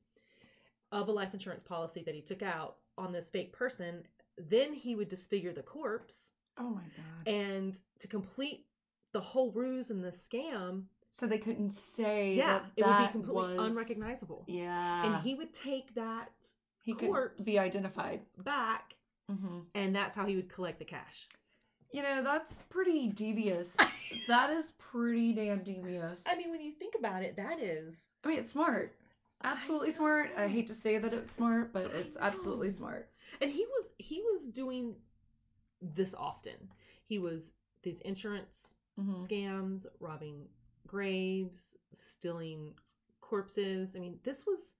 of 0.91 1.07
a 1.07 1.11
life 1.11 1.33
insurance 1.33 1.63
policy 1.63 2.03
that 2.03 2.15
he 2.15 2.21
took 2.21 2.41
out 2.43 2.77
on 2.97 3.11
this 3.11 3.29
fake 3.29 3.51
person. 3.53 4.05
Then 4.37 4.73
he 4.73 4.95
would 4.95 5.09
disfigure 5.09 5.53
the 5.53 5.63
corpse. 5.63 6.33
Oh 6.57 6.69
my 6.69 6.83
god. 6.95 7.27
And 7.27 7.79
to 7.99 8.07
complete 8.07 8.67
the 9.13 9.21
whole 9.21 9.51
ruse 9.51 9.89
and 9.91 10.03
the 10.03 10.09
scam, 10.11 10.85
So 11.11 11.27
they 11.27 11.37
couldn't 11.37 11.73
say 11.73 12.35
yeah, 12.35 12.47
that 12.47 12.63
it 12.77 12.83
would 12.83 12.97
be 12.97 13.03
that 13.03 13.11
completely 13.11 13.43
was 13.57 13.71
unrecognizable. 13.71 14.43
Yeah. 14.47 15.05
And 15.05 15.15
he 15.23 15.35
would 15.35 15.53
take 15.53 15.93
that 15.95 16.29
he 16.83 16.93
corpse 16.93 17.45
be 17.45 17.59
identified. 17.59 18.21
back, 18.43 18.95
hmm 19.29 19.59
and 19.75 19.95
that's 19.95 20.15
how 20.15 20.25
he 20.25 20.35
would 20.35 20.49
collect 20.49 20.79
the 20.79 20.85
cash. 20.85 21.27
You 21.91 22.03
know, 22.03 22.23
that's 22.23 22.63
pretty 22.69 23.07
devious. 23.07 23.75
that 24.27 24.49
is 24.51 24.73
pretty 24.77 25.33
damn 25.33 25.63
devious. 25.63 26.23
I 26.27 26.35
mean, 26.35 26.51
when 26.51 26.61
you 26.61 26.71
think 26.71 26.95
about 26.97 27.23
it, 27.23 27.35
that 27.37 27.59
is 27.59 28.07
I 28.23 28.27
mean, 28.29 28.39
it's 28.39 28.51
smart. 28.51 28.93
I 29.41 29.49
Absolutely 29.51 29.91
smart. 29.91 30.31
I 30.37 30.47
hate 30.47 30.67
to 30.67 30.73
say 30.73 30.97
that 30.97 31.13
it's 31.13 31.31
smart, 31.31 31.73
but 31.73 31.85
it's 31.91 32.17
absolutely 32.19 32.69
smart. 32.69 33.07
and 33.41 33.51
he 33.51 33.65
was 33.65 33.89
he 33.97 34.21
was 34.31 34.47
doing 34.47 34.95
this 35.81 36.13
often 36.15 36.69
he 37.05 37.19
was 37.19 37.53
these 37.83 37.99
insurance 38.01 38.75
hmm 38.97 39.25
scams 39.25 39.85
robbing 39.99 40.47
graves 40.89 41.77
stealing 41.93 42.73
corpses 43.21 43.95
i 43.95 43.99
mean 43.99 44.17
this 44.23 44.45
was 44.47 44.73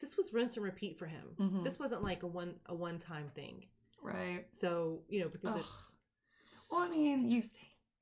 this 0.00 0.16
was 0.18 0.32
rinse 0.34 0.56
and 0.56 0.64
repeat 0.64 0.98
for 0.98 1.06
him 1.06 1.26
Mhm. 1.40 1.64
this 1.64 1.78
wasn't 1.78 2.02
like 2.02 2.22
a 2.22 2.26
one 2.26 2.54
a 2.66 2.74
one 2.74 2.98
time 2.98 3.28
thing 3.34 3.64
Right. 4.02 4.44
so 4.52 5.00
you 5.08 5.20
know 5.22 5.28
because 5.28 5.54
Ugh. 5.56 5.64
it's 6.52 6.70
Well, 6.70 6.80
I 6.82 6.88
mean, 6.88 7.28
you- 7.28 7.42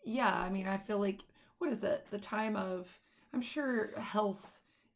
Yeah, 0.05 0.33
I 0.47 0.49
mean, 0.51 0.67
I 0.67 0.77
feel 0.77 0.99
like 0.99 1.23
what 1.59 1.71
is 1.71 1.83
it? 1.83 2.05
The 2.11 2.19
time 2.19 2.57
of 2.57 3.01
I'm 3.33 3.41
sure 3.41 3.91
health 3.99 4.45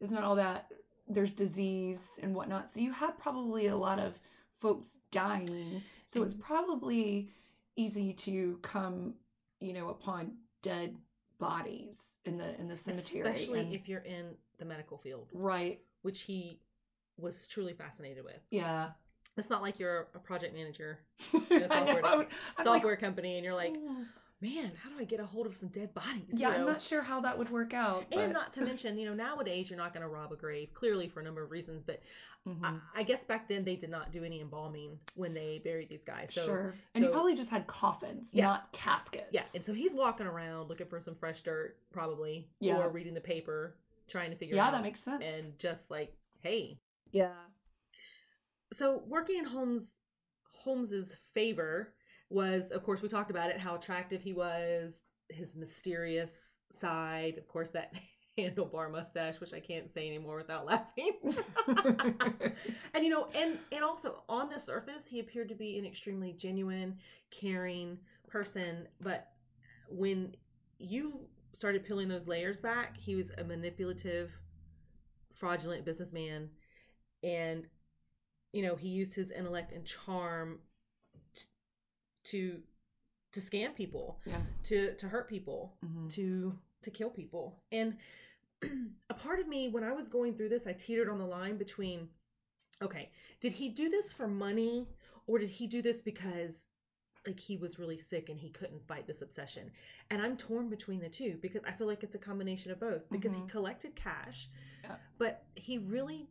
is 0.01 0.11
not 0.11 0.23
all 0.23 0.37
that. 0.37 0.71
There's 1.09 1.33
disease 1.33 2.19
and 2.23 2.35
whatnot, 2.35 2.69
so 2.69 2.81
you 2.81 2.93
have 2.93 3.17
probably 3.19 3.69
a 3.69 3.77
lot 3.77 3.99
of 3.99 4.19
folks 4.61 4.99
dying. 5.11 5.83
So 6.07 6.23
it's 6.23 6.35
probably 6.35 7.31
easy 7.77 8.13
to 8.27 8.59
come, 8.63 9.15
you 9.61 9.73
know, 9.73 9.89
upon 9.89 10.37
dead 10.63 10.95
bodies 11.39 12.01
in 12.25 12.37
the 12.39 12.59
in 12.61 12.69
the 12.69 12.77
cemetery. 12.77 13.21
especially 13.31 13.61
and- 13.61 13.73
if 13.75 13.89
you're 13.89 14.01
in 14.01 14.27
the 14.59 14.65
medical 14.65 14.99
field 14.99 15.29
right. 15.33 15.81
which 16.03 16.23
he 16.23 16.61
was 17.17 17.47
truly 17.49 17.73
fascinated 17.73 18.25
with 18.25 18.41
Yeah. 18.51 18.91
it's 19.37 19.51
not 19.51 19.63
like 19.63 19.79
you're 19.79 20.09
a 20.15 20.19
project 20.19 20.55
manager 20.55 20.99
know, 21.33 21.67
software- 21.67 22.05
I 22.05 22.17
would- 22.17 22.27
I'm 22.59 22.65
like, 22.67 23.01
company 23.01 23.37
and 23.37 23.45
you're 23.45 23.55
like 23.55 23.75
"Mm, 23.77 24.07
man 24.41 24.71
how 24.83 24.89
do 24.91 24.97
i 25.01 25.05
get 25.05 25.19
a 25.21 25.27
hold 25.27 25.47
of 25.47 25.57
some 25.57 25.69
dead 25.71 25.93
bodies 25.95 26.23
you 26.29 26.39
yeah, 26.39 26.51
I'm 26.51 26.67
not 26.67 26.81
sure 26.83 27.03
how 27.03 27.21
that 27.23 27.37
would 27.37 27.51
work 27.51 27.75
out. 27.75 28.05
And 28.13 28.33
not 28.33 28.53
to 28.53 28.61
mention, 28.65 28.97
you 28.99 29.07
know, 29.07 29.15
nowadays 29.15 29.69
you're 29.69 29.79
not 29.79 29.93
going 29.93 30.03
to 30.03 30.09
rob 30.09 30.33
a 30.33 30.37
grave, 30.37 30.73
clearly 30.75 31.09
for 31.09 31.21
a 31.21 31.25
number 31.25 31.43
of 31.43 31.51
reasons. 31.51 31.83
But 31.83 32.01
Mhm. 32.47 32.63
I, 32.95 33.01
I 33.01 33.03
guess 33.03 33.25
back 33.25 33.49
then 33.49 33.65
they 33.65 33.75
did 33.75 33.91
not 33.91 34.13
do 34.13 34.23
any 34.23 34.41
embalming 34.41 34.99
when 35.17 35.35
they 35.35 35.61
buried 35.65 35.89
these 35.89 36.05
guys. 36.05 36.33
So, 36.33 36.45
sure. 36.47 36.75
And 36.95 37.05
so- 37.05 37.11
probably 37.11 37.35
just 37.35 37.51
had 37.51 37.67
coffins, 37.67 38.31
Yeah. 38.33 38.47
not 38.47 38.73
caskets. 38.73 39.27
yeah. 39.33 39.45
And 39.55 39.63
so 39.63 39.73
he's 39.75 39.93
walking 39.95 40.27
around 40.27 40.69
looking 40.69 40.87
for 40.87 41.01
some 41.01 41.17
fresh 41.17 41.43
dirt, 41.43 41.77
probably, 41.91 42.49
Yeah. 42.61 42.79
or 42.79 42.91
reading 42.91 43.15
the 43.15 43.21
paper, 43.21 43.77
trying 44.07 44.31
to 44.31 44.37
figure 44.37 44.55
yeah, 44.55 44.63
out. 44.63 44.67
Yeah, 44.73 44.79
that 44.79 44.83
makes 44.85 45.01
sense. 45.01 45.25
And 45.27 45.59
just 45.59 45.91
like, 45.91 46.15
hey. 46.41 46.79
yeah. 47.11 47.35
So 48.73 49.03
working 49.07 49.39
in 49.39 49.45
Holmes 49.45 49.95
Holmes's 50.53 51.13
favor 51.35 51.93
was, 52.31 52.71
of 52.71 52.83
course, 52.85 53.03
we 53.03 53.09
talked 53.09 53.31
about 53.31 53.51
it, 53.51 53.59
how 53.59 53.75
attractive 53.77 54.23
he 54.23 54.33
was, 54.33 55.01
his 55.29 55.57
mysterious 55.57 56.57
side, 56.73 57.39
of 57.39 57.49
course, 57.49 57.71
that 57.71 57.93
handlebar 58.39 58.91
mustache, 58.91 59.41
which 59.41 59.53
I 59.53 59.61
can't 59.61 59.91
say 59.91 60.07
anymore 60.07 60.37
without 60.37 60.67
laughing. 60.67 61.13
and 62.95 63.05
you 63.05 63.11
know 63.11 63.29
and 63.35 63.59
and 63.73 63.83
also 63.85 64.23
on 64.29 64.49
the 64.49 64.59
surface 64.59 65.07
he 65.09 65.21
appeared 65.21 65.49
to 65.49 65.55
be 65.55 65.79
an 65.79 65.85
extremely 65.85 66.33
genuine 66.33 66.95
caring 67.31 67.99
person 68.29 68.87
but 69.01 69.29
when 69.89 70.35
you 70.79 71.21
started 71.53 71.85
peeling 71.85 72.09
those 72.09 72.29
layers 72.29 72.61
back 72.61 72.97
he 72.97 73.15
was 73.15 73.31
a 73.39 73.45
manipulative 73.45 74.31
fraudulent 75.35 75.85
businessman 75.85 76.49
and 77.23 77.67
you 78.53 78.63
know 78.63 78.77
he 78.77 78.89
used 78.89 79.15
his 79.15 79.31
intellect 79.31 79.73
and 79.73 79.85
charm 79.85 80.59
to 82.31 82.63
to 83.33 83.41
scam 83.41 83.75
people, 83.75 84.21
Yeah. 84.27 84.43
to 84.65 84.95
to 84.97 85.09
hurt 85.09 85.29
people, 85.29 85.77
Mhm. 85.85 86.11
to 86.15 86.59
to 86.83 86.91
kill 86.91 87.11
people. 87.11 87.63
And 87.73 87.97
a 89.11 89.15
part 89.15 89.41
of 89.41 89.49
me 89.49 89.69
when 89.69 89.85
I 89.85 89.93
was 89.93 90.09
going 90.09 90.35
through 90.35 90.49
this, 90.49 90.67
I 90.67 90.73
teetered 90.73 91.09
on 91.09 91.19
the 91.19 91.27
line 91.27 91.57
between 91.59 92.09
okay, 92.81 93.11
did 93.41 93.53
he 93.53 93.69
do 93.69 93.89
this 93.89 94.13
for 94.13 94.29
money 94.29 94.87
or 95.27 95.39
did 95.39 95.51
he 95.51 95.67
do 95.67 95.83
this 95.83 96.01
because 96.01 96.65
like 97.27 97.41
he 97.41 97.57
was 97.57 97.79
really 97.79 97.99
sick 97.99 98.29
and 98.29 98.39
he 98.39 98.51
couldn't 98.51 98.87
fight 98.87 99.07
this 99.07 99.21
obsession? 99.21 99.71
And 100.11 100.23
I'm 100.23 100.37
torn 100.37 100.69
between 100.71 101.01
the 101.01 101.09
two 101.09 101.39
because 101.43 101.63
I 101.65 101.73
feel 101.73 101.87
like 101.89 102.05
it's 102.05 102.15
a 102.15 102.19
combination 102.21 102.71
of 102.71 102.79
both 102.79 103.09
because 103.11 103.35
he 103.35 103.43
Mhm. 103.43 103.49
collected 103.49 103.97
cash, 103.97 104.49
Yeah. 104.85 104.97
but 105.19 105.45
he 105.57 105.79
really 105.79 106.29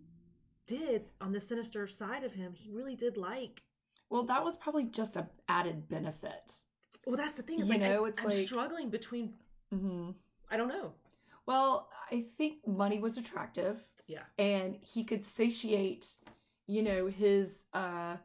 did 0.68 1.10
on 1.22 1.32
the 1.34 1.42
sinister 1.42 1.86
side 1.88 2.24
of 2.24 2.32
him, 2.34 2.54
he 2.54 2.70
really 2.72 2.96
did 2.96 3.18
like 3.18 3.62
Well, 4.10 4.24
that 4.24 4.44
was 4.44 4.58
probably 4.58 4.86
just 4.86 5.16
a 5.16 5.28
added 5.48 5.88
benefit. 5.90 6.54
well, 7.06 7.16
that's 7.18 7.34
the 7.34 7.44
thing. 7.44 7.60
It's 7.60 7.68
You 7.68 7.74
like 7.74 7.82
know, 7.82 8.06
I, 8.06 8.10
it's 8.10 8.20
I'm 8.20 8.26
like- 8.26 8.48
struggling 8.48 8.90
between. 8.90 9.34
hmm 9.72 10.12
I 10.50 10.56
don't 10.58 10.70
know. 10.70 10.94
Well, 11.46 11.90
I 12.12 12.22
think 12.22 12.66
money 12.68 13.00
was 13.00 13.18
attractive. 13.18 13.84
Yeah. 14.08 14.24
and 14.40 14.78
he 14.82 15.04
could 15.04 15.26
satiate 15.26 16.16
you 16.68 16.82
know 16.82 17.08
his 17.08 17.66
uh 17.74 18.16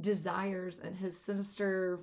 desires 0.00 0.80
and 0.80 0.94
his 0.96 1.16
sinister 1.16 2.00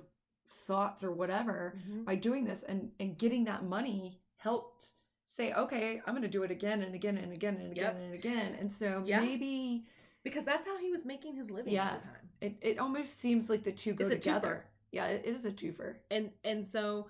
thoughts 0.66 1.04
or 1.04 1.10
whatever 1.12 1.74
Mhm. 1.76 2.04
by 2.06 2.14
doing 2.14 2.44
this 2.44 2.62
and 2.62 2.90
and 3.00 3.18
getting 3.18 3.44
that 3.44 3.64
money 3.64 4.18
helped 4.36 4.92
say 5.26 5.52
okay 5.52 6.00
i'm 6.06 6.14
going 6.14 6.22
to 6.22 6.28
do 6.38 6.42
it 6.42 6.50
again 6.50 6.82
and 6.82 6.94
again 6.94 7.18
and 7.18 7.32
again 7.32 7.56
and 7.56 7.72
again 7.72 7.84
Yep. 7.96 8.02
and 8.02 8.14
again 8.14 8.54
and 8.60 8.72
so 8.72 9.02
Yeah. 9.06 9.20
maybe 9.20 9.84
Because 10.24 10.44
that's 10.44 10.66
how 10.66 10.78
he 10.78 10.90
was 10.90 11.04
making 11.04 11.34
his 11.36 11.50
living 11.50 11.72
Yeah. 11.72 11.90
at 11.92 12.02
the 12.02 12.08
time. 12.08 12.28
it, 12.40 12.56
it 12.60 12.78
almost 12.78 13.18
seems 13.20 13.48
like 13.48 13.64
the 13.64 13.72
two 13.72 13.94
go 13.94 14.08
together 14.08 14.64
twofer. 14.64 14.92
yeah 14.92 15.06
it, 15.06 15.22
it 15.24 15.34
is 15.34 15.44
a 15.44 15.50
twofer 15.52 15.96
And 16.10 16.30
and 16.44 16.66
so, 16.66 17.08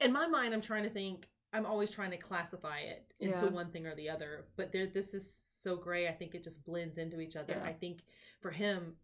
in 0.00 0.12
my 0.12 0.26
mind, 0.26 0.54
I'm 0.54 0.60
trying 0.62 0.84
to 0.84 0.90
think. 0.90 1.28
I'm 1.52 1.66
always 1.66 1.90
trying 1.90 2.12
to 2.12 2.16
classify 2.16 2.78
it 2.78 3.04
into 3.18 3.34
Yeah. 3.46 3.50
one 3.50 3.70
thing 3.72 3.84
or 3.86 3.94
the 3.96 4.08
other. 4.08 4.44
But 4.56 4.70
there, 4.70 4.86
this 4.86 5.14
is 5.14 5.28
so 5.60 5.74
gray. 5.76 6.06
I 6.06 6.12
think 6.12 6.36
it 6.36 6.44
just 6.44 6.64
blends 6.64 6.96
into 6.96 7.18
each 7.20 7.34
other. 7.34 7.54
Yeah. 7.56 7.68
I 7.68 7.72
think 7.72 8.02
for 8.40 8.52
him, 8.52 8.94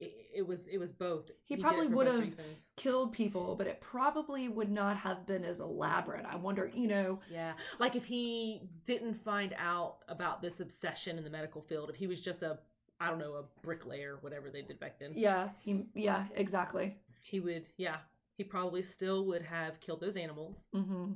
it, 0.00 0.12
it 0.36 0.46
was 0.46 0.66
it 0.66 0.78
was 0.78 0.92
both. 0.92 1.30
He 1.44 1.54
it 1.54 1.60
probably 1.60 1.86
would've- 1.88 2.20
reasons. 2.20 2.66
killed 2.76 3.12
people 3.12 3.54
but 3.56 3.66
it 3.66 3.80
probably 3.80 4.48
would 4.48 4.70
not 4.70 4.96
have 4.96 5.26
been 5.26 5.44
as 5.44 5.60
elaborate 5.60 6.24
i 6.26 6.34
wonder 6.36 6.70
you 6.74 6.88
know 6.88 7.20
Yeah, 7.30 7.52
like 7.78 7.94
if 7.94 8.04
he 8.04 8.68
didn't 8.84 9.14
find 9.14 9.54
out 9.58 9.98
about 10.08 10.42
this 10.42 10.60
obsession 10.60 11.16
in 11.18 11.24
the 11.24 11.30
medical 11.30 11.62
field, 11.62 11.88
if 11.90 11.96
he 11.96 12.06
was 12.08 12.20
just 12.20 12.42
a, 12.42 12.58
I 13.00 13.08
don't 13.10 13.18
know, 13.20 13.34
a 13.34 13.44
bricklayer, 13.62 14.18
whatever 14.22 14.50
they 14.50 14.62
did 14.62 14.80
back 14.80 14.98
then, 14.98 15.12
yeah 15.14 15.50
he, 15.60 15.84
yeah 15.94 16.24
exactly 16.34 16.96
he 17.22 17.40
would, 17.40 17.64
yeah, 17.78 17.96
he 18.36 18.44
probably 18.44 18.82
still 18.82 19.24
would 19.26 19.42
have 19.42 19.80
killed 19.80 20.00
those 20.00 20.16
animals 20.16 20.66
hmm 20.74 21.12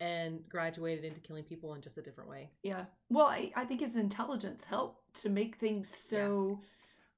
and 0.00 0.40
graduated 0.48 1.04
into 1.04 1.20
killing 1.20 1.44
people 1.44 1.74
in 1.74 1.82
just 1.82 1.98
a 1.98 2.02
different 2.02 2.30
way. 2.30 2.50
Yeah. 2.62 2.86
Well, 3.10 3.26
I, 3.26 3.52
I 3.54 3.64
think 3.66 3.80
his 3.80 3.96
intelligence 3.96 4.64
helped 4.64 5.12
to 5.22 5.28
make 5.28 5.56
things 5.56 5.88
so 5.88 6.60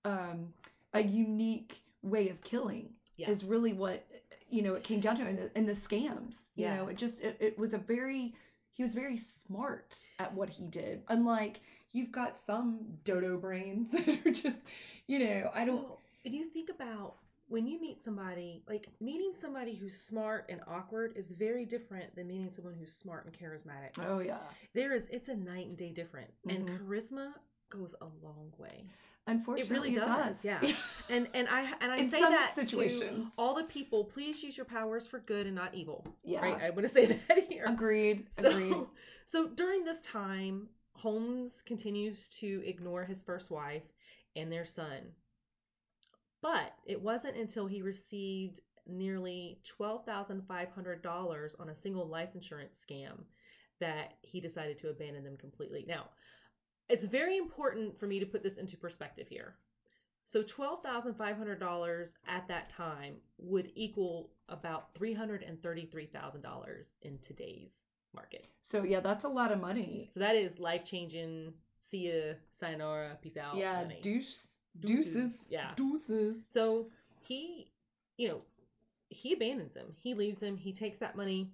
yeah. 0.05 0.13
um, 0.13 0.53
a 0.95 1.01
unique 1.03 1.83
way 2.03 2.29
of 2.29 2.41
killing 2.43 2.91
Yeah. 3.17 3.31
is 3.31 3.45
really 3.45 3.73
what 3.73 4.05
you 4.49 4.63
know 4.63 4.75
it 4.75 4.83
came 4.83 5.01
down 5.01 5.17
to 5.17 5.23
and 5.23 5.39
the, 5.39 5.51
and 5.55 5.69
the 5.69 5.73
scams. 5.73 6.51
You 6.57 6.65
Yeah. 6.65 6.77
know, 6.77 6.89
it 6.89 6.97
just 6.97 7.21
it, 7.23 7.37
it 7.41 7.59
was 7.59 7.75
a 7.75 7.79
very 7.79 8.35
he 8.71 8.83
was 8.83 8.95
very 8.95 9.17
smart 9.17 9.99
at 10.19 10.35
what 10.35 10.49
he 10.49 10.67
did. 10.69 11.03
Unlike 11.09 11.61
you've 11.93 12.13
got 12.13 12.37
some 12.37 12.81
dodo 13.05 13.37
brains 13.39 13.91
that 14.07 14.27
are 14.27 14.31
just 14.31 14.59
you 15.07 15.19
know 15.19 15.51
I 15.55 15.65
don't 15.65 15.77
Well, 15.83 15.99
and 16.25 16.35
you 16.35 16.45
think 16.47 16.71
about 16.71 17.17
when 17.49 17.67
you 17.67 17.81
meet 17.81 18.01
somebody, 18.01 18.63
like 18.69 18.89
meeting 19.01 19.33
somebody 19.35 19.75
who's 19.75 19.97
smart 19.97 20.47
and 20.49 20.61
awkward 20.67 21.13
is 21.17 21.33
very 21.33 21.65
different 21.67 22.15
than 22.15 22.27
meeting 22.29 22.51
someone 22.51 22.75
who's 22.79 22.95
smart 22.95 23.27
and 23.27 23.35
charismatic. 23.35 23.91
oh 24.01 24.21
yeah. 24.21 24.39
There 24.75 24.93
is, 24.95 25.07
it's 25.11 25.29
a 25.29 25.35
night 25.37 25.67
and 25.67 25.77
day 25.77 25.91
different, 25.91 26.31
and 26.49 26.67
Mhm. 26.67 26.79
charisma 26.79 27.33
goes 27.71 27.95
a 28.01 28.07
long 28.25 28.53
way. 28.59 28.85
Unfortunately, 29.29 29.77
it 29.77 29.81
really 29.81 29.95
does, 29.95 30.45
yeah. 30.45 30.61
And 31.09 31.29
and 31.35 31.49
I 31.49 31.73
and 31.81 31.93
I 31.93 31.99
In 31.99 32.11
say 32.11 32.21
that 32.21 32.53
situations. 32.55 33.35
to 33.35 33.41
all 33.41 33.55
the 33.55 33.65
people. 33.65 34.05
Please 34.05 34.43
use 34.43 34.57
your 34.57 34.67
powers 34.67 35.07
for 35.07 35.21
good 35.21 35.47
and 35.47 35.55
not 35.55 35.75
evil. 35.75 36.05
yeah. 36.25 36.41
Right? 36.41 36.61
I 36.61 36.71
want 36.71 36.83
to 36.83 36.89
say 36.89 37.07
that 37.29 37.39
here. 37.49 37.65
Agreed. 37.67 38.27
So, 38.41 38.49
Agreed. 38.51 38.75
so 39.27 39.49
during 39.49 39.85
this 39.85 40.01
time, 40.01 40.69
Holmes 40.95 41.63
continues 41.63 42.29
to 42.41 42.63
ignore 42.67 43.05
his 43.05 43.23
first 43.23 43.51
wife 43.51 43.83
and 44.37 44.51
their 44.51 44.65
son. 44.67 44.99
But 46.41 46.75
it 46.87 47.01
wasn't 47.01 47.37
until 47.37 47.67
he 47.69 47.83
received 47.83 48.59
nearly 48.89 49.61
$12,500 49.81 51.61
on 51.61 51.69
a 51.69 51.77
single 51.77 52.07
life 52.09 52.31
insurance 52.35 52.81
scam 52.85 53.13
that 53.81 54.15
he 54.23 54.41
decided 54.41 54.79
to 54.79 54.91
abandon 54.91 55.23
them 55.25 55.37
completely. 55.37 55.85
Now, 55.87 56.07
it's 56.93 57.05
very 57.05 57.39
important 57.39 57.99
for 57.99 58.07
me 58.07 58.21
to 58.21 58.27
put 58.27 58.43
this 58.43 58.59
into 58.59 58.77
perspective 58.77 59.27
here. 59.29 59.55
So 60.27 60.43
$12,500 60.43 62.13
at 62.29 62.47
that 62.49 62.69
time 62.71 63.15
would 63.39 63.73
equal 63.75 64.31
about 64.49 64.95
$333,000 64.95 66.91
in 67.03 67.19
today's 67.19 67.73
market. 68.15 68.47
So 68.61 68.83
yeah, 68.85 69.01
that's 69.01 69.25
a 69.25 69.29
lot 69.29 69.51
of 69.53 69.61
money. 69.61 70.11
So 70.13 70.21
that 70.21 70.37
is 70.37 70.59
life 70.59 70.85
changing. 70.85 71.55
See 71.81 72.09
ya, 72.13 72.35
sayonara, 72.51 73.17
peace 73.23 73.37
out. 73.37 73.57
yeah, 73.57 73.85
deuce, 74.03 74.47
Deuces, 74.81 75.13
deuces, 75.15 75.47
yeah. 75.51 75.71
deuces. 75.77 76.43
So 76.51 76.89
he, 77.21 77.71
you 78.17 78.29
know, 78.29 78.43
he 79.09 79.33
abandons 79.33 79.75
him. 79.75 79.87
He 79.97 80.15
leaves 80.15 80.41
him. 80.41 80.57
He 80.57 80.73
takes 80.73 80.99
that 80.99 81.17
money 81.17 81.51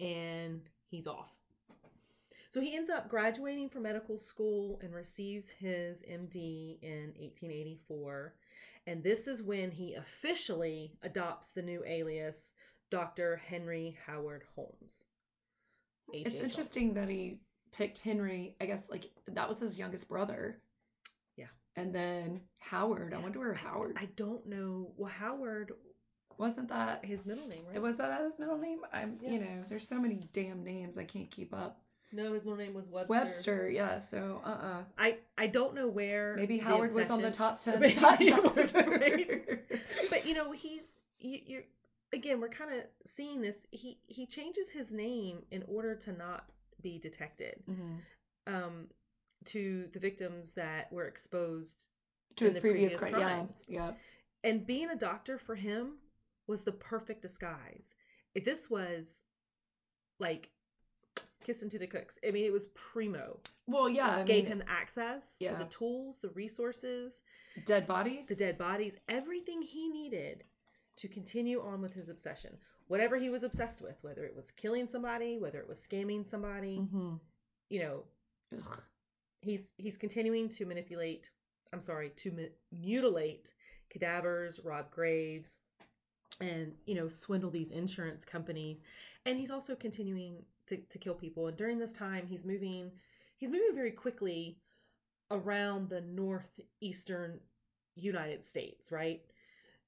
and 0.00 0.62
he's 0.88 1.06
off. 1.06 1.30
So 2.50 2.60
he 2.60 2.76
ends 2.76 2.90
up 2.90 3.08
graduating 3.08 3.68
from 3.68 3.84
medical 3.84 4.18
school 4.18 4.80
and 4.82 4.92
receives 4.92 5.48
his 5.50 6.02
MD 6.02 6.78
in 6.82 7.12
1884. 7.16 8.34
And 8.88 9.02
this 9.04 9.28
is 9.28 9.42
when 9.42 9.70
he 9.70 9.94
officially 9.94 10.96
adopts 11.02 11.50
the 11.50 11.62
new 11.62 11.84
alias 11.86 12.52
Dr. 12.90 13.36
Henry 13.36 13.96
Howard 14.04 14.42
Holmes. 14.56 15.04
H.H. 16.12 16.26
It's 16.26 16.34
Holmes. 16.40 16.50
interesting 16.50 16.94
that 16.94 17.08
he 17.08 17.38
picked 17.72 17.98
Henry. 17.98 18.56
I 18.60 18.66
guess 18.66 18.90
like 18.90 19.06
that 19.28 19.48
was 19.48 19.60
his 19.60 19.78
youngest 19.78 20.08
brother. 20.08 20.60
Yeah. 21.36 21.46
And 21.76 21.94
then 21.94 22.40
Howard. 22.58 23.14
I 23.14 23.18
wonder 23.18 23.38
where 23.38 23.54
Howard 23.54 23.96
I 23.96 24.06
don't 24.16 24.44
know. 24.46 24.90
Well, 24.96 25.12
Howard, 25.12 25.70
wasn't 26.36 26.70
that. 26.70 27.04
his 27.04 27.26
middle 27.26 27.46
name, 27.46 27.62
right? 27.70 27.80
Was 27.80 27.98
that 27.98 28.20
his 28.22 28.40
middle 28.40 28.58
name? 28.58 28.80
I'm. 28.92 29.18
Yeah. 29.22 29.30
You 29.30 29.38
know, 29.38 29.64
there's 29.68 29.86
so 29.86 30.00
many 30.00 30.28
damn 30.32 30.64
names 30.64 30.98
I 30.98 31.04
can't 31.04 31.30
keep 31.30 31.54
up. 31.54 31.80
No, 32.12 32.32
his 32.32 32.44
middle 32.44 32.58
name 32.58 32.74
was 32.74 32.88
Webster. 32.88 33.10
Webster. 33.10 33.70
Yeah. 33.70 33.98
So 33.98 34.40
uh 34.44 34.48
uh 34.48 34.82
I 34.98 35.18
I 35.38 35.46
don't 35.46 35.74
know 35.74 35.88
where. 35.88 36.34
Maybe 36.36 36.58
Howard 36.58 36.92
was 36.94 37.10
on 37.10 37.22
the 37.22 37.30
top 37.30 37.62
ten. 37.62 37.80
Maybe 37.80 37.94
that 38.00 38.20
it 38.20 38.56
was, 38.56 38.72
But 40.10 40.26
you 40.26 40.34
know, 40.34 40.52
he's 40.52 40.86
you, 41.18 41.38
you're 41.46 41.62
again. 42.12 42.40
We're 42.40 42.48
kind 42.48 42.72
of 42.72 42.80
seeing 43.06 43.40
this. 43.40 43.62
He 43.70 43.98
he 44.06 44.26
changes 44.26 44.68
his 44.70 44.90
name 44.92 45.38
in 45.50 45.62
order 45.68 45.94
to 45.94 46.12
not 46.12 46.44
be 46.82 46.98
detected. 46.98 47.62
Mm-hmm. 47.68 48.54
Um, 48.54 48.86
to 49.46 49.88
the 49.92 49.98
victims 50.00 50.52
that 50.54 50.92
were 50.92 51.06
exposed, 51.06 51.84
To 52.36 52.44
his 52.46 52.58
previous, 52.58 52.96
previous 52.96 53.00
cri- 53.14 53.22
crimes. 53.24 53.64
yeah. 53.68 53.92
and 54.44 54.66
being 54.66 54.90
a 54.90 54.96
doctor 54.96 55.38
for 55.38 55.54
him 55.54 55.92
was 56.46 56.62
the 56.62 56.72
perfect 56.72 57.22
disguise. 57.22 57.94
This 58.44 58.68
was 58.68 59.22
like 60.18 60.50
kissing 61.50 61.68
to 61.70 61.78
the 61.80 61.86
cooks. 61.86 62.16
I 62.26 62.30
mean, 62.30 62.44
it 62.44 62.52
was 62.52 62.68
primo. 62.68 63.38
Well, 63.66 63.88
yeah. 63.88 64.18
I 64.18 64.22
Gave 64.22 64.44
mean, 64.44 64.52
him 64.52 64.64
access 64.68 65.36
to 65.38 65.54
the 65.58 65.64
tools, 65.64 66.18
the 66.20 66.28
resources, 66.30 67.22
dead 67.66 67.86
bodies. 67.88 68.28
the 68.28 68.36
dead 68.36 68.56
bodies, 68.56 68.96
everything 69.08 69.60
he 69.62 69.88
needed 69.88 70.44
to 70.98 71.08
continue 71.08 71.60
on 71.60 71.82
with 71.82 71.92
his 71.92 72.08
obsession. 72.08 72.56
Whatever 72.86 73.16
he 73.18 73.30
was 73.30 73.42
obsessed 73.42 73.82
with, 73.82 73.96
whether 74.02 74.24
it 74.24 74.34
was 74.36 74.52
killing 74.52 74.86
somebody, 74.86 75.38
whether 75.38 75.58
it 75.58 75.68
was 75.68 75.78
scamming 75.78 76.24
somebody, 76.24 76.78
Mm-hmm. 76.78 77.14
you 77.68 77.80
know, 77.80 78.04
Ugh. 78.56 78.82
he's 79.40 79.72
he's 79.76 79.96
continuing 79.96 80.48
to 80.50 80.64
manipulate. 80.66 81.30
I'm 81.72 81.80
sorry, 81.80 82.10
to 82.16 82.30
mu- 82.30 82.54
mutilate 82.72 83.52
cadavers, 83.90 84.60
rob 84.64 84.90
graves, 84.92 85.56
and 86.40 86.72
you 86.86 86.94
know, 86.94 87.08
swindle 87.08 87.50
these 87.50 87.70
insurance 87.72 88.24
companies. 88.24 88.78
And 89.26 89.38
he's 89.38 89.50
also 89.50 89.74
continuing 89.76 90.36
to, 90.70 90.76
to 90.76 90.98
kill 90.98 91.14
people. 91.14 91.46
And 91.46 91.56
during 91.56 91.78
this 91.78 91.92
time, 91.92 92.26
he's 92.26 92.44
moving 92.44 92.90
he's 93.36 93.50
moving 93.50 93.74
very 93.74 93.92
quickly 93.92 94.58
around 95.30 95.88
the 95.88 96.00
northeastern 96.00 97.38
United 97.94 98.44
States, 98.44 98.90
right? 98.90 99.20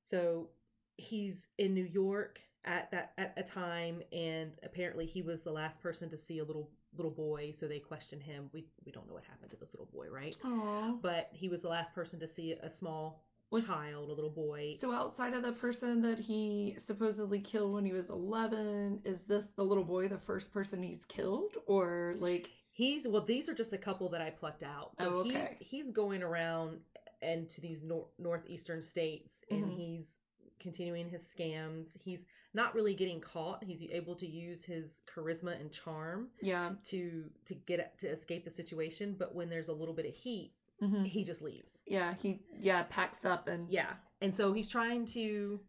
So 0.02 0.50
he's 0.96 1.48
in 1.58 1.74
New 1.74 1.84
York 1.84 2.40
at 2.64 2.90
that 2.92 3.12
at 3.18 3.34
a 3.36 3.42
time 3.42 4.02
and 4.12 4.52
apparently 4.62 5.04
he 5.04 5.20
was 5.20 5.42
the 5.42 5.50
last 5.50 5.82
person 5.82 6.08
to 6.08 6.16
see 6.16 6.38
a 6.38 6.44
little 6.44 6.70
little 6.96 7.10
boy 7.10 7.52
so 7.52 7.66
they 7.66 7.80
questioned 7.80 8.22
him 8.22 8.48
we 8.52 8.64
we 8.84 8.92
don't 8.92 9.08
know 9.08 9.14
what 9.14 9.24
happened 9.24 9.50
to 9.50 9.56
this 9.56 9.74
little 9.74 9.88
boy 9.92 10.06
right 10.08 10.36
Aw. 10.44 10.92
but 11.02 11.28
he 11.32 11.48
was 11.48 11.62
the 11.62 11.68
last 11.68 11.92
person 11.92 12.20
to 12.20 12.28
see 12.28 12.52
a 12.52 12.70
small 12.70 13.24
Was 13.52 13.66
child, 13.66 14.08
a 14.10 14.12
little 14.12 14.30
boy. 14.30 14.74
so 14.78 14.92
outside 14.92 15.34
of 15.34 15.42
the 15.42 15.52
person 15.52 16.02
that 16.02 16.18
he 16.18 16.74
supposedly 16.78 17.40
killed 17.40 17.72
when 17.74 17.84
he 17.84 17.92
was 17.92 18.10
11, 18.10 19.02
is 19.04 19.24
this 19.26 19.46
the 19.56 19.64
little 19.64 19.84
boy 19.84 20.08
the 20.08 20.18
first 20.18 20.52
person 20.52 20.82
he's 20.82 21.04
killed 21.04 21.52
or 21.66 22.16
like 22.18 22.50
He's 22.74 23.06
well, 23.06 23.22
these 23.22 23.50
are 23.50 23.54
just 23.54 23.74
a 23.74 23.78
couple 23.78 24.08
that 24.08 24.22
I 24.22 24.30
plucked 24.30 24.62
out. 24.62 24.92
So 24.98 25.08
Oh, 25.08 25.16
okay. 25.18 25.56
he's 25.60 25.68
he's 25.68 25.90
going 25.92 26.22
around 26.22 26.80
and 27.20 27.48
to 27.50 27.60
these 27.60 27.82
nor- 27.82 28.08
northeastern 28.18 28.80
states, 28.82 29.44
and 29.50 29.64
Mhm. 29.66 29.76
he's 29.76 30.18
continuing 30.58 31.10
his 31.10 31.22
scams. 31.22 31.96
He's 32.00 32.24
not 32.54 32.74
really 32.74 32.94
getting 32.94 33.20
caught. 33.20 33.62
He's 33.62 33.82
able 33.82 34.14
to 34.16 34.26
use 34.26 34.64
his 34.64 35.00
charisma 35.06 35.60
and 35.60 35.70
charm 35.70 36.30
yeah. 36.40 36.72
to 36.84 37.30
to 37.44 37.54
get 37.54 37.98
to 37.98 38.08
escape 38.08 38.44
the 38.44 38.50
situation. 38.50 39.16
But 39.18 39.34
when 39.34 39.50
there's 39.50 39.68
a 39.68 39.72
little 39.74 39.94
bit 39.94 40.06
of 40.06 40.14
heat, 40.14 40.54
hmm 40.82 41.04
he 41.04 41.24
just 41.24 41.42
leaves. 41.42 41.80
Yeah, 41.86 42.14
he 42.22 42.40
yeah, 42.60 42.84
packs 42.84 43.24
up 43.24 43.48
and 43.48 43.70
Yeah, 43.70 43.92
and 44.20 44.34
so 44.34 44.52
he's 44.52 44.68
trying 44.68 45.06
to, 45.06 45.60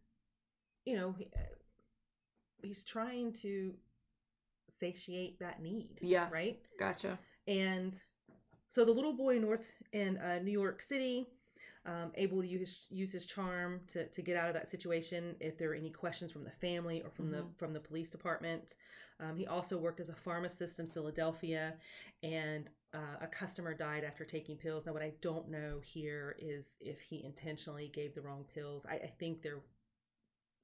you 0.86 0.96
know, 0.96 1.14
he- 1.18 1.30
he's 2.62 2.84
trying 2.84 3.34
to 3.34 3.74
satiate 4.70 5.40
that 5.40 5.62
need. 5.62 6.00
Yeah. 6.02 6.30
Right. 6.32 6.60
gotcha. 6.80 7.18
And 7.48 8.00
so 8.70 8.86
the 8.86 8.92
little 8.92 9.14
boy 9.14 9.38
north 9.40 9.72
in 9.92 10.18
uh, 10.18 10.40
New 10.44 10.52
York 10.52 10.82
City, 10.82 11.28
um, 11.86 12.12
able 12.16 12.42
to 12.42 12.48
use 12.48 12.86
use 12.90 13.12
his 13.12 13.26
charm 13.26 13.82
to, 13.90 14.08
to 14.08 14.22
get 14.22 14.38
out 14.38 14.48
of 14.48 14.54
that 14.54 14.68
situation. 14.68 15.36
If 15.40 15.58
there 15.58 15.72
are 15.72 15.76
any 15.76 15.90
questions 15.90 16.32
from 16.32 16.44
the 16.44 16.52
family 16.52 17.02
or 17.04 17.10
from 17.12 17.32
the 17.32 17.40
Mhm. 17.40 17.56
from 17.58 17.74
the 17.74 17.80
police 17.80 18.10
department, 18.10 18.74
um, 19.24 19.36
he 19.38 19.48
also 19.48 19.78
worked 19.78 20.00
as 20.00 20.10
a 20.10 20.16
pharmacist 20.16 20.80
in 20.80 20.88
Philadelphia, 20.88 21.74
and 22.24 22.70
uh, 22.94 23.18
a 23.22 23.28
customer 23.28 23.74
died 23.74 24.04
after 24.04 24.24
taking 24.26 24.56
pills. 24.58 24.86
Now, 24.86 24.94
what 24.94 25.02
I 25.02 25.14
don't 25.22 25.50
know 25.50 25.80
here 25.84 26.36
is 26.40 26.76
if 26.80 27.00
he 27.02 27.24
intentionally 27.24 27.90
gave 27.94 28.14
the 28.14 28.22
wrong 28.22 28.46
pills. 28.54 28.86
I, 28.90 28.96
I 28.96 29.12
think 29.20 29.42
there, 29.42 29.60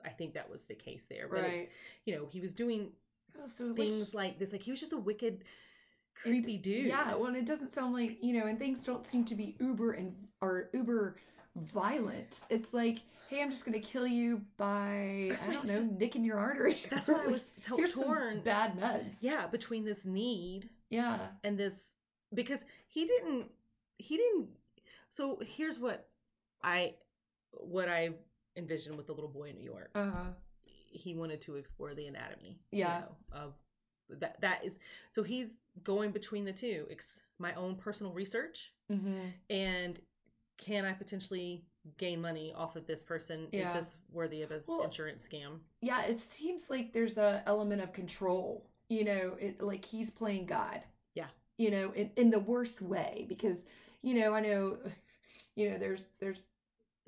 I 0.06 0.10
think 0.10 0.34
that 0.34 0.50
was 0.50 0.66
the 0.66 0.76
case 0.76 1.06
there. 1.10 1.28
But 1.30 1.40
it- 1.40 1.44
Right. 1.44 1.70
you 2.06 2.16
know, 2.16 2.28
he 2.32 2.40
was 2.40 2.54
doing 2.54 2.92
Oh, 3.42 3.48
so 3.48 3.74
things 3.74 4.14
like 4.14 4.40
this. 4.40 4.52
Like 4.52 4.64
he 4.64 4.72
was 4.72 4.80
just 4.80 4.94
a 4.94 4.98
wicked, 4.98 5.44
creepy 6.16 6.58
dude. 6.58 6.86
Yeah, 6.86 7.14
well, 7.16 7.28
and 7.28 7.38
it 7.38 7.46
doesn't 7.46 7.70
sound 7.70 7.94
like, 7.94 8.22
you 8.24 8.34
know, 8.34 8.48
and 8.48 8.58
things 8.58 8.84
don't 8.84 9.06
seem 9.06 9.24
to 9.26 9.36
be 9.36 9.56
uber 9.60 9.92
and 9.92 10.16
or 10.42 10.70
uber 10.74 11.16
violent. 11.56 12.44
It's 12.50 12.74
like, 12.74 13.00
hey, 13.30 13.42
I'm 13.42 13.52
just 13.52 13.64
gonna 13.64 13.80
kill 13.80 14.08
you 14.08 14.42
by 14.58 15.28
That's 15.30 15.48
I 15.48 15.54
don't 15.54 15.66
know, 15.66 15.76
just- 15.76 15.92
nicking 15.92 16.24
your 16.26 16.38
artery. 16.40 16.84
That's 16.90 17.08
why 17.08 17.24
I 17.24 17.28
was 17.28 17.48
to- 17.66 17.76
Here's 17.78 17.94
torn. 17.94 18.42
bad 18.42 18.76
meds. 18.78 19.18
Yeah, 19.22 19.48
between 19.48 19.86
this 19.86 20.06
need 20.06 20.70
Yeah. 20.90 21.30
and 21.44 21.58
this 21.58 21.94
because 22.34 22.64
he 22.88 23.06
didn't 23.06 23.52
he 23.98 24.18
didn't 24.18 24.50
so 25.10 25.40
here's 25.46 25.80
what 25.80 26.10
I 26.64 26.96
what 27.52 27.90
I 27.90 28.12
envisioned 28.56 28.98
with 28.98 29.08
the 29.08 29.14
little 29.14 29.30
boy 29.30 29.50
in 29.50 29.58
New 29.58 29.64
York. 29.64 29.92
Uh-huh. 29.96 30.32
He 30.64 31.14
wanted 31.16 31.42
to 31.42 31.56
explore 31.56 31.94
the 31.94 32.08
anatomy, 32.08 32.60
Yeah. 32.72 32.96
you 32.96 33.02
know, 33.02 33.16
of 33.32 33.54
that 34.20 34.42
that 34.42 34.66
is 34.66 34.80
so 35.12 35.22
he's 35.22 35.62
going 35.84 36.12
between 36.12 36.46
the 36.46 36.54
two. 36.54 36.88
Ex, 36.90 37.22
my 37.38 37.54
own 37.54 37.76
personal 37.76 38.12
research 38.12 38.74
mm-hmm. 38.92 39.28
and 39.52 40.00
can 40.58 40.84
I 40.86 40.94
potentially 40.94 41.64
gain 41.98 42.22
money 42.22 42.54
off 42.56 42.76
of 42.76 42.86
this 42.88 43.04
person? 43.04 43.48
Yeah. 43.52 43.70
Is 43.70 43.74
this 43.86 43.98
worthy 44.12 44.42
of 44.42 44.52
an 44.52 44.62
Well, 44.68 44.84
insurance 44.84 45.28
scam? 45.28 45.60
Yeah, 45.82 46.04
it 46.04 46.20
seems 46.20 46.70
like 46.70 46.94
there's 46.94 47.18
a 47.18 47.44
element 47.46 47.82
of 47.82 47.94
control. 47.94 48.66
You 48.90 49.04
know, 49.06 49.36
it 49.40 49.62
like 49.62 49.86
he's 49.86 50.10
playing 50.10 50.46
God. 50.46 50.82
Yeah. 51.16 51.28
You 51.58 51.72
know, 51.72 51.92
in 51.94 52.12
in 52.16 52.30
the 52.30 52.40
worst 52.40 52.82
way 52.82 53.26
because 53.30 53.66
you 54.02 54.14
know 54.14 54.34
I 54.34 54.42
know, 54.42 54.78
you 55.56 55.70
know 55.70 55.78
there's 55.78 56.08
there's 56.20 56.46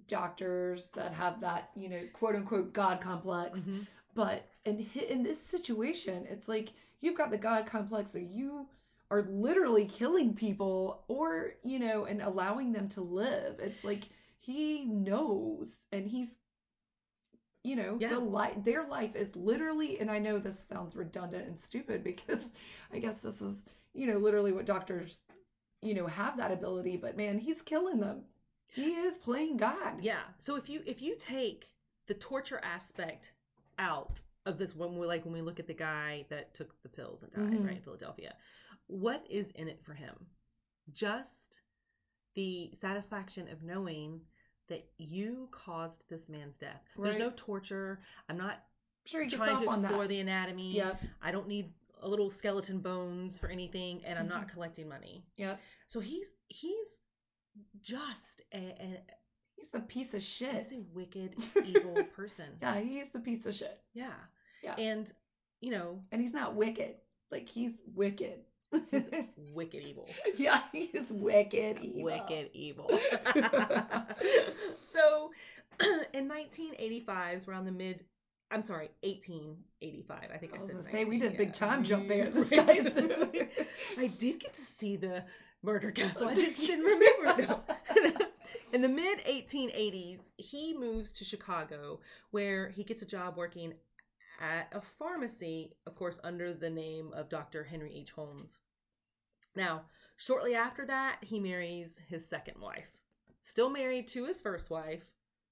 doctors 0.07 0.87
that 0.93 1.13
have 1.13 1.39
that 1.41 1.69
you 1.75 1.89
know 1.89 2.01
quote 2.13 2.35
unquote 2.35 2.73
God 2.73 3.01
complex, 3.01 3.61
Mhm. 3.61 3.87
but 4.13 4.47
in 4.65 4.85
in 5.09 5.23
this 5.23 5.39
situation 5.41 6.25
it's 6.29 6.47
like 6.47 6.73
you've 7.01 7.17
got 7.17 7.31
the 7.31 7.37
God 7.37 7.65
complex, 7.65 8.15
or 8.15 8.19
you 8.19 8.67
are 9.09 9.23
literally 9.23 9.85
killing 9.85 10.33
people, 10.33 11.03
or 11.07 11.53
you 11.63 11.79
know, 11.79 12.05
and 12.05 12.21
allowing 12.21 12.71
them 12.71 12.87
to 12.89 13.01
live. 13.01 13.59
It's 13.59 13.83
like 13.83 14.09
he 14.41 14.85
knows, 14.85 15.87
and 15.93 16.07
he's 16.07 16.37
you 17.63 17.75
know 17.75 17.97
Yeah. 17.99 18.09
the 18.09 18.19
life 18.19 18.55
their 18.63 18.85
life 18.87 19.15
is 19.15 19.35
literally 19.35 19.99
and 19.99 20.09
i 20.11 20.19
know 20.19 20.39
this 20.39 20.59
sounds 20.59 20.95
redundant 20.95 21.47
and 21.47 21.59
stupid 21.59 22.03
because 22.03 22.51
i 22.93 22.99
guess 22.99 23.21
this 23.21 23.41
is 23.41 23.65
you 23.93 24.07
know 24.07 24.17
literally 24.17 24.51
what 24.51 24.65
doctors 24.65 25.25
you 25.81 25.93
know 25.93 26.07
have 26.07 26.37
that 26.37 26.51
ability 26.51 26.97
but 26.97 27.17
man 27.17 27.37
he's 27.39 27.61
killing 27.61 27.99
them 27.99 28.23
he 28.71 28.93
is 28.95 29.17
playing 29.17 29.57
god 29.57 30.01
Yeah. 30.01 30.21
So 30.39 30.55
if 30.55 30.69
you 30.69 30.81
if 30.85 31.01
you 31.01 31.15
take 31.17 31.67
the 32.07 32.15
torture 32.15 32.59
aspect 32.63 33.33
out 33.79 34.21
of 34.45 34.57
this 34.57 34.75
when 34.75 34.97
we 34.97 35.07
like 35.07 35.25
when 35.25 35.33
we 35.33 35.41
look 35.41 35.59
at 35.59 35.67
the 35.67 35.73
guy 35.73 36.25
that 36.29 36.53
took 36.53 36.81
the 36.83 36.89
pills 36.89 37.23
and 37.23 37.31
died 37.31 37.41
Mhm. 37.41 37.65
right 37.65 37.75
in 37.77 37.81
Philadelphia, 37.81 38.35
what 38.87 39.25
is 39.29 39.51
in 39.51 39.67
it 39.67 39.81
for 39.83 39.93
him? 39.93 40.27
Just 40.93 41.61
the 42.35 42.71
satisfaction 42.73 43.47
of 43.49 43.63
knowing 43.63 44.21
that 44.69 44.85
you 44.97 45.49
caused 45.51 46.03
this 46.09 46.29
man's 46.29 46.57
death. 46.57 46.81
There's 46.97 47.17
no 47.17 47.31
torture. 47.35 47.99
I'm 48.29 48.37
not 48.37 48.63
sure 49.05 49.23
he 49.23 49.29
trying 49.29 49.57
to 49.57 49.69
explore 49.69 50.07
the 50.07 50.19
anatomy. 50.19 50.73
yep 50.73 51.01
I 51.21 51.31
don't 51.31 51.47
need 51.47 51.73
a 52.01 52.07
little 52.07 52.31
skeleton 52.31 52.79
bones 52.79 53.37
for 53.37 53.47
anything, 53.47 54.03
and 54.05 54.17
I'm 54.17 54.27
not 54.27 54.47
Mhm. 54.47 54.49
collecting 54.53 54.87
money. 54.89 55.25
yep 55.37 55.59
So 55.87 55.99
he's 55.99 56.33
he's 56.47 57.01
just 57.81 58.41
a, 58.53 58.57
a 58.57 59.03
he's 59.55 59.73
a 59.73 59.79
piece 59.81 60.13
of 60.13 60.23
shit 60.23 60.53
he's 60.53 60.71
a 60.71 60.81
wicked, 60.93 61.35
evil 61.65 62.03
person. 62.15 62.45
yeah 62.61 62.79
he's 62.79 63.13
a 63.15 63.19
piece 63.19 63.45
of 63.45 63.53
shit 63.55 63.81
Yeah. 63.93 64.13
Yeah. 64.63 64.75
And 64.77 65.11
you 65.59 65.71
know, 65.71 66.03
and 66.11 66.21
he's 66.21 66.33
not 66.33 66.55
wicked 66.55 66.95
like 67.31 67.47
he's 67.49 67.79
wicked 67.93 68.39
he's 68.91 69.09
wicked 69.53 69.83
evil. 69.83 70.07
yeah 70.35 70.61
he's 70.71 71.07
wicked 71.09 71.79
evil. 71.81 72.03
Wicked 72.03 72.49
evil. 72.53 72.89
so 74.93 75.31
in 76.13 76.27
1985, 76.27 77.37
is 77.37 77.47
around 77.47 77.65
the 77.65 77.71
mid 77.71 78.03
I'm 78.51 78.61
sorry, 78.61 78.89
1885. 79.03 80.29
I 80.33 80.37
think 80.37 80.53
I, 80.53 80.57
I 80.57 80.59
was 80.59 80.67
said 80.67 80.75
gonna 80.75 80.91
say 80.91 81.05
we 81.05 81.19
did 81.19 81.33
a 81.33 81.37
big 81.37 81.53
time 81.53 81.83
jump 81.83 82.09
there. 82.09 82.29
This 82.31 82.49
guy's 82.49 82.93
I 83.97 84.07
did 84.07 84.39
get 84.39 84.53
to 84.53 84.61
see 84.61 84.97
the 84.97 85.23
murder 85.63 85.91
castle. 85.91 86.27
I 86.27 86.35
just 86.35 86.59
didn't 86.59 86.83
remember 86.83 87.47
though. 87.47 87.75
In 88.73 88.81
the 88.81 88.89
mid 88.89 89.19
1880s, 89.25 90.21
he 90.37 90.73
moves 90.77 91.13
to 91.13 91.25
Chicago, 91.25 91.99
where 92.31 92.69
he 92.69 92.83
gets 92.83 93.01
a 93.01 93.05
job 93.05 93.37
working 93.37 93.73
at 94.41 94.67
a 94.73 94.81
pharmacy, 94.81 95.73
of 95.85 95.95
course, 95.95 96.19
under 96.23 96.53
the 96.53 96.69
name 96.69 97.13
of 97.13 97.29
Dr. 97.29 97.63
Henry 97.63 97.93
H. 97.95 98.11
Holmes. 98.11 98.57
Now, 99.55 99.83
shortly 100.17 100.55
after 100.55 100.85
that, 100.85 101.19
he 101.21 101.39
marries 101.39 101.99
his 102.07 102.27
second 102.27 102.59
wife. 102.59 102.87
Still 103.43 103.69
married 103.69 104.07
to 104.09 104.25
his 104.25 104.41
first 104.41 104.69
wife, 104.69 105.03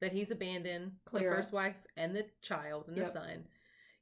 that 0.02 0.12
he's 0.14 0.32
abandoned 0.32 0.94
the 1.12 1.20
first 1.20 1.52
wife 1.52 1.76
and 1.98 2.16
the 2.16 2.26
child 2.42 2.86
and 2.88 2.98
Yep. 2.98 3.06
the 3.08 3.12
son. 3.12 3.48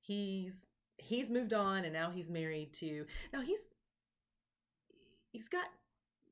He's 0.02 0.68
he's 1.00 1.30
moved 1.30 1.54
on 1.54 1.84
and 1.86 1.94
now 1.94 2.10
he's 2.10 2.30
married 2.32 2.74
to 2.74 3.06
now 3.32 3.42
he's 3.42 3.68
he's 5.32 5.48
got 5.48 5.66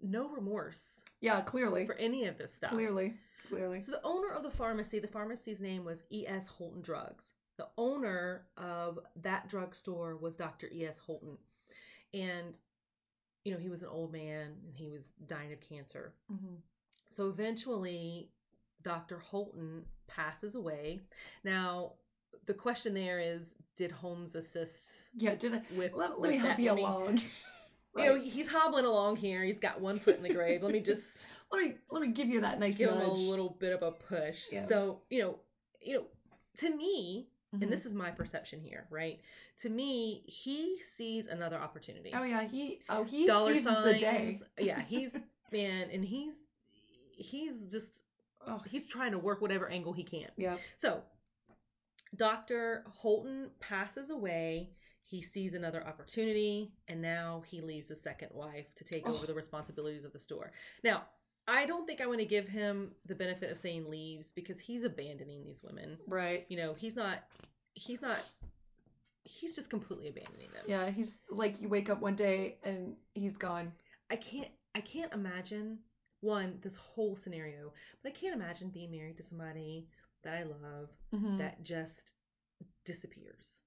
no 0.02 0.28
remorse 0.30 1.04
yeah, 1.22 1.42
clearly, 1.42 1.86
for 1.86 1.96
any 1.96 2.26
of 2.26 2.38
this 2.38 2.54
stuff. 2.54 2.72
clearly, 2.72 3.16
clearly. 3.50 3.82
So 3.82 3.92
the 3.92 4.02
owner 4.04 4.30
of 4.34 4.44
the 4.44 4.52
pharmacy, 4.52 5.00
the 5.00 5.08
pharmacy's 5.08 5.60
name 5.62 5.84
was 5.84 6.04
E.S. 6.12 6.48
Holton 6.48 6.82
Drugs. 6.82 7.34
The 7.58 7.68
owner 7.78 8.46
of 8.58 9.00
that 9.22 9.48
drugstore 9.48 10.18
was 10.18 10.36
Dr. 10.36 10.70
E.S. 10.74 10.98
Holton. 10.98 11.38
And 12.14 12.60
you 13.44 13.54
know, 13.54 13.60
he 13.60 13.70
was 13.70 13.84
an 13.84 13.90
old 13.90 14.12
man 14.12 14.54
and 14.66 14.76
he 14.76 14.90
was 14.90 15.12
dying 15.28 15.54
of 15.54 15.62
cancer. 15.62 16.14
Mhm. 16.32 16.58
So 17.10 17.28
eventually 17.30 18.32
Dr. 18.82 19.20
Holton 19.20 19.86
passes 20.08 20.56
away. 20.56 21.02
Now, 21.44 21.94
the 22.46 22.54
question 22.54 22.94
there 22.94 23.20
is 23.20 23.56
did 23.76 23.92
Holmes 23.92 24.36
assist 24.36 25.10
Yeah, 25.16 25.36
did 25.36 25.54
I? 25.54 25.62
with 25.76 25.94
Let, 25.94 26.12
let 26.12 26.20
with 26.20 26.32
me 26.32 26.38
help 26.38 26.60
you 26.60 26.72
along. 26.72 27.22
You 27.98 28.04
know, 28.04 28.20
he's 28.20 28.46
hobbling 28.46 28.84
along 28.84 29.16
here. 29.16 29.42
He's 29.42 29.62
got 29.62 29.80
one 29.80 30.00
foot 30.00 30.18
in 30.18 30.24
the 30.24 30.34
grave. 30.34 30.62
Let 30.64 30.74
me 30.74 30.80
just 30.82 31.26
let 31.50 31.62
me 31.64 31.76
let 31.90 32.02
me 32.02 32.10
give 32.10 32.28
you 32.28 32.42
that 32.42 32.60
nice 32.60 32.76
give 32.76 32.90
him 32.90 32.98
a 32.98 33.14
little 33.14 33.56
bit 33.58 33.72
of 33.72 33.84
a 33.84 33.92
push. 33.92 34.48
Yeah. 34.52 34.66
So, 34.66 35.00
you 35.10 35.20
know, 35.22 35.40
you 35.82 35.94
know, 35.94 36.06
to 36.58 36.76
me, 36.76 37.30
Mhm. 37.56 37.64
and 37.64 37.72
this 37.72 37.86
is 37.86 37.94
my 37.94 38.12
perception 38.12 38.60
here, 38.62 38.88
right? 38.90 39.20
To 39.62 39.70
me, 39.70 40.24
he 40.28 40.78
sees 40.80 41.28
another 41.28 41.58
opportunity. 41.58 42.12
Oh 42.14 42.24
yeah, 42.24 42.44
he 42.48 42.80
oh 42.90 43.04
he 43.04 43.26
Dollar 43.28 43.54
seizes 43.54 43.66
signs. 43.74 43.86
the 43.86 43.94
day. 43.94 44.38
Yeah, 44.60 44.82
he's 44.82 45.14
man, 45.52 45.90
and 45.92 46.04
he's 46.04 46.36
he's 47.18 47.72
just 47.72 48.02
Oh 48.48 48.62
he's 48.68 48.88
trying 48.88 49.12
to 49.14 49.18
work 49.20 49.42
whatever 49.42 49.68
angle 49.70 49.94
he 49.94 50.04
can. 50.04 50.30
yeah. 50.38 50.58
So, 50.78 51.02
Dr. 52.16 52.84
Holton 52.94 53.50
passes 53.60 54.10
away. 54.10 54.72
He 55.08 55.22
sees 55.22 55.54
another 55.54 55.86
opportunity, 55.86 56.74
and 56.88 57.02
now 57.02 57.44
he 57.48 57.62
leaves 57.62 57.90
his 57.90 58.02
second 58.02 58.30
wife 58.34 58.74
to 58.76 58.84
take 58.84 59.04
Oh. 59.08 59.14
over 59.14 59.28
the 59.28 59.34
responsibilities 59.34 60.04
of 60.06 60.14
the 60.14 60.20
store. 60.20 60.52
Now, 60.84 61.06
I 61.48 61.66
don't 61.66 61.86
think 61.86 62.02
I 62.02 62.08
want 62.08 62.20
to 62.20 62.26
give 62.26 62.48
him 62.48 62.92
the 63.06 63.16
benefit 63.16 63.52
of 63.52 63.58
saying 63.58 63.90
leaves 63.90 64.32
because 64.36 64.60
he's 64.60 64.84
abandoning 64.84 65.44
these 65.44 65.62
women. 65.64 65.98
Right. 66.08 66.46
You 66.50 66.58
know, 66.58 66.74
he's 66.74 66.96
not. 66.96 67.20
He's 67.74 68.02
not. 68.02 68.18
He's 69.24 69.56
just 69.56 69.70
completely 69.70 70.08
abandoning 70.10 70.50
them. 70.54 70.64
Yeah, 70.68 70.90
he's 70.92 71.20
like 71.30 71.62
you 71.62 71.68
wake 71.70 71.90
up 71.90 72.02
one 72.02 72.16
day 72.16 72.58
and 72.64 72.96
he's 73.14 73.38
gone. 73.38 73.72
I 74.10 74.16
can't. 74.16 74.50
I 74.76 74.82
can't 74.82 75.14
imagine 75.14 75.80
one 76.22 76.60
this 76.62 76.78
whole 76.78 77.16
scenario, 77.16 77.72
but 78.02 78.10
I 78.10 78.16
can't 78.16 78.36
imagine 78.36 78.70
being 78.70 78.92
married 78.92 79.18
to 79.18 79.24
somebody 79.24 79.88
that 80.24 80.34
I 80.34 80.44
love 80.44 80.90
Mhm. 81.14 81.38
that 81.40 81.64
just 81.64 82.14
disappears. 82.86 83.62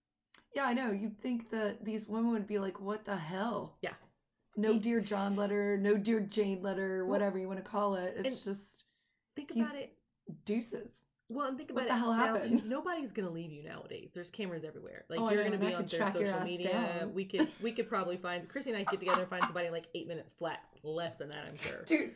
Yeah, 0.54 0.64
I 0.64 0.74
know. 0.74 0.90
You'd 0.90 1.20
think 1.20 1.50
that 1.50 1.84
these 1.84 2.06
women 2.06 2.32
would 2.32 2.46
be 2.46 2.58
like, 2.58 2.80
"What 2.80 3.04
the 3.04 3.16
hell?" 3.16 3.78
Yeah. 3.82 3.94
No 4.58 4.78
dear 4.78 5.00
John 5.00 5.36
letter, 5.36 5.78
no 5.78 5.96
dear 5.96 6.20
Jane 6.20 6.62
letter, 6.62 7.04
Well, 7.04 7.12
whatever 7.12 7.38
you 7.38 7.46
want 7.46 7.64
to 7.64 7.70
call 7.70 7.94
it. 7.94 8.14
It's 8.18 8.44
just 8.44 8.84
Think 9.36 9.52
about 9.52 9.76
it. 9.76 9.92
deuces. 10.44 11.04
Well, 11.30 11.46
and 11.46 11.56
think 11.56 11.70
about 11.70 11.82
What 11.82 11.88
the 11.88 11.94
it 11.94 11.98
hell 11.98 12.12
happened? 12.12 12.58
too. 12.62 12.68
Nobody's 12.68 13.12
gonna 13.12 13.30
leave 13.30 13.52
you 13.52 13.62
nowadays. 13.62 14.10
There's 14.14 14.30
cameras 14.30 14.64
everywhere. 14.64 15.04
Like 15.08 15.20
Oh, 15.20 15.30
you're 15.30 15.44
gonna 15.44 15.58
be 15.58 15.72
on 15.74 15.84
their 15.86 16.10
social 16.12 16.40
media. 16.40 16.72
down. 16.72 17.14
We 17.14 17.24
could 17.24 17.46
we 17.62 17.70
could 17.70 17.88
probably 17.88 18.16
find 18.16 18.48
Chrissy 18.48 18.70
and 18.70 18.78
I 18.78 18.84
get 18.90 18.98
together 18.98 19.20
and 19.20 19.30
find 19.30 19.44
somebody 19.44 19.66
in 19.66 19.72
like 19.72 19.86
eight 19.94 20.08
minutes 20.08 20.32
flat. 20.32 20.58
Less 20.82 21.16
than 21.16 21.28
that, 21.28 21.44
I'm 21.46 21.56
sure. 21.56 21.82
Dude, 21.84 22.14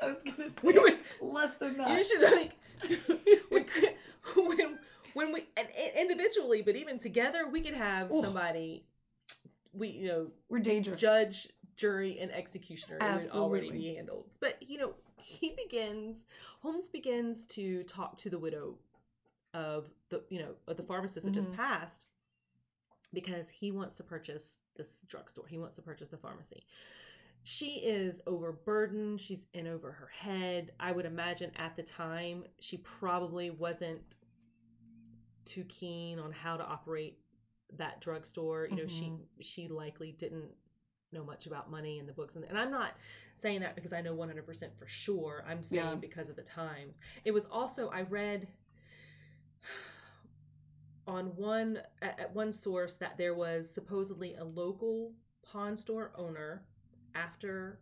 I 0.00 0.06
was 0.06 0.22
gonna 0.22 0.50
say 0.50 0.54
We 0.62 0.78
would- 0.78 0.98
less 1.20 1.56
than 1.56 1.78
that. 1.78 1.96
You 1.96 2.04
should 2.04 2.22
like 2.22 2.52
when 3.48 3.66
when 4.36 4.78
when 5.14 5.32
we 5.32 5.46
and, 5.56 5.66
and 5.68 6.10
individually, 6.10 6.62
but 6.62 6.76
even 6.76 6.98
together, 6.98 7.48
we 7.48 7.60
could 7.60 7.74
have 7.74 8.12
Ooh. 8.12 8.22
somebody. 8.22 8.84
We 9.72 9.88
you 9.88 10.08
know 10.08 10.26
We're 10.50 10.58
dangerous. 10.60 11.00
judge, 11.00 11.48
jury, 11.76 12.18
and 12.20 12.30
executioner. 12.32 12.98
It 12.98 13.22
would 13.22 13.30
already 13.30 13.70
be 13.70 13.94
handled. 13.94 14.26
But 14.40 14.62
you 14.62 14.78
know, 14.78 14.94
he 15.16 15.54
begins. 15.56 16.26
Holmes 16.60 16.88
begins 16.88 17.46
to 17.46 17.82
talk 17.84 18.18
to 18.18 18.30
the 18.30 18.38
widow 18.38 18.76
of 19.54 19.88
the 20.08 20.22
you 20.30 20.38
know 20.38 20.54
of 20.66 20.76
the 20.76 20.82
pharmacist 20.82 21.26
that 21.26 21.34
just 21.34 21.50
Mhm. 21.50 21.56
passed 21.56 22.06
because 23.12 23.48
he 23.48 23.70
wants 23.70 23.94
to 23.96 24.02
purchase 24.02 24.58
this 24.76 25.02
drugstore. 25.08 25.46
He 25.46 25.58
wants 25.58 25.74
to 25.76 25.82
purchase 25.82 26.08
the 26.08 26.16
pharmacy. 26.16 26.64
She 27.44 27.78
is 27.84 28.20
overburdened. 28.26 29.20
She's 29.20 29.46
in 29.52 29.66
over 29.66 29.90
her 29.92 30.06
head. 30.06 30.72
I 30.80 30.92
would 30.92 31.04
imagine 31.06 31.50
at 31.56 31.76
the 31.76 31.82
time 31.82 32.44
she 32.60 32.78
probably 32.78 33.50
wasn't 33.50 34.16
too 35.44 35.64
keen 35.64 36.18
on 36.18 36.32
how 36.32 36.56
to 36.56 36.64
operate 36.64 37.18
that 37.76 38.00
drugstore. 38.00 38.66
You 38.70 38.76
know, 38.76 38.86
Mhm. 38.86 38.90
she 38.90 39.12
she 39.40 39.68
likely 39.68 40.12
didn't 40.12 40.54
know 41.12 41.24
much 41.24 41.46
about 41.46 41.70
money 41.70 41.98
and 41.98 42.08
the 42.08 42.12
books 42.12 42.36
and, 42.36 42.44
and 42.44 42.58
I'm 42.58 42.70
not 42.70 42.92
saying 43.34 43.60
that 43.60 43.74
because 43.74 43.92
I 43.92 44.00
know 44.00 44.14
100% 44.14 44.44
for 44.78 44.86
sure. 44.86 45.44
I'm 45.48 45.62
saying 45.62 45.82
Yeah. 45.84 45.94
because 45.96 46.28
of 46.28 46.36
the 46.36 46.42
times. 46.42 46.98
It 47.24 47.32
was 47.32 47.46
also 47.46 47.88
I 47.90 48.02
read 48.02 48.48
on 51.06 51.26
one 51.36 51.80
at, 52.00 52.32
one 52.34 52.52
source 52.52 52.94
that 52.96 53.16
there 53.18 53.34
was 53.34 53.68
supposedly 53.70 54.34
a 54.36 54.44
local 54.44 55.12
pawn 55.42 55.76
store 55.76 56.12
owner 56.16 56.62
after 57.14 57.80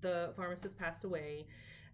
the 0.00 0.32
pharmacist 0.36 0.78
passed 0.78 1.04
away 1.04 1.46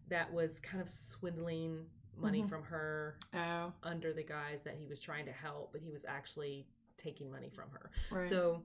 that 0.09 0.33
was 0.33 0.61
kind 0.61 0.81
of 0.81 0.89
swindling 0.89 1.87
money 2.17 2.43
Mhm. 2.43 2.49
from 2.49 2.63
her 2.63 3.19
Oh, 3.35 3.73
under 3.83 4.13
the 4.13 4.23
guise 4.23 4.63
that 4.63 4.75
he 4.77 4.87
was 4.87 5.01
trying 5.01 5.27
to 5.27 5.33
help, 5.33 5.73
but 5.73 5.81
he 5.81 5.91
was 5.91 6.05
actually 6.05 6.67
taking 6.97 7.31
money 7.31 7.49
from 7.51 7.71
her. 7.71 7.91
right. 8.11 8.29
So 8.29 8.63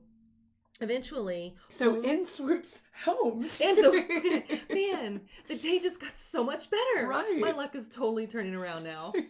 eventually, 0.82 1.56
So 1.70 1.92
Holmes- 1.94 2.06
in 2.06 2.26
swoops 2.26 2.82
Holmes. 3.06 3.62
and 3.62 3.78
so 3.78 3.92
man, 4.74 5.22
the 5.48 5.56
day 5.56 5.80
just 5.80 6.00
got 6.02 6.16
so 6.18 6.44
much 6.44 6.70
better. 6.70 7.08
Right. 7.08 7.40
My 7.40 7.52
luck 7.52 7.76
is 7.76 7.88
totally 7.88 8.28
turning 8.28 8.56
around 8.56 8.84
now. 8.84 9.14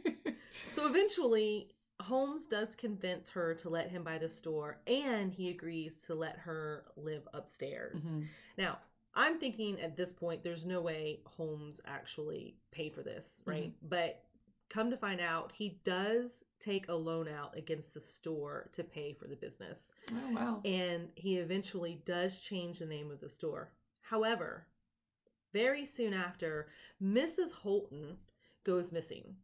So 0.74 0.88
eventually, 0.88 1.70
Holmes 2.00 2.46
does 2.48 2.76
convince 2.76 3.30
her 3.30 3.54
to 3.56 3.70
let 3.70 3.90
him 3.90 4.04
buy 4.04 4.18
the 4.18 4.30
store, 4.30 4.80
and 4.88 5.32
he 5.32 5.50
agrees 5.50 6.04
to 6.08 6.16
let 6.16 6.38
her 6.38 6.86
live 6.96 7.28
upstairs. 7.34 8.14
Mhm. 8.14 8.26
Now, 8.58 8.80
I'm 9.14 9.38
thinking 9.38 9.82
at 9.82 9.98
this 9.98 10.14
point, 10.14 10.44
there's 10.44 10.66
no 10.66 10.80
way 10.80 11.20
Holmes 11.26 11.82
actually 11.86 12.56
paid 12.72 12.94
for 12.96 13.04
this, 13.04 13.42
right? 13.46 13.74
But 13.82 14.24
come 14.72 14.90
to 14.90 14.98
find 14.98 15.20
out, 15.20 15.52
he 15.54 15.80
does 15.84 16.44
take 16.60 16.88
a 16.88 16.94
loan 16.94 17.28
out 17.28 17.58
against 17.58 17.94
the 17.94 18.02
store 18.02 18.70
to 18.74 18.84
pay 18.84 19.14
for 19.14 19.28
the 19.28 19.36
business. 19.36 19.92
Oh 20.12 20.34
wow. 20.34 20.62
And 20.64 21.10
he 21.16 21.38
eventually 21.38 22.02
does 22.06 22.40
change 22.40 22.80
the 22.80 22.86
name 22.86 23.12
of 23.12 23.20
the 23.20 23.30
store. 23.30 23.70
However, 24.02 24.66
very 25.54 25.86
soon 25.86 26.14
after, 26.14 26.68
Mrs. 27.04 27.52
Holton 27.52 28.18
goes 28.64 28.92
missing. 28.92 29.36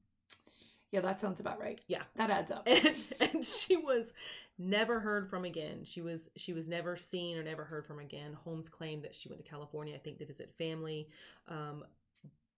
Yeah, 0.91 1.01
that 1.01 1.19
sounds 1.19 1.41
about 1.41 1.59
right. 1.59 1.81
Yeah. 1.87 2.03
That 2.15 2.29
adds 2.29 2.51
up. 2.51 2.63
and 2.65 2.95
and 3.19 3.45
she 3.45 3.75
was 3.75 4.13
never 4.57 4.99
heard 4.99 5.29
from 5.29 5.43
again. 5.43 5.83
She 5.83 6.01
was 6.01 6.29
she 6.37 6.53
was 6.53 6.67
never 6.67 6.95
seen 6.95 7.37
or 7.37 7.43
never 7.43 7.65
heard 7.65 7.85
from 7.85 7.99
again. 7.99 8.33
Holmes 8.33 8.69
claimed 8.69 9.03
that 9.03 9.13
she 9.15 9.27
went 9.27 9.43
to 9.43 9.49
California, 9.49 9.95
I 9.95 9.99
think, 9.99 10.19
to 10.19 10.25
visit 10.25 10.53
family. 10.57 11.09
Um, 11.49 11.83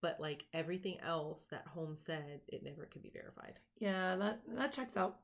but 0.00 0.20
like 0.20 0.44
everything 0.52 0.98
else 1.00 1.46
that 1.46 1.66
Holmes 1.66 2.00
said, 2.00 2.40
it 2.48 2.62
never 2.62 2.86
could 2.86 3.02
be 3.02 3.10
verified. 3.10 3.58
Yeah, 3.78 4.16
that 4.16 4.40
that 4.56 4.72
checks 4.72 4.96
out. 4.96 5.18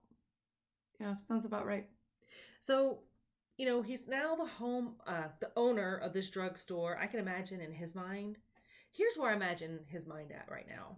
Yeah, 1.00 1.16
sounds 1.16 1.44
about 1.46 1.66
right. 1.66 1.86
So, 2.60 3.00
you 3.56 3.66
know, 3.66 3.82
he's 3.82 4.08
now 4.08 4.34
the 4.36 4.46
home, 4.46 4.96
uh, 5.06 5.28
the 5.40 5.50
owner 5.56 5.96
of 5.98 6.12
this 6.12 6.30
drugstore. 6.30 6.98
I 6.98 7.06
can 7.06 7.20
imagine 7.20 7.60
in 7.60 7.72
his 7.72 7.94
mind. 7.94 8.38
Here's 8.92 9.16
where 9.16 9.30
I 9.30 9.36
imagine 9.36 9.80
his 9.88 10.06
mind 10.06 10.32
at 10.32 10.50
right 10.50 10.68
now. 10.68 10.96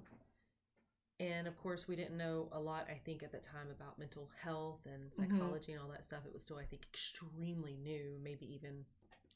And 1.20 1.48
of 1.48 1.56
course, 1.58 1.88
we 1.88 1.96
didn't 1.96 2.16
know 2.16 2.48
a 2.52 2.60
lot, 2.60 2.86
I 2.88 2.98
think, 3.04 3.22
at 3.22 3.32
the 3.32 3.38
time 3.38 3.70
about 3.70 3.98
mental 3.98 4.30
health 4.40 4.86
and 4.86 5.12
Mhm. 5.18 5.28
psychology 5.30 5.72
and 5.72 5.80
all 5.82 5.88
that 5.88 6.04
stuff. 6.04 6.24
It 6.26 6.32
was 6.32 6.42
still, 6.42 6.58
I 6.58 6.64
think, 6.64 6.82
extremely 6.84 7.76
new, 7.76 8.18
maybe 8.22 8.46
even. 8.54 8.84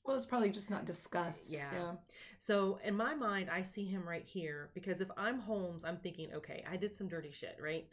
Well, 0.04 0.16
it's 0.16 0.26
probably 0.26 0.50
just 0.50 0.70
not 0.70 0.84
discussed. 0.84 1.52
Yeah. 1.52 1.70
Yeah. 1.72 1.92
So, 2.40 2.80
in 2.84 2.96
my 2.96 3.14
mind, 3.14 3.48
I 3.50 3.62
see 3.62 3.84
him 3.84 4.08
right 4.08 4.24
here 4.26 4.70
because 4.74 5.00
if 5.00 5.08
I'm 5.16 5.38
Holmes, 5.38 5.84
I'm 5.84 5.96
thinking, 5.98 6.32
okay, 6.34 6.64
I 6.70 6.76
did 6.76 6.96
some 6.96 7.08
dirty 7.08 7.30
shit, 7.30 7.56
right? 7.62 7.86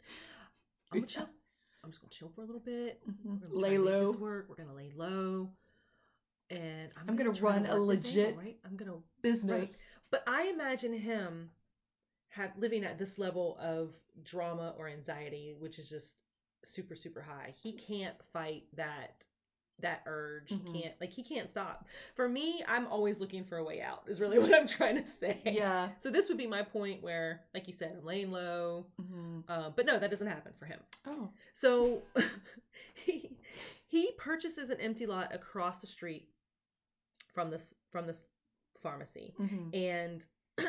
I'm 0.92 1.00
gonna 1.00 1.06
chill. 1.06 1.28
I'm 1.84 1.90
just 1.90 2.02
gonna 2.02 2.10
chill 2.10 2.30
for 2.34 2.42
a 2.42 2.46
little 2.46 2.60
bit. 2.60 3.00
Mhm. 3.08 3.40
Lay 3.50 3.76
try 3.76 3.76
to 3.76 3.84
make 3.84 3.94
low. 3.94 4.12
work. 4.12 4.46
We're 4.48 4.56
gonna 4.56 4.74
lay 4.74 4.92
low, 4.94 5.50
and 6.50 6.90
I'm, 6.96 7.08
I'm 7.10 7.16
gonna, 7.16 7.30
gonna 7.30 7.40
run 7.40 7.64
a 7.64 7.68
this 7.68 7.70
angle, 7.70 7.86
legit 7.86 8.36
right? 8.36 8.58
I'm 8.64 8.76
gonna. 8.76 8.96
Business. 9.22 9.78
But 10.10 10.24
I 10.26 10.48
imagine 10.48 10.92
him 10.92 11.50
have 12.30 12.50
living 12.58 12.84
at 12.84 12.98
this 12.98 13.18
level 13.18 13.56
of 13.60 13.94
drama 14.24 14.74
or 14.76 14.88
anxiety, 14.88 15.54
which 15.58 15.78
is 15.78 15.88
just 15.88 16.16
super 16.64 16.94
super 16.94 17.22
high. 17.22 17.54
He 17.56 17.72
can't 17.72 18.16
fight 18.32 18.64
that 18.76 19.24
that 19.82 20.02
urge. 20.06 20.48
Mhm. 20.50 20.66
He 20.66 20.82
can't 20.82 20.94
like 21.00 21.12
he 21.12 21.22
can't 21.22 21.48
stop. 21.48 21.86
For 22.14 22.28
me, 22.28 22.62
I'm 22.66 22.86
always 22.86 23.20
looking 23.20 23.44
for 23.44 23.58
a 23.58 23.64
way 23.64 23.80
out. 23.80 24.02
Is 24.06 24.20
really 24.20 24.38
what 24.40 24.54
I'm 24.54 24.66
trying 24.66 24.96
to 25.02 25.06
say. 25.06 25.40
Yeah. 25.44 25.88
So 25.98 26.10
this 26.10 26.28
would 26.28 26.38
be 26.38 26.46
my 26.46 26.62
point 26.62 27.02
where, 27.02 27.42
like 27.54 27.66
you 27.66 27.72
said, 27.72 27.96
I'm 27.98 28.04
laying 28.04 28.30
low. 28.30 28.86
hmm 29.00 29.40
Um, 29.48 29.72
but 29.76 29.86
no, 29.86 29.98
that 29.98 30.10
doesn't 30.10 30.26
happen 30.26 30.52
for 30.58 30.64
him. 30.66 30.80
Oh. 31.06 31.30
So 31.54 32.02
he 32.94 33.30
he 33.86 34.12
purchases 34.18 34.70
an 34.70 34.80
empty 34.80 35.06
lot 35.06 35.34
across 35.34 35.80
the 35.80 35.86
street 35.86 36.28
from 37.34 37.50
this 37.50 37.74
from 37.90 38.06
this 38.06 38.24
pharmacy, 38.82 39.34
hmm 39.36 39.68
and 39.74 40.26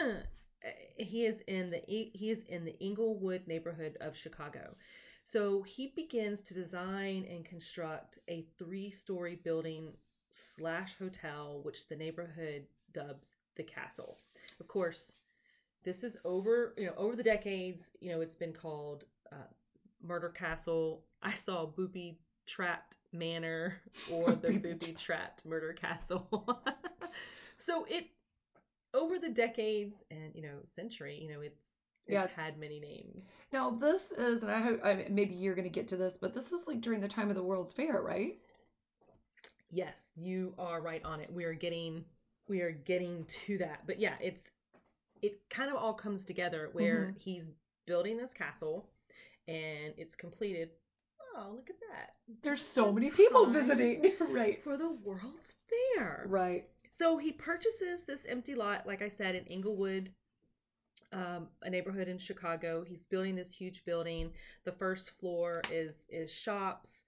he 0.97 1.25
is 1.25 1.41
in 1.47 1.71
the 1.71 1.81
he 1.87 2.29
is 2.29 2.41
in 2.47 2.65
the 2.65 2.75
Englewood 2.83 3.47
neighborhood 3.47 3.97
of 4.01 4.15
Chicago. 4.15 4.75
So 5.31 5.61
he 5.61 5.93
begins 5.95 6.41
to 6.41 6.53
design 6.53 7.25
and 7.29 7.45
construct 7.45 8.19
a 8.27 8.45
three-story 8.57 9.39
building 9.45 9.93
slash 10.29 10.93
hotel, 10.99 11.61
which 11.63 11.87
the 11.87 11.95
neighborhood 11.95 12.65
dubs 12.93 13.37
the 13.55 13.63
Castle. 13.63 14.17
Of 14.59 14.67
course, 14.67 15.13
this 15.85 16.03
is 16.03 16.17
over 16.25 16.73
you 16.77 16.87
know 16.87 16.93
over 16.97 17.15
the 17.15 17.23
decades. 17.23 17.91
You 18.01 18.09
know 18.11 18.19
it's 18.19 18.35
been 18.35 18.51
called 18.51 19.05
uh, 19.31 19.47
Murder 20.03 20.29
Castle. 20.29 21.05
I 21.23 21.33
saw 21.33 21.65
Booby 21.65 22.19
Trapped 22.45 22.97
Manor 23.13 23.81
or 24.11 24.31
the 24.31 24.49
Booby 24.49 24.73
Booby 24.73 24.93
Trapped 24.93 25.45
Murder 25.45 25.71
Castle. 25.71 26.61
so 27.57 27.85
it 27.89 28.05
over 28.93 29.17
the 29.17 29.29
decades 29.29 30.03
and 30.11 30.35
you 30.35 30.41
know 30.41 30.59
century, 30.65 31.17
you 31.21 31.29
know 31.29 31.39
it's 31.39 31.77
it's 32.11 32.31
Yeah. 32.37 32.43
had 32.43 32.57
many 32.57 32.79
names. 32.79 33.31
Now 33.51 33.71
this 33.71 34.11
is, 34.11 34.43
and 34.43 34.51
I 34.51 34.59
hope 34.59 34.79
I 34.83 34.95
mean, 34.95 35.15
maybe 35.15 35.35
you're 35.35 35.55
gonna 35.55 35.69
get 35.69 35.89
to 35.89 35.97
this, 35.97 36.17
but 36.17 36.33
this 36.33 36.51
is 36.51 36.67
like 36.67 36.81
during 36.81 37.01
the 37.01 37.07
time 37.07 37.29
of 37.29 37.35
the 37.35 37.43
World's 37.43 37.73
Fair, 37.73 38.01
right? 38.01 38.39
Yes, 39.71 40.09
you 40.15 40.53
are 40.59 40.81
right 40.81 41.03
on 41.03 41.21
it. 41.21 41.31
We 41.31 41.45
are 41.45 41.53
getting 41.53 42.05
we 42.47 42.61
are 42.61 42.71
getting 42.71 43.25
to 43.45 43.57
that. 43.59 43.87
But 43.87 43.99
yeah, 43.99 44.15
it's 44.19 44.49
it 45.21 45.39
kind 45.49 45.69
of 45.69 45.77
all 45.77 45.93
comes 45.93 46.23
together 46.23 46.69
where 46.73 47.07
mm-hmm. 47.07 47.17
he's 47.17 47.49
building 47.85 48.17
this 48.17 48.33
castle 48.33 48.89
and 49.47 49.93
it's 49.97 50.15
completed. 50.15 50.69
Oh, 51.35 51.53
look 51.55 51.69
at 51.69 51.77
that. 51.91 52.15
There's 52.43 52.59
Just 52.59 52.73
so 52.73 52.91
many 52.91 53.09
people 53.09 53.45
visiting. 53.45 54.13
right. 54.29 54.61
for 54.63 54.75
the 54.77 54.89
World's 54.89 55.55
Fair. 55.95 56.25
Right. 56.27 56.67
so 56.91 57.17
he 57.17 57.31
purchases 57.31 58.03
this 58.03 58.25
empty 58.27 58.55
lot, 58.55 58.85
like 58.85 59.01
I 59.01 59.09
said, 59.09 59.35
in 59.35 59.45
Englewood, 59.47 60.11
um, 61.13 61.47
a 61.63 61.69
neighborhood 61.69 62.07
in 62.07 62.17
Chicago. 62.17 62.83
He's 62.83 63.05
building 63.05 63.35
this 63.35 63.51
huge 63.51 63.83
building. 63.85 64.31
The 64.63 64.71
first 64.71 65.11
floor 65.19 65.61
is 65.71 66.05
is 66.09 66.31
shops. 66.31 67.03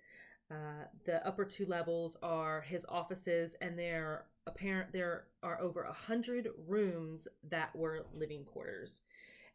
Uh, 0.51 0.85
the 1.05 1.25
upper 1.25 1.45
two 1.45 1.65
levels 1.65 2.17
are 2.21 2.61
his 2.61 2.85
offices, 2.89 3.55
and 3.61 3.77
there 3.77 4.25
apparent 4.45 4.91
there 4.91 5.25
are 5.41 5.59
over 5.61 5.83
a 5.83 5.93
hundred 5.93 6.49
rooms 6.67 7.27
that 7.49 7.75
were 7.75 8.05
living 8.13 8.43
quarters. 8.43 9.01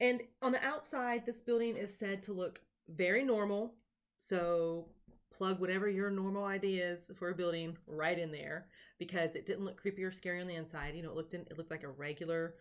And 0.01 0.23
on 0.43 0.53
the 0.53 0.65
outside, 0.65 1.27
this 1.27 1.43
building 1.43 1.77
is 1.77 1.97
said 1.97 2.23
to 2.25 2.33
look 2.33 2.61
very 2.89 3.25
normal. 3.25 3.75
So 4.19 4.87
plug 5.37 5.61
whatever 5.61 5.89
your 5.89 6.11
normal 6.11 6.45
idea 6.45 6.93
is 6.93 7.11
for 7.17 7.31
a 7.31 7.35
building 7.35 7.77
right 7.87 8.19
in 8.19 8.33
there 8.33 8.67
because 8.99 9.37
it 9.37 9.47
didn't 9.47 9.65
look 9.65 9.81
creepy 9.81 10.03
or 10.03 10.11
scary 10.11 10.41
on 10.41 10.49
the 10.49 10.55
inside. 10.55 10.95
You 10.95 11.03
know, 11.03 11.11
it 11.11 11.17
looked 11.17 11.35
in, 11.35 11.43
it 11.43 11.57
looked 11.59 11.71
like 11.71 11.85
a 11.85 11.89
regular 11.89 12.55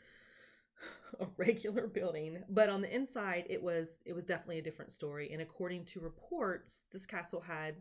a 1.20 1.28
regular 1.38 1.88
building, 1.88 2.44
but 2.50 2.70
on 2.70 2.82
the 2.82 2.94
inside 2.94 3.46
it 3.50 3.62
was 3.62 4.02
it 4.06 4.14
was 4.14 4.26
definitely 4.26 4.60
a 4.60 4.64
different 4.64 4.92
story. 4.94 5.32
And 5.32 5.42
according 5.42 5.86
to 5.86 6.00
reports, 6.00 6.84
this 6.92 7.06
castle 7.06 7.42
had 7.42 7.76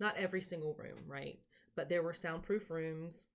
not 0.00 0.16
every 0.16 0.42
single 0.42 0.74
room, 0.74 0.98
right? 1.06 1.38
But 1.76 1.88
there 1.88 2.02
were 2.02 2.14
soundproof 2.14 2.70
rooms. 2.70 3.28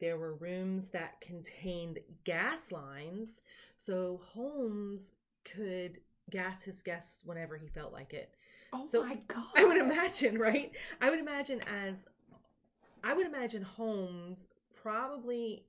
There 0.00 0.18
were 0.18 0.34
rooms 0.34 0.88
that 0.90 1.20
contained 1.20 1.98
gas 2.24 2.72
lines, 2.72 3.42
so 3.78 4.20
Holmes 4.24 5.14
could 5.44 6.00
gas 6.30 6.62
his 6.62 6.82
guests 6.82 7.24
whenever 7.24 7.56
he 7.56 7.68
felt 7.68 7.92
like 7.92 8.12
it. 8.14 8.34
Oh 8.72 8.84
So, 8.84 9.06
my 9.06 9.14
god. 9.28 9.44
I 9.56 9.64
would 9.64 9.76
imagine, 9.78 10.38
right? 10.40 10.72
I 11.00 11.10
would 11.10 11.18
imagine 11.18 11.62
as 11.62 12.06
I 13.04 13.14
would 13.14 13.26
imagine 13.26 13.62
Holmes 13.62 14.48
probably 14.74 15.64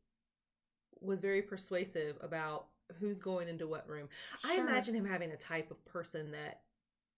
was 1.05 1.19
very 1.19 1.41
persuasive 1.41 2.17
about 2.21 2.67
who's 2.99 3.21
going 3.21 3.47
into 3.47 3.67
what 3.67 3.87
room. 3.89 4.07
I 4.43 4.55
imagine 4.55 4.93
him 4.95 5.05
having 5.05 5.31
a 5.31 5.37
type 5.37 5.71
of 5.71 5.83
person 5.85 6.31
that 6.31 6.61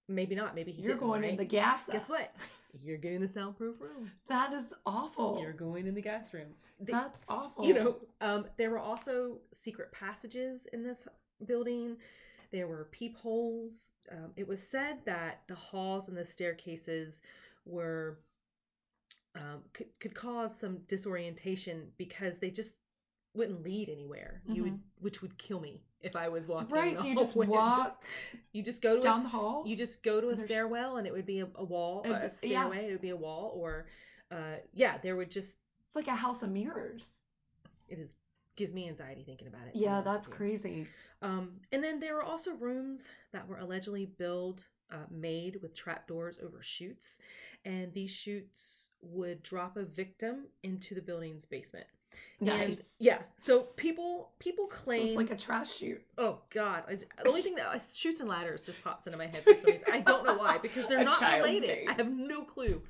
maybe 0.07 0.35
not, 0.35 0.55
maybe 0.55 0.71
he 0.71 0.81
You're 0.81 0.93
didn't, 0.93 1.07
going 1.07 1.23
in 1.23 1.29
right? 1.31 1.37
the 1.37 1.45
gas. 1.45 1.85
Guess 1.87 2.09
what? 2.09 2.33
You're 2.83 2.97
getting 2.97 3.21
the 3.21 3.27
soundproof 3.27 3.81
room. 3.81 4.11
That 4.27 4.53
is 4.53 4.73
awful. 4.85 5.39
You're 5.41 5.53
going 5.53 5.87
in 5.87 5.95
the 5.95 6.01
gas 6.01 6.33
room. 6.33 6.47
The- 6.79 6.91
That's 6.91 7.21
awful. 7.27 7.65
you 7.65 7.73
know, 7.73 7.95
um, 8.21 8.45
there 8.57 8.69
were 8.69 8.79
also 8.79 9.39
secret 9.53 9.91
passages 9.91 10.67
in 10.73 10.83
this 10.83 11.07
building. 11.45 11.97
There 12.51 12.67
were 12.67 12.87
peepholes. 12.91 13.91
Um, 14.11 14.31
it 14.37 14.47
was 14.47 14.61
said 14.65 14.99
that 15.05 15.41
the 15.47 15.55
halls 15.55 16.07
and 16.07 16.15
the 16.17 16.25
staircases 16.25 17.21
were 17.65 18.19
um, 19.35 19.61
could, 19.73 19.87
could 19.99 20.15
cause 20.15 20.57
some 20.57 20.77
disorientation 20.87 21.87
because 21.97 22.37
they 22.39 22.49
just 22.49 22.75
wouldn't 23.37 23.63
lead 23.63 23.89
anywhere. 23.89 24.41
You 24.47 24.63
would, 24.63 24.79
which 24.99 25.21
would 25.21 25.37
kill 25.37 25.59
me 25.59 25.81
if 26.01 26.15
I 26.15 26.27
was 26.29 26.47
walking. 26.47 26.67
Mm-hmm. 26.67 26.75
Right, 26.75 26.95
the 26.95 27.01
so 27.01 27.07
you 27.07 27.15
just 27.15 27.35
walk 27.35 28.03
you 28.51 28.63
just 28.63 28.81
go 28.81 28.93
to 28.93 28.99
a 28.99 29.01
down 29.01 29.23
the 29.23 29.29
hall, 29.29 29.63
You 29.65 29.75
just 29.75 30.03
go 30.03 30.19
to 30.19 30.27
a 30.29 30.35
there's- 30.35 30.43
stairwell, 30.45 30.97
and 30.97 31.07
it 31.07 31.13
would 31.13 31.25
be 31.25 31.39
a, 31.41 31.47
a 31.55 31.63
wall, 31.63 32.01
a, 32.05 32.09
a 32.09 32.13
be- 32.13 32.19
yeah. 32.19 32.27
stairway. 32.27 32.87
It 32.87 32.91
would 32.91 33.01
be 33.01 33.09
a 33.09 33.15
wall, 33.15 33.53
or 33.55 33.85
uh, 34.31 34.57
yeah, 34.73 34.97
there 35.03 35.15
would 35.15 35.31
just 35.31 35.55
It's 35.85 35.95
like 35.95 36.07
a 36.07 36.15
house 36.15 36.43
of 36.43 36.49
mirrors. 36.49 37.09
it 37.87 37.99
is 37.99 38.13
gives 38.55 38.73
me 38.73 38.87
anxiety 38.87 39.23
thinking 39.23 39.47
about 39.47 39.61
it. 39.67 39.75
Yeah, 39.75 40.01
that's 40.01 40.27
crazy. 40.27 40.87
Um, 41.21 41.51
and 41.71 41.83
then 41.83 41.99
there 41.99 42.15
were 42.15 42.23
also 42.23 42.53
rooms 42.53 43.07
that 43.31 43.47
were 43.47 43.59
allegedly 43.59 44.05
built, 44.07 44.63
uh, 44.91 45.05
made 45.11 45.59
with 45.61 45.75
trapdoors 45.75 46.39
over 46.43 46.57
chutes, 46.63 47.19
and 47.65 47.93
these 47.93 48.09
chutes 48.09 48.89
would 49.01 49.43
drop 49.43 49.77
a 49.77 49.83
victim 49.83 50.45
into 50.63 50.95
the 50.95 51.01
building's 51.01 51.45
basement. 51.45 51.85
And 52.39 52.77
yeah, 52.99 53.19
so 53.37 53.61
people 53.75 54.31
people 54.39 54.67
So 54.69 54.83
claim 54.83 55.07
it's 55.07 55.15
like 55.17 55.31
a 55.31 55.35
trash 55.35 55.75
chute. 55.75 56.01
Oh 56.17 56.39
God! 56.51 56.83
I, 56.87 56.95
the 56.95 57.29
only 57.29 57.41
thing 57.41 57.55
that 57.55 57.81
Chutes 57.93 58.19
and 58.19 58.29
Ladders 58.29 58.65
just 58.65 58.83
pops 58.83 59.07
into 59.07 59.17
my 59.17 59.25
head 59.27 59.43
for 59.43 59.55
some 59.55 59.71
reason. 59.71 59.87
I 59.91 59.99
don't 60.01 60.23
know 60.23 60.35
why 60.35 60.57
because 60.59 60.87
they're 60.87 60.99
A 61.01 61.03
not 61.03 61.21
related. 61.21 61.87
I 61.87 61.93
have 61.93 62.11
no 62.11 62.43
clue 62.43 62.81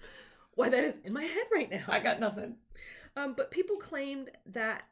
why 0.55 0.69
that 0.69 0.83
is 0.83 0.95
in 1.03 1.13
my 1.13 1.23
head 1.23 1.45
right 1.53 1.69
now. 1.69 1.83
I 1.87 1.99
got 1.99 2.19
nothing. 2.19 2.55
Um, 3.15 3.33
but 3.35 3.49
people 3.51 3.77
claimed 3.77 4.29
that 4.47 4.83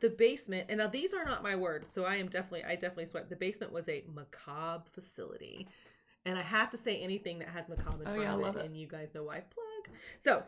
the 0.00 0.10
basement, 0.10 0.66
and 0.68 0.78
now 0.78 0.86
these 0.86 1.14
are 1.14 1.24
not 1.24 1.42
my 1.42 1.56
words, 1.56 1.92
so 1.92 2.04
I 2.04 2.16
am 2.16 2.28
definitely, 2.28 2.64
I 2.64 2.74
definitely 2.74 3.06
swear, 3.06 3.24
the 3.28 3.36
basement 3.36 3.72
was 3.72 3.88
a 3.88 4.04
macabre 4.14 4.84
facility. 4.92 5.68
And 6.26 6.38
I 6.38 6.42
have 6.42 6.70
to 6.70 6.76
say 6.76 6.96
anything 7.00 7.38
that 7.38 7.48
has 7.48 7.68
macabre 7.68 8.02
in 8.02 8.08
Oh, 8.08 8.14
front 8.14 8.22
yeah, 8.22 8.32
I 8.32 8.34
of 8.34 8.40
love 8.40 8.56
it, 8.56 8.60
it. 8.60 8.66
and 8.66 8.76
you 8.76 8.86
guys 8.86 9.14
know 9.14 9.24
why. 9.24 9.40
Plug. 9.40 9.96
So, 10.20 10.42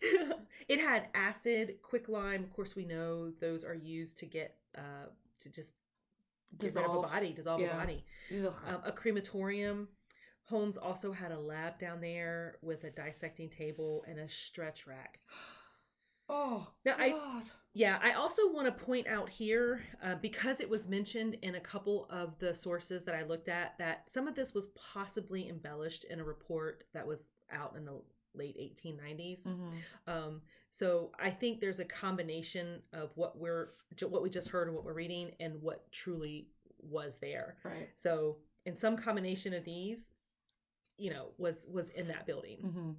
it 0.68 0.80
had 0.80 1.08
acid, 1.14 1.76
quicklime. 1.82 2.42
Of 2.44 2.52
course, 2.52 2.76
we 2.76 2.84
know 2.84 3.30
those 3.40 3.64
are 3.64 3.74
used 3.74 4.18
to 4.18 4.26
get, 4.26 4.56
uh, 4.76 5.06
to 5.40 5.48
just 5.48 5.72
get 6.58 6.76
of 6.76 6.96
a 6.96 7.02
body, 7.02 7.32
dissolve 7.32 7.60
Yeah. 7.60 7.76
a 7.76 7.78
body. 7.80 8.04
Um, 8.68 8.82
a 8.84 8.92
crematorium. 8.92 9.88
Holmes 10.44 10.78
also 10.78 11.12
had 11.12 11.30
a 11.30 11.38
lab 11.38 11.78
down 11.78 12.00
there 12.00 12.56
with 12.62 12.84
a 12.84 12.90
dissecting 12.90 13.50
table 13.50 14.04
and 14.08 14.18
a 14.18 14.28
stretch 14.28 14.86
rack. 14.86 15.18
oh 16.28 16.66
Now, 16.84 16.96
I- 16.98 17.10
God. 17.10 17.42
Yeah, 17.74 17.98
I 18.02 18.12
also 18.14 18.50
want 18.52 18.66
to 18.66 18.84
point 18.84 19.06
out 19.06 19.28
here, 19.28 19.84
uh, 20.02 20.16
because 20.16 20.58
it 20.60 20.68
was 20.68 20.88
mentioned 20.88 21.36
in 21.42 21.54
a 21.54 21.60
couple 21.60 22.08
of 22.10 22.36
the 22.40 22.52
sources 22.52 23.04
that 23.04 23.14
I 23.14 23.22
looked 23.22 23.48
at, 23.48 23.78
that 23.78 24.10
some 24.10 24.26
of 24.26 24.34
this 24.34 24.52
was 24.52 24.68
possibly 24.68 25.48
embellished 25.48 26.02
in 26.04 26.18
a 26.18 26.24
report 26.24 26.84
that 26.92 27.06
was 27.06 27.28
out 27.52 27.74
in 27.76 27.84
the 27.84 28.00
late 28.34 28.56
1890s. 28.58 29.44
Mhm. 29.44 29.82
Um, 30.06 30.42
so 30.70 31.12
I 31.18 31.30
think 31.30 31.60
there's 31.60 31.80
a 31.80 31.84
combination 31.84 32.82
of 32.92 33.10
what 33.16 33.38
we're, 33.38 33.70
what 34.02 34.22
we 34.22 34.30
just 34.30 34.48
heard 34.48 34.68
and 34.68 34.76
what 34.76 34.84
we're 34.84 34.92
reading, 34.94 35.34
and 35.40 35.60
what 35.62 35.90
truly 35.92 36.48
was 36.78 37.16
there. 37.18 37.56
Right. 37.64 37.88
So, 37.96 38.38
in 38.64 38.76
some 38.76 38.96
combination 38.96 39.54
of 39.54 39.64
these, 39.64 40.12
you 40.98 41.10
know, 41.10 41.32
was 41.38 41.66
was 41.68 41.90
in 41.90 42.08
that 42.08 42.26
building. 42.26 42.58
hmm 42.62 42.92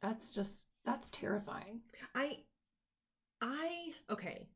That's 0.00 0.32
just 0.34 0.66
that's 0.84 1.10
terrifying. 1.10 1.80
I, 2.14 2.38
I, 3.40 3.92
okay. 4.10 4.48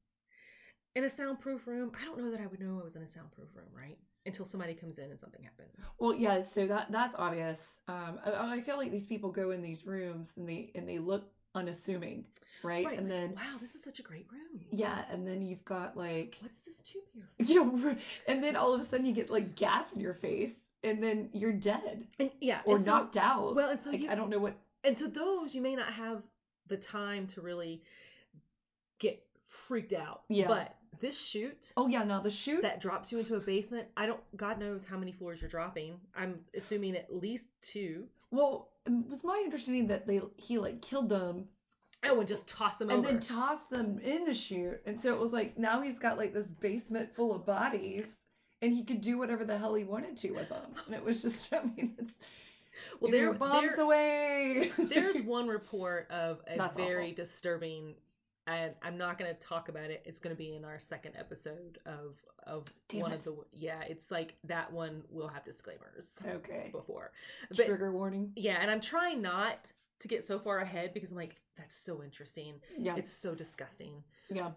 In 0.95 1.05
a 1.05 1.11
soundproof 1.11 1.67
room, 1.67 1.93
I 2.01 2.05
don't 2.05 2.19
know 2.19 2.31
that 2.31 2.41
I 2.41 2.47
would 2.47 2.61
know 2.61 2.79
I 2.81 2.85
was 2.85 2.97
in 2.97 3.03
a 3.03 3.07
soundproof 3.07 3.49
room, 3.55 3.69
right? 3.73 3.99
Until 4.27 4.45
somebody 4.45 4.75
comes 4.75 4.99
in 4.99 5.05
and 5.11 5.19
something 5.19 5.43
happens. 5.43 5.71
Well, 5.99 6.15
yeah, 6.15 6.43
so 6.43 6.67
that 6.67 6.93
that's 6.93 7.15
obvious. 7.17 7.81
Um, 7.89 8.19
I, 8.25 8.57
I 8.57 8.61
feel 8.61 8.77
like 8.77 8.91
these 8.91 9.07
people 9.07 9.31
go 9.31 9.53
in 9.53 9.63
these 9.63 9.87
rooms 9.87 10.35
and 10.37 10.49
they 10.49 10.71
and 10.75 10.87
they 10.89 10.99
look 10.99 11.25
unassuming, 11.55 12.25
right? 12.63 12.85
Right. 12.85 12.99
And 12.99 13.09
like, 13.09 13.21
then 13.21 13.35
wow, 13.37 13.57
this 13.61 13.75
is 13.75 13.83
such 13.83 14.01
a 14.01 14.03
great 14.03 14.27
room. 14.31 14.61
yeah, 14.71 15.05
and 15.11 15.27
then 15.27 15.41
you've 15.41 15.65
got 15.65 15.97
like 15.97 16.37
What's 16.41 16.61
this 16.61 16.81
tube 16.81 17.03
here? 17.15 17.25
you 17.39 17.65
know, 17.65 17.97
and 18.27 18.45
then 18.45 18.55
all 18.55 18.75
of 18.75 18.81
a 18.81 18.85
sudden 18.85 19.07
you 19.07 19.13
get 19.15 19.31
like 19.31 19.55
gas 19.55 19.95
in 19.95 20.01
your 20.01 20.15
face, 20.15 20.67
and 20.85 21.03
then 21.03 21.31
you're 21.33 21.53
dead 21.53 22.07
And 22.19 22.31
yeah, 22.41 22.61
or 22.67 22.77
and 22.77 22.85
so- 22.85 22.91
knocked 22.91 23.17
out. 23.17 23.55
Well, 23.55 23.71
and 23.71 23.83
so 23.83 23.91
like 23.91 24.03
you, 24.03 24.11
I 24.11 24.15
don't 24.15 24.29
know 24.29 24.39
what. 24.41 24.55
and 24.85 24.99
so 24.99 25.07
those 25.07 25.55
you 25.55 25.63
may 25.63 25.75
not 25.75 25.91
have 25.93 26.23
the 26.67 26.77
time 26.77 27.27
to 27.29 27.41
really 27.41 27.83
get 28.99 29.23
freaked 29.45 29.95
out. 29.95 30.23
Yeah. 30.29 30.49
But 30.49 30.75
this 31.01 31.19
chute 31.19 31.73
Oh 31.77 31.87
yeah, 31.89 32.05
now 32.05 32.21
the 32.21 32.31
chute. 32.31 32.63
that 32.63 32.81
drops 32.81 33.13
you 33.13 33.19
into 33.19 33.37
a 33.37 33.41
basement, 33.41 33.87
I 33.97 34.07
don't. 34.07 34.21
God 34.37 34.59
knows 34.59 34.85
how 34.85 34.97
many 34.99 35.13
floors 35.13 35.41
you're 35.41 35.51
dropping. 35.51 35.95
I'm 36.17 36.41
assuming 36.57 36.97
at 36.97 37.15
least 37.15 37.49
two. 37.63 38.05
Well, 38.31 38.69
um, 38.87 39.05
it 39.07 39.11
was 39.11 39.25
my 39.25 39.41
understanding 39.45 39.87
that 39.89 40.07
they 40.07 40.21
he 40.37 40.59
like 40.59 40.83
killed 40.83 41.09
them 41.09 41.47
Oh, 42.05 42.21
and 42.21 42.29
just 42.29 42.47
toss 42.47 42.77
them 42.77 42.91
and 42.91 43.01
over. 43.01 43.09
then 43.09 43.21
tossed 43.21 43.71
them 43.71 43.99
in 44.01 44.25
the 44.25 44.35
chute, 44.35 44.81
and 44.87 45.01
so 45.01 45.13
it 45.15 45.21
was 45.21 45.33
like 45.33 45.59
now 45.59 45.81
he's 45.83 45.99
got 45.99 46.17
like 46.17 46.33
this 46.33 46.47
basement 46.47 47.15
full 47.15 47.35
of 47.35 47.45
bodies, 47.45 48.07
and 48.63 48.73
he 48.73 48.85
could 48.85 49.01
do 49.01 49.19
whatever 49.19 49.45
the 49.45 49.59
hell 49.59 49.75
he 49.75 49.85
wanted 49.85 50.17
to 50.19 50.31
with 50.31 50.49
them, 50.49 50.71
and 50.87 50.95
it 50.95 51.05
was 51.05 51.23
just 51.23 51.53
I 51.53 51.63
mean 51.65 51.95
it's 51.99 52.19
well, 53.01 53.11
there, 53.11 53.33
bombs 53.33 53.75
there, 53.75 53.85
away. 53.85 54.71
There's 54.79 55.21
one 55.23 55.49
report 55.49 56.09
of 56.13 56.39
a 56.47 56.57
That's 56.57 56.77
very 56.77 57.07
awful. 57.13 57.25
disturbing, 57.25 57.95
and 58.49 58.75
I'm 58.83 58.97
not 58.97 59.19
going 59.19 59.33
to 59.35 59.41
talk 59.41 59.69
about 59.69 59.91
it. 59.91 60.03
It's 60.05 60.21
going 60.21 60.35
to 60.35 60.39
be 60.39 60.55
in 60.55 60.65
our 60.65 60.79
second 60.79 61.15
episode 61.19 61.79
of 61.87 62.17
of 62.47 62.65
Damn 62.89 63.01
one 63.03 63.13
it. 63.13 63.17
of 63.17 63.25
the 63.25 63.37
yeah. 63.53 63.83
It's 63.89 64.11
like 64.11 64.37
that 64.45 64.73
one 64.73 65.03
will 65.11 65.29
have 65.29 65.45
disclaimers 65.45 66.21
okay. 66.27 66.71
before, 66.73 67.13
but 67.51 67.67
Trigger 67.67 67.93
warning. 67.93 68.33
yeah, 68.37 68.59
and 68.61 68.71
I'm 68.71 68.81
trying 68.81 69.21
not 69.21 69.71
to 70.01 70.09
get 70.09 70.25
so 70.25 70.39
far 70.39 70.61
ahead 70.61 70.95
because 70.95 71.11
I'm 71.11 71.17
like 71.17 71.37
that's 71.57 71.77
so 71.77 72.03
interesting. 72.03 72.55
Yeah. 72.77 72.97
It's 72.97 73.11
so 73.11 73.35
disgusting. 73.35 74.03
yeah. 74.31 74.51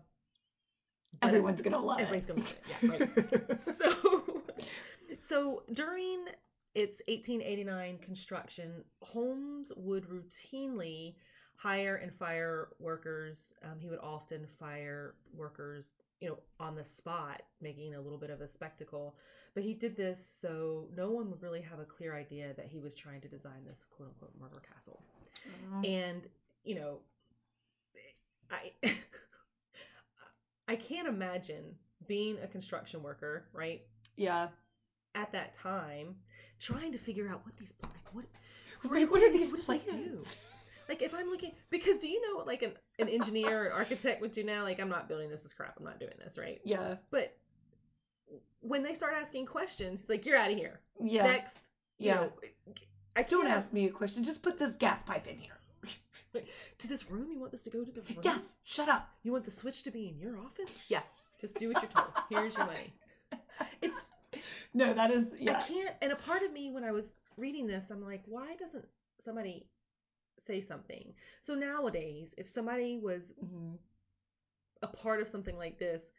But 1.20 1.28
Everyone's 1.28 1.62
gonna 1.62 1.80
love 1.80 2.00
everybody's 2.00 2.30
it. 2.30 2.48
Everyone's 2.82 3.06
gonna 3.12 3.18
love 3.18 3.18
it. 3.18 3.30
Yeah, 3.32 3.40
right. 3.50 3.60
so 3.60 4.42
so 5.20 5.64
during 5.74 6.26
its 6.74 7.02
1889 7.08 7.98
construction 7.98 8.72
holmes 9.02 9.74
would 9.76 10.08
routinely 10.08 11.16
hire 11.62 11.96
and 11.98 12.12
fire 12.14 12.70
workers 12.80 13.54
um, 13.64 13.80
he 13.80 13.88
would 13.88 14.00
often 14.00 14.48
fire 14.60 15.14
workers 15.36 15.92
you 16.20 16.30
know 16.30 16.38
on 16.60 16.76
the 16.76 16.84
spot 16.84 17.42
making 17.62 17.94
a 17.94 18.02
little 18.02 18.18
bit 18.18 18.30
of 18.30 18.42
a 18.42 18.48
spectacle 18.48 19.16
but 19.54 19.64
he 19.64 19.74
did 19.74 19.96
this 19.96 20.20
so 20.42 20.88
no 20.96 21.12
one 21.12 21.30
would 21.30 21.42
really 21.42 21.62
have 21.62 21.80
a 21.80 21.86
clear 21.86 22.16
idea 22.16 22.54
that 22.56 22.66
he 22.66 22.80
was 22.80 22.96
trying 22.96 23.22
to 23.22 23.28
design 23.28 23.64
this 23.68 23.86
quote 23.96 24.10
unquote 24.10 24.32
murder 24.40 24.62
castle 24.74 25.04
Um, 25.74 25.84
and 25.86 26.28
you 26.64 26.76
know 26.76 27.00
i 28.50 28.72
I 30.68 30.76
can't 30.78 31.08
imagine 31.08 31.76
being 32.08 32.38
a 32.42 32.48
construction 32.48 33.04
worker, 33.04 33.44
right? 33.52 33.82
Yeah. 34.16 34.48
At 35.16 35.30
that 35.34 35.54
time, 35.54 36.16
trying 36.60 36.94
to 36.94 36.98
figure 36.98 37.28
out 37.28 37.46
what 37.46 37.58
these 37.58 37.74
like 37.84 38.14
what 38.14 38.26
Right. 38.90 39.10
What 39.12 39.22
are 39.22 39.32
these 39.34 39.52
what 39.52 39.66
plans? 39.66 39.84
do? 39.84 40.24
Like 40.92 41.02
if 41.02 41.14
I'm 41.16 41.30
looking 41.30 41.54
because 41.70 42.00
do 42.00 42.10
you 42.10 42.20
know 42.28 42.36
what 42.36 42.48
like 42.48 42.64
an, 42.64 42.74
an 43.00 43.08
engineer 43.08 43.68
or 43.68 43.72
architect 43.72 44.20
would 44.20 44.34
do 44.34 44.44
now? 44.44 44.64
Like 44.64 44.80
I'm 44.82 44.90
not 44.90 45.08
building 45.08 45.30
this 45.30 45.46
as 45.46 45.54
crap. 45.54 45.76
I'm 45.80 45.86
not 45.86 46.00
doing 46.02 46.12
this, 46.24 46.38
right? 46.38 46.60
Yeah. 46.66 46.96
But 47.12 47.34
when 48.60 48.84
they 48.84 48.94
start 48.94 49.14
asking 49.18 49.46
questions, 49.46 50.02
it's 50.02 50.10
like 50.10 50.26
you're 50.26 50.38
out 50.38 50.52
of 50.52 50.58
here. 50.58 50.82
Yeah. 51.02 51.28
Next. 51.28 51.60
You 51.98 52.08
Yeah. 52.10 52.16
know, 52.16 52.32
I 53.16 53.24
Don't 53.24 53.44
can't- 53.44 53.54
ask 53.54 53.72
me 53.72 53.86
a 53.86 53.90
question. 53.90 54.22
Just 54.24 54.44
put 54.44 54.60
this 54.60 54.76
gas 54.76 55.02
pipe 55.02 55.28
in 55.28 55.38
here. 55.38 55.58
to 56.80 56.88
this 56.88 57.10
room. 57.10 57.32
You 57.32 57.40
want 57.40 57.54
this 57.54 57.64
to 57.64 57.70
go 57.70 57.84
to 57.86 57.92
the 57.92 58.02
room? 58.02 58.20
Yes. 58.22 58.58
Shut 58.64 58.90
up. 58.90 59.10
You 59.24 59.32
want 59.32 59.46
the 59.46 59.52
switch 59.52 59.84
to 59.84 59.92
be 59.92 60.10
in 60.10 60.20
your 60.20 60.38
office? 60.40 60.78
Yeah. 60.90 61.04
Just 61.40 61.56
do 61.56 61.70
what 61.70 61.82
you're 61.82 61.92
told. 61.92 62.12
Here's 62.30 62.56
your 62.58 62.66
money. 62.66 62.94
It's 63.82 64.12
No, 64.74 64.94
that 64.94 65.10
is 65.12 65.34
I 65.42 65.54
can't. 65.54 65.96
And 66.02 66.12
a 66.12 66.16
part 66.18 66.44
of 66.44 66.52
me, 66.52 66.70
when 66.72 66.84
I 66.84 66.92
was 66.92 67.14
reading 67.38 67.66
this, 67.68 67.92
I'm 67.92 68.04
like, 68.04 68.24
why 68.26 68.56
doesn't 68.60 68.86
somebody 69.20 69.68
say 70.46 70.62
something? 70.62 71.14
So 71.42 71.56
nowadays, 71.56 72.34
if 72.38 72.48
somebody 72.50 72.98
was 72.98 73.34
Mhm. 73.44 73.78
a 74.82 74.88
part 74.88 75.22
of 75.22 75.28
something 75.28 75.58
like 75.58 75.78
this, 75.78 76.12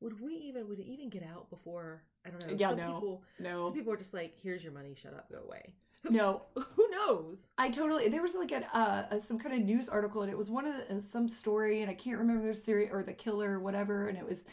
would 0.00 0.20
we 0.20 0.34
even 0.34 0.68
would 0.68 0.78
it 0.78 0.86
even 0.86 1.08
get 1.08 1.22
out 1.22 1.50
before? 1.50 2.02
I 2.26 2.30
don't 2.30 2.46
know. 2.46 2.54
Yeah, 2.56 2.68
some 2.68 2.76
no. 2.78 2.94
people, 2.94 3.24
No. 3.38 3.60
some 3.66 3.72
people 3.74 3.92
are 3.92 3.96
just 3.96 4.14
like, 4.14 4.34
here's 4.40 4.62
your 4.62 4.72
money, 4.72 4.94
shut 4.94 5.14
up, 5.14 5.30
go 5.30 5.38
away. 5.46 5.74
No. 6.10 6.42
Who 6.54 6.88
knows? 6.90 7.50
I 7.58 7.70
totally. 7.70 8.08
There 8.08 8.22
was 8.22 8.34
like 8.34 8.52
a, 8.52 8.64
uh, 8.76 9.06
a 9.10 9.20
some 9.20 9.38
kind 9.38 9.54
of 9.54 9.62
news 9.62 9.88
article, 9.88 10.22
and 10.22 10.30
it 10.30 10.38
was 10.38 10.48
one 10.48 10.64
of 10.64 10.74
the, 10.76 10.96
uh, 10.96 11.00
some 11.00 11.28
story, 11.28 11.82
and 11.82 11.90
I 11.90 11.94
can't 11.94 12.18
remember 12.18 12.46
the 12.46 12.54
series 12.54 12.90
or 12.92 13.02
the 13.02 13.12
killer 13.12 13.50
or 13.50 13.60
whatever, 13.60 14.08
and 14.08 14.16
it 14.16 14.24
was 14.26 14.44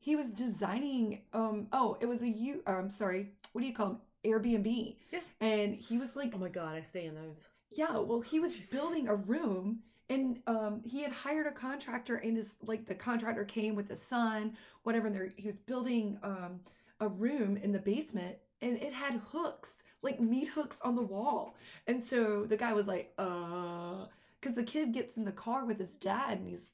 he 0.00 0.16
was 0.16 0.30
designing. 0.30 1.22
Um. 1.32 1.68
Oh, 1.72 1.96
it 2.00 2.06
was 2.06 2.22
a 2.22 2.28
you. 2.28 2.62
I'm 2.66 2.90
sorry. 2.90 3.30
What 3.52 3.62
do 3.62 3.66
you 3.66 3.74
call 3.74 3.86
them? 3.88 4.00
Airbnb. 4.24 4.96
Yeah. 5.10 5.20
And 5.40 5.74
he 5.74 5.98
was 5.98 6.14
like, 6.14 6.32
Oh 6.34 6.38
my 6.38 6.48
god, 6.50 6.76
I 6.76 6.82
stay 6.82 7.06
in 7.06 7.14
those. 7.14 7.48
Yeah. 7.74 7.98
Well, 7.98 8.20
he 8.20 8.40
was 8.40 8.56
building 8.56 9.08
a 9.08 9.16
room, 9.16 9.80
and 10.08 10.38
um, 10.46 10.82
he 10.84 11.02
had 11.02 11.12
hired 11.12 11.46
a 11.46 11.52
contractor, 11.52 12.16
and 12.16 12.36
his 12.36 12.56
like 12.62 12.86
the 12.86 12.94
contractor 12.94 13.44
came 13.44 13.74
with 13.74 13.88
his 13.88 14.02
son, 14.02 14.56
whatever. 14.82 15.06
And 15.06 15.16
there, 15.16 15.32
he 15.36 15.46
was 15.46 15.58
building 15.58 16.18
um 16.22 16.60
a 17.00 17.08
room 17.08 17.56
in 17.56 17.72
the 17.72 17.78
basement, 17.80 18.36
and 18.60 18.76
it 18.76 18.92
had 18.92 19.20
hooks, 19.32 19.82
like 20.02 20.20
meat 20.20 20.48
hooks 20.48 20.80
on 20.82 20.94
the 20.94 21.02
wall. 21.02 21.56
And 21.86 22.02
so 22.02 22.44
the 22.44 22.56
guy 22.56 22.72
was 22.72 22.86
like, 22.86 23.12
uh, 23.18 24.06
because 24.40 24.54
the 24.54 24.64
kid 24.64 24.92
gets 24.92 25.16
in 25.16 25.24
the 25.24 25.32
car 25.32 25.64
with 25.64 25.78
his 25.78 25.96
dad, 25.96 26.38
and 26.38 26.48
he's 26.48 26.70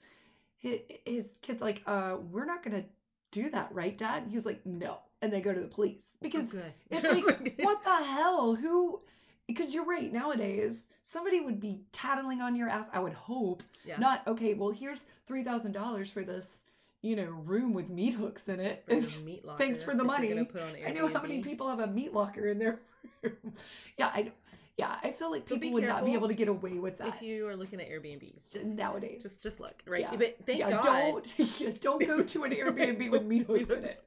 his, 0.59 0.81
his 1.07 1.27
kid's 1.43 1.63
like, 1.63 1.83
uh, 1.87 2.17
we're 2.31 2.45
not 2.45 2.63
gonna 2.63 2.85
do 3.31 3.51
that, 3.51 3.73
right, 3.73 3.97
dad? 3.97 4.23
And 4.23 4.31
he 4.31 4.37
was 4.37 4.47
like, 4.47 4.65
no. 4.67 4.99
And 5.23 5.33
they 5.33 5.41
go 5.41 5.53
to 5.53 5.61
the 5.61 5.67
police 5.69 6.17
because 6.23 6.51
good. 6.51 6.73
it's 6.91 7.03
like, 7.05 7.57
what 7.61 7.83
the 7.85 8.05
hell? 8.05 8.55
Who? 8.55 9.01
Because 9.47 9.75
you're 9.75 9.85
right. 9.85 10.13
Nowadays, 10.13 10.85
somebody 11.09 11.41
would 11.41 11.59
be 11.61 11.81
tattling 11.93 12.41
on 12.41 12.55
your 12.55 12.69
ass. 12.69 12.89
I 12.93 13.01
would 13.01 13.15
hope. 13.15 13.63
Yeah. 13.85 13.99
Not 13.99 14.23
okay. 14.27 14.55
Well, 14.55 14.71
here's 14.71 15.07
three 15.27 15.43
thousand 15.43 15.73
dollars 15.73 16.11
for 16.11 16.23
this, 16.23 16.65
you 17.03 17.17
know, 17.17 17.31
room 17.45 17.73
with 17.73 17.89
meat 17.89 18.15
hooks 18.15 18.49
in 18.49 18.61
it. 18.61 18.85
For 18.87 18.95
your 18.95 19.21
meat 19.25 19.45
locker 19.45 19.59
Thanks 19.59 19.83
for 19.83 19.95
the 19.95 20.05
money. 20.05 20.29
You're 20.29 20.37
gonna 20.37 20.47
put 20.47 20.63
on 20.63 20.73
I 20.87 20.91
know 20.93 21.09
how 21.09 21.23
many 21.23 21.43
people 21.43 21.69
have 21.69 21.81
a 21.81 21.87
meat 21.87 22.13
locker 22.13 22.49
in 22.49 22.59
their 22.59 22.81
room. 23.23 23.55
yeah, 23.97 24.09
I. 24.09 24.33
Yeah, 24.77 24.97
I 25.03 25.11
feel 25.11 25.33
like 25.33 25.49
So 25.49 25.57
people 25.57 25.73
would 25.73 25.83
not 25.89 26.05
be 26.05 26.15
able 26.15 26.29
to 26.29 26.35
get 26.35 26.47
away 26.47 26.75
with 26.75 26.99
that 26.99 27.09
If 27.09 27.23
you 27.23 27.49
are 27.49 27.57
looking 27.57 27.81
at 27.81 27.91
Airbnbs, 27.91 28.53
just 28.53 28.65
nowadays. 28.65 29.21
just 29.21 29.43
just 29.43 29.59
look 29.59 29.83
right. 29.89 30.03
Yeah. 30.03 30.15
But 30.15 30.37
thank 30.47 30.61
yeah, 30.61 30.71
God. 30.71 30.85
don't 30.85 31.35
yeah, 31.61 31.71
don't 31.81 32.07
go 32.07 32.23
to 32.23 32.45
an 32.45 32.53
Airbnb 32.53 33.11
with 33.11 33.25
meat 33.25 33.45
hooks 33.49 33.71
in 33.71 33.83
it. 33.83 34.05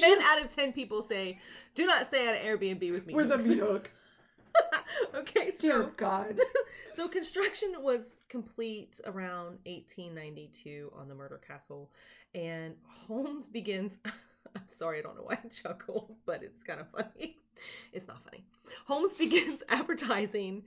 Ten 0.00 0.20
out 0.20 0.44
of 0.44 0.52
ten 0.52 0.72
people 0.72 1.02
say, 1.02 1.38
"Do 1.76 1.86
not 1.86 2.06
stay 2.08 2.26
at 2.26 2.34
an 2.34 2.44
Airbnb 2.44 2.90
with 2.92 3.06
meat 3.06 3.14
with 3.14 3.30
a 3.30 3.34
hooks." 3.34 3.44
meat 3.44 3.58
hook. 3.58 3.90
okay, 5.14 5.52
so 5.52 5.60
Dear 5.60 5.92
God. 5.96 6.38
so 6.94 7.08
construction 7.08 7.72
was 7.80 8.20
complete 8.28 9.00
around 9.04 9.58
1892 9.64 10.92
on 10.96 11.08
the 11.08 11.14
murder 11.14 11.40
castle, 11.46 11.90
and 12.34 12.74
Holmes 13.06 13.48
begins. 13.48 13.96
I'm 14.56 14.62
sorry, 14.68 15.00
I 15.00 15.02
don't 15.02 15.16
know 15.16 15.24
why 15.24 15.38
I 15.44 15.48
chuckle, 15.48 16.16
but 16.24 16.42
it's 16.42 16.62
kind 16.62 16.80
of 16.80 16.86
funny. 16.90 17.36
It's 17.92 18.08
not 18.08 18.22
funny. 18.24 18.44
Holmes 18.86 19.14
begins 19.14 19.62
advertising 19.68 20.62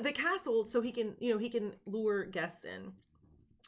the 0.00 0.12
castle 0.12 0.64
so 0.64 0.80
he 0.80 0.92
can, 0.92 1.14
you 1.18 1.32
know, 1.32 1.38
he 1.38 1.48
can 1.48 1.72
lure 1.86 2.24
guests 2.24 2.64
in, 2.64 2.92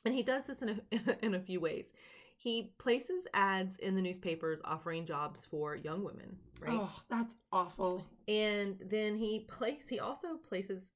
and 0.04 0.14
he 0.14 0.22
does 0.22 0.44
this 0.44 0.62
in 0.62 0.68
a 0.68 0.76
in 0.90 1.02
a, 1.08 1.24
in 1.26 1.34
a 1.34 1.40
few 1.40 1.60
ways. 1.60 1.90
He 2.36 2.72
places 2.78 3.26
ads 3.34 3.78
in 3.78 3.94
the 3.94 4.02
newspapers 4.02 4.60
offering 4.64 5.06
jobs 5.06 5.44
for 5.44 5.74
young 5.74 6.04
women, 6.04 6.36
right? 6.60 6.78
Oh, 6.80 7.02
that's 7.08 7.36
awful. 7.50 8.04
and 8.28 8.76
then 8.90 9.16
he 9.16 9.40
place 9.40 9.88
he 9.88 9.98
also 10.00 10.36
places 10.48 10.92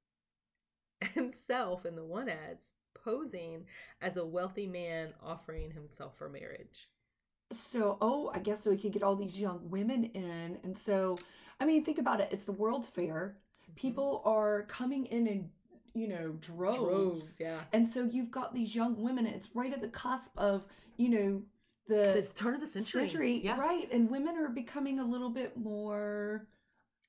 himself 1.15 1.87
in 1.87 1.97
the 1.97 2.05
one 2.05 2.29
ads 2.29 2.73
posing 2.95 3.65
as 4.01 4.17
a 4.17 4.25
wealthy 4.25 4.67
man 4.67 5.13
offering 5.23 5.71
himself 5.71 6.17
for 6.17 6.29
marriage. 6.29 6.89
So, 7.53 7.99
oh, 8.01 8.31
I 8.33 8.39
guess 8.39 8.63
so 8.63 8.71
he 8.71 8.79
could 8.79 8.93
get 8.93 9.03
all 9.03 9.17
these 9.17 9.39
young 9.39 9.71
women 9.71 10.05
in. 10.05 10.59
And 10.63 10.77
so, 10.77 11.19
I 11.59 11.65
mean, 11.65 11.85
think 11.85 11.99
about 11.99 12.21
it. 12.21 12.29
It's 12.31 12.45
the 12.45 12.53
World's 12.53 12.89
Fair. 12.89 13.37
Mm-hmm. 13.65 13.75
People 13.75 14.23
are 14.25 14.63
coming 14.65 15.07
in 15.07 15.27
in, 15.27 15.51
you 15.95 16.09
know, 16.09 16.31
droves. 16.41 16.79
droves, 16.79 17.37
yeah. 17.41 17.61
And 17.73 17.89
so 17.89 18.05
you've 18.05 18.31
got 18.31 18.55
these 18.55 18.75
young 18.75 19.03
women. 19.03 19.27
and 19.27 19.35
It's 19.35 19.49
right 19.55 19.73
at 19.73 19.81
the 19.81 19.89
cusp 19.89 20.33
of, 20.39 20.65
you 20.97 21.09
know, 21.09 21.43
The 21.89 22.23
the 22.23 22.29
turn 22.35 22.55
of 22.55 22.61
the 22.61 22.67
century. 22.67 23.01
century, 23.09 23.41
yeah. 23.45 23.59
right? 23.59 23.91
And 23.93 24.11
women 24.11 24.37
are 24.37 24.49
becoming 24.49 25.01
a 25.01 25.05
little 25.05 25.31
bit 25.31 25.57
more 25.57 26.47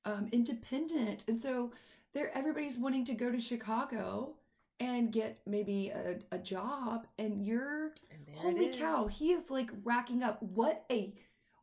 um, 0.06 0.30
independent, 0.32 1.26
and 1.28 1.40
so 1.40 1.72
they're 2.14 2.36
everybody's 2.36 2.78
wanting 2.80 3.06
to 3.06 3.14
go 3.14 3.32
to 3.32 3.40
Chicago 3.40 4.36
and 4.80 5.12
get 5.12 5.40
maybe 5.46 5.90
a, 5.90 6.20
a 6.32 6.40
job, 6.40 7.06
and 7.20 7.46
you're 7.46 7.92
And 8.10 8.26
holy 8.36 8.70
cow, 8.70 9.08
he 9.08 9.32
is 9.32 9.52
like 9.52 9.70
racking 9.84 10.24
up 10.24 10.42
what 10.42 10.84
a 10.92 11.14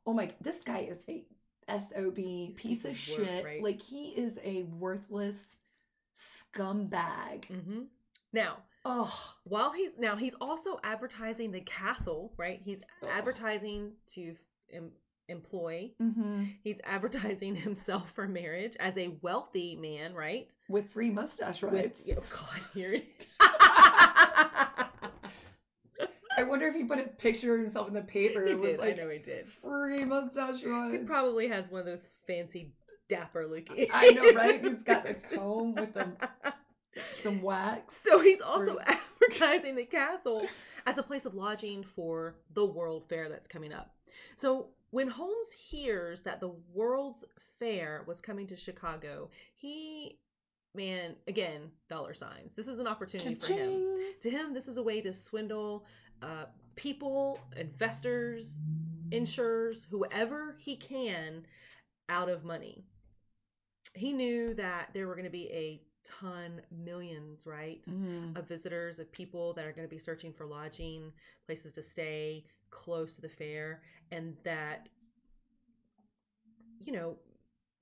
oh 0.07 0.13
my 0.15 0.31
this 0.41 0.61
guy 0.63 0.81
is 0.89 1.03
a 1.09 1.25
sob 1.69 2.15
piece 2.15 2.57
piece 2.57 2.85
of 2.85 2.93
of 2.93 3.09
work, 3.09 3.27
shit, 3.27 3.45
right? 3.45 3.63
like 3.63 3.81
he 3.81 4.11
is 4.11 4.39
a 4.45 4.63
worthless 4.79 5.57
scumbag. 6.55 7.45
hmm 7.47 7.83
Now, 8.33 8.59
Oh, 8.85 9.35
while 9.45 9.73
he's 9.73 9.99
now 9.99 10.17
he's 10.17 10.35
also 10.41 10.79
advertising 10.83 11.51
the 11.51 11.61
castle, 11.61 12.33
right? 12.39 12.61
He's 12.65 12.81
advertising 13.11 13.93
to 14.15 14.35
em, 14.73 14.91
employ. 15.29 15.91
hmm 16.01 16.45
He's 16.63 16.81
advertising 16.85 17.55
himself 17.67 18.11
for 18.13 18.27
marriage 18.29 18.77
as 18.81 18.97
a 18.97 19.09
wealthy 19.21 19.77
man, 19.77 20.15
right? 20.15 20.51
with 20.69 20.89
free 20.91 21.11
mustache 21.11 21.61
With- 21.63 22.09
oh 22.17 22.23
God, 22.31 22.61
here 22.73 22.95
it 22.95 23.05
I 26.37 26.45
wonder 26.45 26.67
if 26.69 26.75
he 26.77 26.85
put 26.85 27.01
a 27.01 27.03
picture 27.03 27.57
of 27.57 27.63
himself 27.65 27.89
in 27.89 27.95
the 27.95 28.01
paper. 28.03 28.45
He 28.45 28.53
It 28.53 28.55
was 28.55 28.63
did. 28.63 28.79
like 28.79 28.99
I 28.99 29.03
know 29.03 29.11
he 29.11 29.19
did. 29.19 29.49
free 29.49 30.05
mustache 30.05 30.63
rides. 30.63 30.93
He 30.93 30.99
probably 31.05 31.49
has 31.49 31.69
one 31.69 31.81
of 31.81 31.87
those 31.87 32.09
fancy 32.29 32.71
dapper 33.09 33.47
looking. 33.47 33.87
I 33.93 34.11
know, 34.11 34.33
right? 34.33 34.63
He's 34.65 34.83
got 34.83 35.05
the 35.05 35.15
comb 35.37 35.75
with 35.75 35.95
the 35.95 36.07
some 37.15 37.43
wax. 37.43 37.97
So 37.97 38.21
he's 38.21 38.41
also 38.41 38.75
Whereas- 38.77 38.99
advertising 39.23 39.77
the 39.77 39.85
castle 39.85 40.47
as 40.87 40.99
a 40.99 41.03
place 41.03 41.27
of 41.27 41.35
lodging 41.35 41.85
for 41.85 42.37
the 42.55 42.65
World 42.65 43.05
Fair 43.09 43.29
that's 43.29 43.49
coming 43.49 43.73
up. 43.73 43.95
So 44.37 44.69
when 44.91 45.09
Holmes 45.09 45.53
hears 45.53 46.23
that 46.23 46.41
the 46.41 46.53
World's 46.73 47.25
Fair 47.59 48.05
was 48.07 48.21
coming 48.21 48.47
to 48.49 48.57
Chicago, 48.57 49.31
he, 49.55 50.19
man, 50.75 51.15
again, 51.27 51.71
dollar 51.91 52.15
signs. 52.15 52.55
This 52.55 52.69
is 52.69 52.79
an 52.79 52.87
opportunity 52.87 53.35
for 53.35 53.53
him. 53.53 53.99
To 54.23 54.31
him, 54.31 54.55
this 54.55 54.69
is 54.69 54.77
a 54.77 54.83
way 54.83 55.01
to 55.01 55.13
swindle 55.13 55.85
uh, 56.23 56.47
people, 56.77 57.41
investors, 57.57 58.61
insurers, 59.11 59.87
whoever 59.91 60.57
he 60.59 60.77
can 60.77 61.45
out 62.09 62.29
of 62.29 62.45
money. 62.45 62.85
He 63.99 64.13
knew 64.13 64.55
that 64.55 64.91
there 64.95 65.07
were 65.07 65.15
going 65.15 65.25
to 65.25 65.31
be 65.31 65.49
a 65.51 65.83
ton, 66.05 66.63
millions, 66.71 67.47
right, 67.47 67.85
Mm. 67.85 68.37
of 68.39 68.47
visitors, 68.49 68.99
of 68.99 69.11
people 69.13 69.53
that 69.55 69.65
are 69.67 69.73
going 69.73 69.87
to 69.89 69.95
be 69.95 69.99
searching 69.99 70.33
for 70.33 70.47
lodging, 70.47 71.13
places 71.47 71.75
to 71.75 71.83
stay 71.83 72.45
close 72.71 73.15
to 73.17 73.21
the 73.21 73.29
fair, 73.29 73.83
and 74.11 74.37
that, 74.45 74.89
you 76.81 76.93
know, 76.93 77.19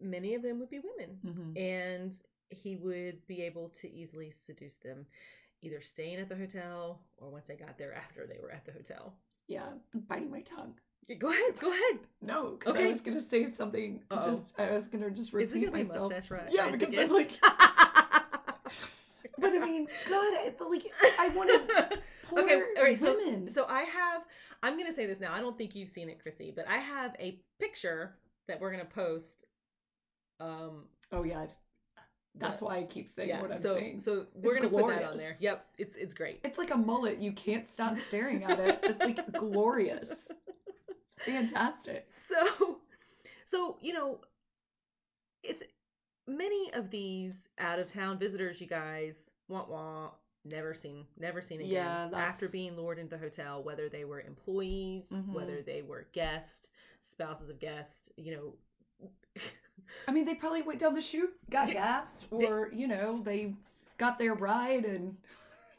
many 0.01 0.35
of 0.35 0.43
them 0.43 0.59
would 0.59 0.71
be 0.71 0.79
women 0.81 1.19
Mhm. 1.25 1.57
and 1.59 2.13
he 2.51 2.77
would 2.77 3.27
be 3.27 3.43
able 3.43 3.69
to 3.71 3.91
easily 3.91 4.31
seduce 4.31 4.77
them 4.77 5.07
either 5.63 5.81
staying 5.81 6.17
at 6.19 6.29
the 6.29 6.37
hotel 6.37 7.03
or 7.17 7.31
once 7.31 7.47
they 7.47 7.57
got 7.57 7.79
there 7.79 7.95
after 7.95 8.27
they 8.27 8.39
were 8.39 8.51
at 8.51 8.65
the 8.65 8.73
hotel 8.73 9.19
Yeah, 9.49 9.79
I'm 9.95 10.01
biting 10.01 10.31
my 10.31 10.43
tongue. 10.43 10.75
Go 11.15 11.31
ahead 11.31 11.59
go 11.61 11.71
ahead 11.71 12.01
No, 12.21 12.57
because 12.59 12.77
I 12.77 12.89
was 12.89 13.01
gonna 13.01 13.21
say 13.23 13.53
something. 13.53 14.03
Uh-oh. 14.11 14.33
Just 14.33 14.59
I 14.59 14.73
was 14.73 14.89
gonna 14.89 15.11
just 15.11 15.33
is 15.35 15.55
it 15.55 15.55
repeat 15.55 15.67
gonna 15.67 15.85
be 15.85 15.89
myself. 15.89 16.13
mustache 16.13 16.31
ri- 16.31 16.41
Yeah, 16.51 16.69
because? 16.71 16.99
I'm 16.99 17.11
like, 17.11 17.39
but 19.39 19.53
I 19.53 19.59
mean, 19.65 19.87
God, 20.09 20.35
I, 20.35 20.53
like 20.69 20.93
I 21.19 21.29
want 21.29 21.51
to. 21.51 21.99
Poor 22.29 22.41
okay, 22.41 22.61
all 22.77 22.83
right. 22.83 22.99
So, 22.99 23.15
women. 23.15 23.49
so 23.49 23.67
I 23.69 23.83
have. 23.83 24.23
I'm 24.65 24.77
gonna 24.77 24.93
say 24.93 25.07
this 25.07 25.21
now. 25.21 25.33
I 25.33 25.41
don't 25.41 25.57
think 25.57 25.77
you've 25.77 25.91
seen 25.91 26.09
it, 26.09 26.21
Chrissy, 26.21 26.53
but 26.55 26.67
I 26.67 26.79
have 26.79 27.15
a 27.21 27.39
picture 27.61 28.17
that 28.49 28.61
we're 28.61 28.73
gonna 28.73 28.85
post. 28.85 29.45
Um, 30.41 30.87
oh 31.13 31.23
yeah, 31.23 31.43
I've, 31.43 31.55
that's 32.35 32.61
why 32.61 32.79
I 32.79 32.83
keep 32.83 33.09
saying 33.09 33.29
yeah. 33.29 33.41
what 33.41 33.53
I'm 33.53 33.61
so, 33.61 33.77
saying. 33.77 34.01
so 34.01 34.27
we're 34.35 34.57
It's 34.57 34.67
gonna 34.67 34.83
put 34.83 34.89
that 34.89 35.05
on 35.05 35.17
there. 35.19 35.37
Yep. 35.39 35.67
It's 35.79 35.97
it's 35.97 36.15
great. 36.15 36.41
It's 36.45 36.59
like 36.59 36.73
a 36.73 36.77
mullet. 36.77 37.19
You 37.19 37.31
can't 37.33 37.67
stop 37.67 37.97
staring 37.99 38.43
at 38.43 38.59
it. 38.59 38.81
It's 38.83 39.01
like 39.01 39.33
glorious. 39.33 40.33
Fantastic. 41.25 42.07
So, 42.29 42.79
so 43.45 43.77
you 43.81 43.93
know, 43.93 44.21
it's 45.43 45.63
many 46.27 46.71
of 46.75 46.91
these 46.91 47.47
out 47.59 47.79
of 47.79 47.93
town 47.93 48.19
visitors. 48.19 48.61
You 48.61 48.67
guys, 48.67 49.31
wah 49.49 49.65
wah, 49.69 50.11
never 50.45 50.75
seen, 50.75 51.05
never 51.19 51.41
seen 51.41 51.61
again. 51.61 51.71
Yeah, 51.73 52.09
that's- 52.11 52.35
After 52.35 52.49
being 52.49 52.77
lured 52.77 52.99
into 52.99 53.17
the 53.17 53.19
hotel, 53.23 53.63
whether 53.63 53.89
they 53.89 54.05
were 54.05 54.21
employees, 54.21 55.11
Mhm. 55.11 55.33
whether 55.33 55.63
they 55.63 55.83
were 55.83 56.07
guests, 56.13 56.71
spouses 57.03 57.49
of 57.49 57.59
guests, 57.59 58.09
you 58.17 58.37
know. 58.37 58.55
I 60.09 60.13
mean, 60.13 60.25
they 60.25 60.35
probably 60.35 60.63
went 60.63 60.81
down 60.81 60.95
the 60.95 61.01
chute, 61.01 61.35
got 61.51 61.69
Yeah, 61.69 61.75
gas, 61.75 62.25
they- 62.31 62.47
or 62.47 62.71
you 62.73 62.89
know, 62.89 63.23
they 63.23 63.55
got 63.99 64.19
their 64.19 64.35
ride 64.35 64.85
and 64.85 65.17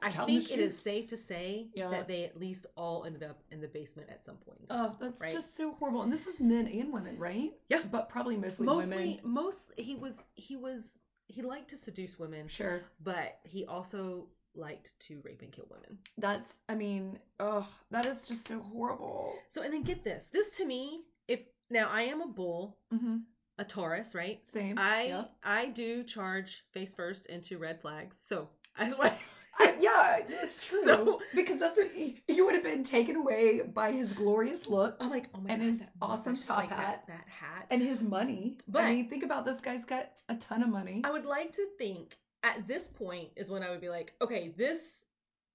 I 0.02 0.10
the 0.10 0.26
think 0.26 0.52
it 0.52 0.60
is 0.60 0.78
safe 0.78 1.08
to 1.08 1.18
say 1.18 1.68
Yeah. 1.74 1.90
that 1.90 2.08
they 2.08 2.24
at 2.24 2.40
least 2.40 2.68
all 2.76 3.06
ended 3.06 3.24
up 3.24 3.40
in 3.52 3.62
the 3.62 3.68
basement 3.68 4.10
at 4.10 4.24
some 4.26 4.38
point. 4.38 4.60
Oh, 4.70 4.96
that's 5.00 5.22
right? 5.22 5.34
just 5.34 5.56
so 5.56 5.74
horrible. 5.74 6.02
And 6.04 6.12
this 6.12 6.28
is 6.28 6.40
men 6.40 6.68
and 6.68 6.94
women, 6.94 7.18
right? 7.18 7.52
Yeah. 7.70 7.82
But 7.92 8.10
probably 8.10 8.38
mostly, 8.38 8.66
mostly, 8.66 8.98
women. 8.98 9.20
most 9.24 9.72
he 9.78 9.96
was 9.96 10.24
he 10.36 10.56
was 10.56 10.98
he 11.28 11.42
liked 11.42 11.70
to 11.72 11.78
seduce 11.78 12.18
women, 12.20 12.48
Sure. 12.48 12.82
but 13.04 13.40
he 13.44 13.66
also 13.66 14.28
liked 14.56 14.92
to 15.00 15.20
rape 15.24 15.42
and 15.42 15.52
kill 15.52 15.68
women. 15.70 15.98
That's, 16.18 16.60
I 16.70 16.76
mean, 16.76 17.20
oh, 17.40 17.68
that 17.92 18.06
is 18.06 18.24
just 18.26 18.48
so 18.48 18.60
horrible. 18.60 19.34
So 19.50 19.62
and 19.62 19.74
then 19.74 19.84
get 19.84 20.04
this. 20.04 20.28
This 20.32 20.58
to 20.58 20.66
me, 20.66 21.02
if 21.28 21.40
now 21.70 21.90
I 21.90 22.04
am 22.04 22.22
a 22.22 22.28
bull, 22.28 22.78
hmm 22.92 23.18
a 23.60 23.66
Taurus, 23.66 24.14
right? 24.14 24.46
Same. 24.46 24.78
I 24.78 25.06
Yep. 25.06 25.32
I 25.44 25.66
do 25.70 26.04
charge 26.04 26.64
face 26.74 26.94
first 26.94 27.26
into 27.26 27.58
red 27.58 27.82
flags. 27.82 28.20
So 28.22 28.48
I 28.78 28.90
why 28.90 29.18
I, 29.60 29.76
yeah, 29.80 30.20
that's 30.30 30.64
true. 30.68 30.84
So- 30.84 31.22
because 31.36 31.60
that's 31.60 31.80
you 32.28 32.46
would 32.46 32.56
have 32.56 32.64
been 32.64 32.84
taken 32.84 33.16
away 33.16 33.62
by 33.62 33.92
his 33.92 34.14
glorious 34.14 34.68
looks 34.68 34.98
I'm 35.04 35.10
like, 35.10 35.30
oh 35.36 35.40
my 35.42 35.50
and 35.52 35.62
god, 35.62 35.68
his 35.68 35.80
that 35.80 35.90
awesome 36.02 36.38
top 36.38 36.58
like, 36.58 36.70
hat 36.70 37.04
that, 37.08 37.26
hat. 37.28 37.68
and 37.72 37.82
his 37.82 38.02
money. 38.04 38.58
But- 38.68 38.84
I 38.84 38.92
mean, 38.92 39.10
think 39.10 39.24
about 39.24 39.46
this 39.46 39.60
guy's 39.62 39.86
got 39.86 40.10
a 40.30 40.36
ton 40.36 40.64
of 40.64 40.70
money. 40.70 41.02
I 41.04 41.12
would 41.12 41.26
like 41.26 41.52
to 41.54 41.66
think 41.78 42.18
at 42.44 42.68
this 42.68 42.88
point 42.88 43.30
is 43.36 43.50
when 43.50 43.64
I 43.64 43.72
would 43.72 43.82
be 43.82 43.90
like, 43.90 44.14
okay, 44.22 44.54
this 44.58 45.04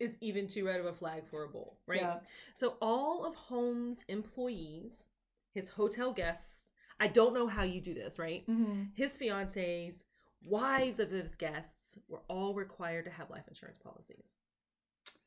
is 0.01 0.17
even 0.21 0.49
too 0.49 0.67
red 0.67 0.81
of 0.81 0.87
a 0.87 0.93
flag 0.93 1.23
for 1.31 1.45
a 1.45 1.49
bull, 1.49 1.79
right? 1.87 2.01
Yeah. 2.01 2.17
So 2.55 2.75
all 2.83 3.25
of 3.25 3.35
Holmes' 3.37 4.05
employees, 4.09 5.07
his 5.55 5.69
hotel 5.69 6.13
guests, 6.13 6.65
I 6.99 7.07
don't 7.07 7.35
know 7.35 7.47
how 7.47 7.63
you 7.63 7.81
do 7.81 7.95
this, 7.95 8.19
right? 8.19 8.43
hmm 8.47 8.85
His 8.95 9.17
fiancées, 9.17 10.01
wives 10.45 10.99
of 10.99 11.11
his 11.11 11.37
guests 11.37 11.82
were 12.09 12.23
all 12.29 12.55
required 12.55 13.05
to 13.07 13.11
have 13.11 13.31
life 13.31 13.45
insurance 13.49 13.79
policies. 13.79 14.35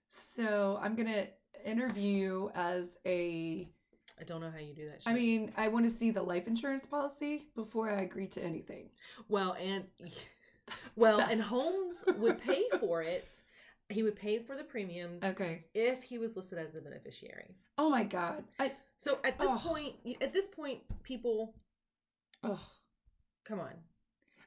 So 0.07 0.79
I'm 0.81 0.95
gonna 0.95 1.27
interview 1.65 2.09
you 2.09 2.51
as 2.55 2.97
a. 3.05 3.67
I 4.19 4.23
don't 4.23 4.39
know 4.39 4.49
how 4.49 4.59
you 4.59 4.73
do 4.73 4.85
that. 4.87 5.01
I 5.05 5.13
mean, 5.13 5.51
I 5.57 5.67
want 5.67 5.83
to 5.85 5.91
see 5.91 6.09
the 6.09 6.21
life 6.21 6.47
insurance 6.47 6.85
policy 6.85 7.47
before 7.55 7.89
I 7.89 8.01
agree 8.01 8.27
to 8.27 8.43
anything. 8.43 8.89
well, 9.27 9.55
and 9.59 9.83
well, 10.95 11.19
and 11.19 11.41
Holmes 11.41 12.05
would 12.17 12.37
pay 12.37 12.63
for 12.79 13.01
it. 13.01 13.27
He 13.89 14.01
would 14.03 14.15
pay 14.15 14.39
for 14.39 14.55
the 14.55 14.63
premiums 14.63 15.23
Okay. 15.23 15.63
if 15.75 16.01
he 16.01 16.17
was 16.17 16.35
listed 16.35 16.57
as 16.57 16.73
the 16.73 16.81
beneficiary. 16.81 17.55
Oh 17.77 17.89
my 17.89 18.03
God. 18.03 18.43
I. 18.59 18.71
So 18.97 19.19
at 19.23 19.37
this 19.37 19.51
Ugh. 19.51 19.59
point, 19.59 19.95
at 20.21 20.31
this 20.33 20.47
point, 20.47 20.79
people, 21.03 21.53
Ugh. 22.43 22.57
come 23.43 23.59
on. 23.59 23.73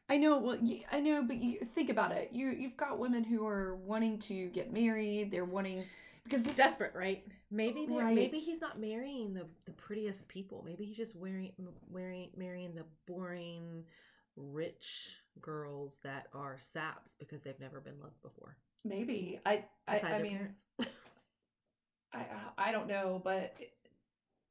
I 0.09 0.17
know. 0.17 0.39
Well, 0.39 0.59
I 0.91 1.01
know, 1.01 1.23
but 1.23 1.37
you 1.37 1.61
think 1.75 1.91
about 1.91 2.13
it. 2.13 2.31
You 2.33 2.51
you've 2.51 2.77
got 2.77 2.99
women 2.99 3.25
who 3.25 3.47
are 3.47 3.77
wanting 3.77 4.19
to 4.21 4.49
get 4.49 4.73
married. 4.73 5.31
They're 5.31 5.45
wanting 5.45 5.85
because 6.25 6.43
this 6.43 6.57
Desperate, 6.57 6.95
right? 6.95 7.25
Maybe 7.51 7.87
they 7.87 7.97
Right. 7.97 8.15
maybe 8.15 8.39
he's 8.39 8.61
not 8.61 8.79
marrying 8.81 9.35
the 9.35 9.47
the 9.67 9.73
prettiest 9.73 10.29
people. 10.29 10.63
Maybe 10.65 10.85
he's 10.85 10.97
just 10.97 11.15
wearing 11.17 11.53
wearing 11.91 12.31
marrying 12.37 12.75
the 12.75 12.85
boring 13.07 13.85
rich 14.37 15.17
girls 15.41 15.99
that 16.03 16.27
are 16.33 16.57
saps 16.59 17.17
because 17.19 17.43
they've 17.43 17.61
never 17.61 17.81
been 17.81 17.99
loved 18.01 18.21
before. 18.23 18.57
maybe. 18.85 19.41
I 19.45 19.65
I, 19.87 20.01
I 20.01 20.19
mean, 20.19 20.37
parents. 20.39 20.67
I 22.13 22.27
I 22.57 22.73
don't 22.73 22.89
know, 22.89 23.21
but 23.23 23.55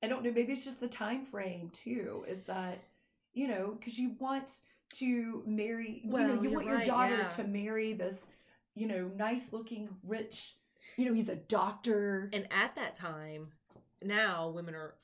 I 0.04 0.08
don't 0.08 0.24
know. 0.24 0.32
Maybe 0.32 0.54
it's 0.54 0.64
just 0.66 0.80
the 0.80 0.88
time 0.88 1.26
frame 1.26 1.70
too. 1.72 2.26
Is 2.28 2.44
that 2.44 2.80
you 3.34 3.48
know 3.48 3.76
because 3.78 3.98
you 3.98 4.16
want 4.20 4.62
to 4.96 5.44
marry. 5.46 6.02
you 6.04 6.12
know, 6.12 6.42
you 6.42 6.50
want 6.52 6.66
your 6.66 6.78
right, 6.78 6.86
daughter 6.86 7.18
yeah. 7.18 7.30
to 7.30 7.44
marry 7.44 7.94
this, 7.94 8.26
you 8.76 8.88
know, 8.88 9.10
nice 9.16 9.52
looking, 9.54 9.90
rich. 10.04 10.56
You 10.98 11.06
know, 11.06 11.14
he's 11.14 11.30
a 11.30 11.36
doctor. 11.36 12.30
And 12.34 12.48
at 12.52 12.76
that 12.76 12.96
time, 12.96 13.50
now 14.04 14.50
women 14.50 14.76
are 14.76 14.96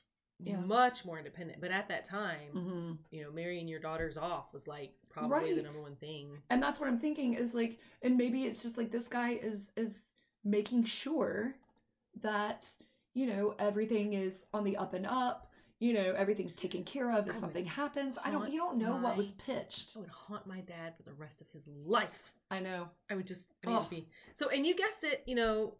Yeah. 0.44 0.56
much 0.60 1.04
more 1.04 1.18
independent. 1.18 1.60
But 1.60 1.70
at 1.70 1.88
that 1.88 2.04
time, 2.04 2.50
hmm 2.52 2.92
you 3.10 3.22
know, 3.22 3.30
marrying 3.30 3.68
your 3.68 3.78
daughters 3.78 4.16
off 4.16 4.52
was 4.52 4.66
like 4.66 4.92
probably 5.08 5.52
the 5.54 5.62
number 5.62 5.82
one 5.82 5.96
thing. 5.96 6.42
And 6.50 6.62
that's 6.62 6.80
what 6.80 6.88
I'm 6.88 6.98
thinking 6.98 7.34
is 7.34 7.54
like, 7.54 7.78
and 8.02 8.16
maybe 8.16 8.44
it's 8.44 8.62
just 8.62 8.76
like 8.76 8.90
this 8.90 9.06
guy 9.08 9.30
is 9.32 9.70
is 9.76 10.14
making 10.44 10.84
sure 10.84 11.54
that 12.22 12.68
you 13.14 13.26
know 13.26 13.54
everything 13.58 14.12
is 14.14 14.46
on 14.52 14.64
the 14.64 14.76
up 14.76 14.94
and 14.94 15.06
up. 15.06 15.50
You 15.80 15.92
know 15.92 16.14
everything's 16.16 16.54
taken 16.54 16.84
care 16.84 17.10
of 17.10 17.28
if 17.28 17.34
something 17.34 17.66
happens. 17.66 18.16
I 18.24 18.30
don't. 18.30 18.50
You 18.50 18.58
don't 18.58 18.78
know 18.78 18.96
what 18.96 19.16
was 19.16 19.32
pitched. 19.32 19.92
I 19.96 20.00
would 20.00 20.08
haunt 20.08 20.46
my 20.46 20.60
dad 20.60 20.94
for 20.96 21.02
the 21.02 21.12
rest 21.12 21.40
of 21.40 21.48
his 21.52 21.68
life. 21.84 22.32
I 22.50 22.60
know. 22.60 22.88
I 23.10 23.16
would 23.16 23.26
just, 23.26 23.52
I 23.66 23.70
mean, 23.70 23.82
be 23.90 24.08
so. 24.34 24.48
And 24.48 24.66
you 24.66 24.74
guessed 24.76 25.04
it, 25.04 25.24
you 25.26 25.34
know, 25.34 25.74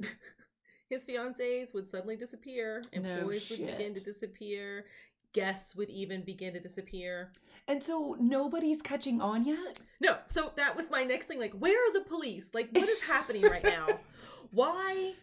his 0.90 1.04
fiancées 1.04 1.74
would 1.74 1.88
suddenly 1.88 2.16
disappear. 2.16 2.82
No 2.94 3.00
Employees 3.00 3.50
would 3.50 3.66
begin 3.66 3.94
to 3.94 4.00
disappear. 4.00 4.86
Guests 5.32 5.74
would 5.74 5.88
even 5.88 6.22
begin 6.24 6.52
to 6.52 6.60
disappear. 6.60 7.32
And 7.66 7.82
so 7.82 8.16
nobody's 8.20 8.82
catching 8.82 9.20
on 9.20 9.44
yet. 9.46 9.78
No, 10.00 10.18
so 10.26 10.52
that 10.56 10.76
was 10.76 10.90
my 10.90 11.04
next 11.04 11.26
thing. 11.26 11.40
Like, 11.40 11.54
where 11.54 11.76
are 11.76 11.92
the 11.94 12.04
police? 12.04 12.50
Like, 12.52 12.68
what 12.72 12.88
is 12.88 13.00
happening 13.00 13.42
right 13.42 13.64
now? 13.64 13.86
Why? 14.50 15.14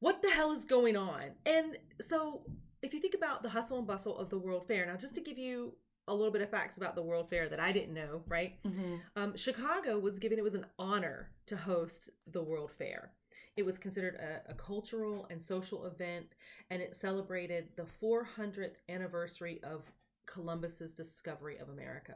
What 0.00 0.20
the 0.20 0.30
hell 0.30 0.52
is 0.52 0.66
going 0.66 0.96
on? 0.96 1.22
And 1.46 1.76
so, 2.02 2.42
if 2.82 2.94
you 2.94 3.00
think 3.00 3.14
about 3.14 3.42
the 3.42 3.48
hustle 3.48 3.78
and 3.78 3.86
bustle 3.86 4.16
of 4.18 4.30
the 4.30 4.38
World 4.38 4.66
Fair, 4.66 4.86
now 4.86 4.96
just 4.96 5.14
to 5.14 5.20
give 5.20 5.38
you 5.38 5.74
a 6.08 6.14
little 6.14 6.32
bit 6.32 6.42
of 6.42 6.50
facts 6.50 6.76
about 6.76 6.94
the 6.94 7.02
World 7.02 7.28
Fair 7.30 7.48
that 7.48 7.60
I 7.60 7.72
didn't 7.72 7.94
know, 7.94 8.22
right? 8.26 8.60
Mm-hmm. 8.64 8.96
Um, 9.16 9.36
Chicago 9.36 9.98
was 9.98 10.18
given 10.18 10.38
it 10.38 10.44
was 10.44 10.54
an 10.54 10.66
honor 10.78 11.30
to 11.46 11.56
host 11.56 12.10
the 12.32 12.42
World 12.42 12.70
Fair. 12.76 13.12
It 13.56 13.64
was 13.64 13.78
considered 13.78 14.16
a, 14.16 14.50
a 14.50 14.54
cultural 14.54 15.26
and 15.30 15.42
social 15.42 15.86
event, 15.86 16.26
and 16.70 16.80
it 16.80 16.96
celebrated 16.96 17.68
the 17.76 17.86
400th 18.02 18.76
anniversary 18.88 19.60
of 19.62 19.84
Columbus's 20.26 20.94
discovery 20.94 21.58
of 21.58 21.68
America. 21.68 22.14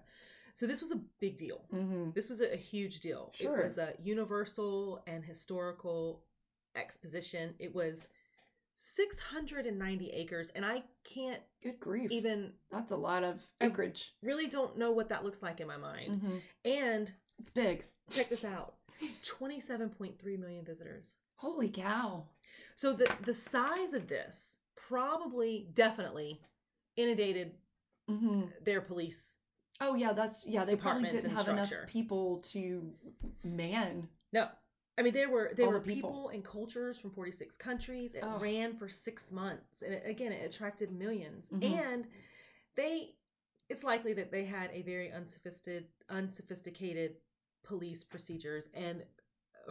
So 0.54 0.66
this 0.66 0.80
was 0.80 0.92
a 0.92 1.00
big 1.20 1.36
deal. 1.36 1.64
Mm-hmm. 1.72 2.10
This 2.14 2.30
was 2.30 2.40
a, 2.40 2.52
a 2.52 2.56
huge 2.56 3.00
deal. 3.00 3.32
Sure. 3.34 3.60
It 3.60 3.66
was 3.66 3.78
a 3.78 3.94
universal 4.02 5.02
and 5.06 5.24
historical 5.24 6.22
exposition. 6.76 7.54
It 7.58 7.74
was 7.74 8.08
690 8.84 10.10
acres, 10.10 10.50
and 10.54 10.64
I 10.64 10.82
can't 11.04 11.40
Good 11.62 11.80
grief. 11.80 12.10
even 12.10 12.52
That's 12.70 12.90
a 12.90 12.96
lot 12.96 13.24
of 13.24 13.40
acreage. 13.60 14.12
really 14.22 14.46
don't 14.46 14.76
know 14.78 14.92
what 14.92 15.08
that 15.08 15.24
looks 15.24 15.42
like 15.42 15.60
in 15.60 15.66
my 15.66 15.76
mind. 15.76 16.12
Mm-hmm. 16.12 16.36
And 16.64 17.12
It's 17.38 17.50
big. 17.50 17.84
check 18.10 18.28
this 18.28 18.44
out 18.44 18.74
27.3 19.40 20.38
million 20.38 20.64
visitors. 20.64 21.14
Holy 21.36 21.68
cow. 21.68 22.24
So 22.76 22.92
the 22.92 23.06
the 23.24 23.34
size 23.34 23.92
of 23.94 24.08
this 24.08 24.56
probably 24.88 25.68
definitely 25.74 26.40
inundated 26.96 27.52
Mm-hmm. 28.10 28.42
their 28.66 28.82
police. 28.82 29.36
Oh 29.80 29.94
yeah, 29.94 30.12
that's 30.12 30.44
yeah. 30.46 30.66
They 30.66 30.76
probably 30.76 31.04
Departments 31.04 31.14
didn't 31.14 31.30
and 31.30 31.38
have 31.38 31.48
enough 31.48 31.72
people 31.88 32.42
to 32.52 32.92
man. 33.42 34.06
No. 34.30 34.48
I 34.96 35.02
mean 35.02 35.12
there 35.12 35.28
were 35.28 35.52
there 35.56 35.66
All 35.66 35.72
were 35.72 35.78
the 35.80 35.84
people. 35.84 36.10
people. 36.10 36.28
and 36.28 36.44
cultures 36.44 36.98
from 36.98 37.10
46 37.10 37.56
countries. 37.56 38.14
It 38.14 38.22
Ugh. 38.22 38.40
ran 38.40 38.76
for 38.76 38.88
6 38.88 39.30
months 39.32 39.82
and 39.82 39.94
it, 39.94 40.02
again 40.06 40.32
it 40.32 40.44
attracted 40.44 40.90
1000000s 40.90 41.50
Mhm. 41.50 41.62
And 41.64 42.06
they 42.76 43.14
it's 43.68 43.82
likely 43.82 44.12
that 44.14 44.30
they 44.30 44.44
had 44.44 44.70
a 44.72 44.82
very 44.82 45.10
unsophisticated 45.10 45.88
unsophisticated 46.10 47.16
police 47.64 48.04
procedures 48.04 48.68
and 48.74 49.02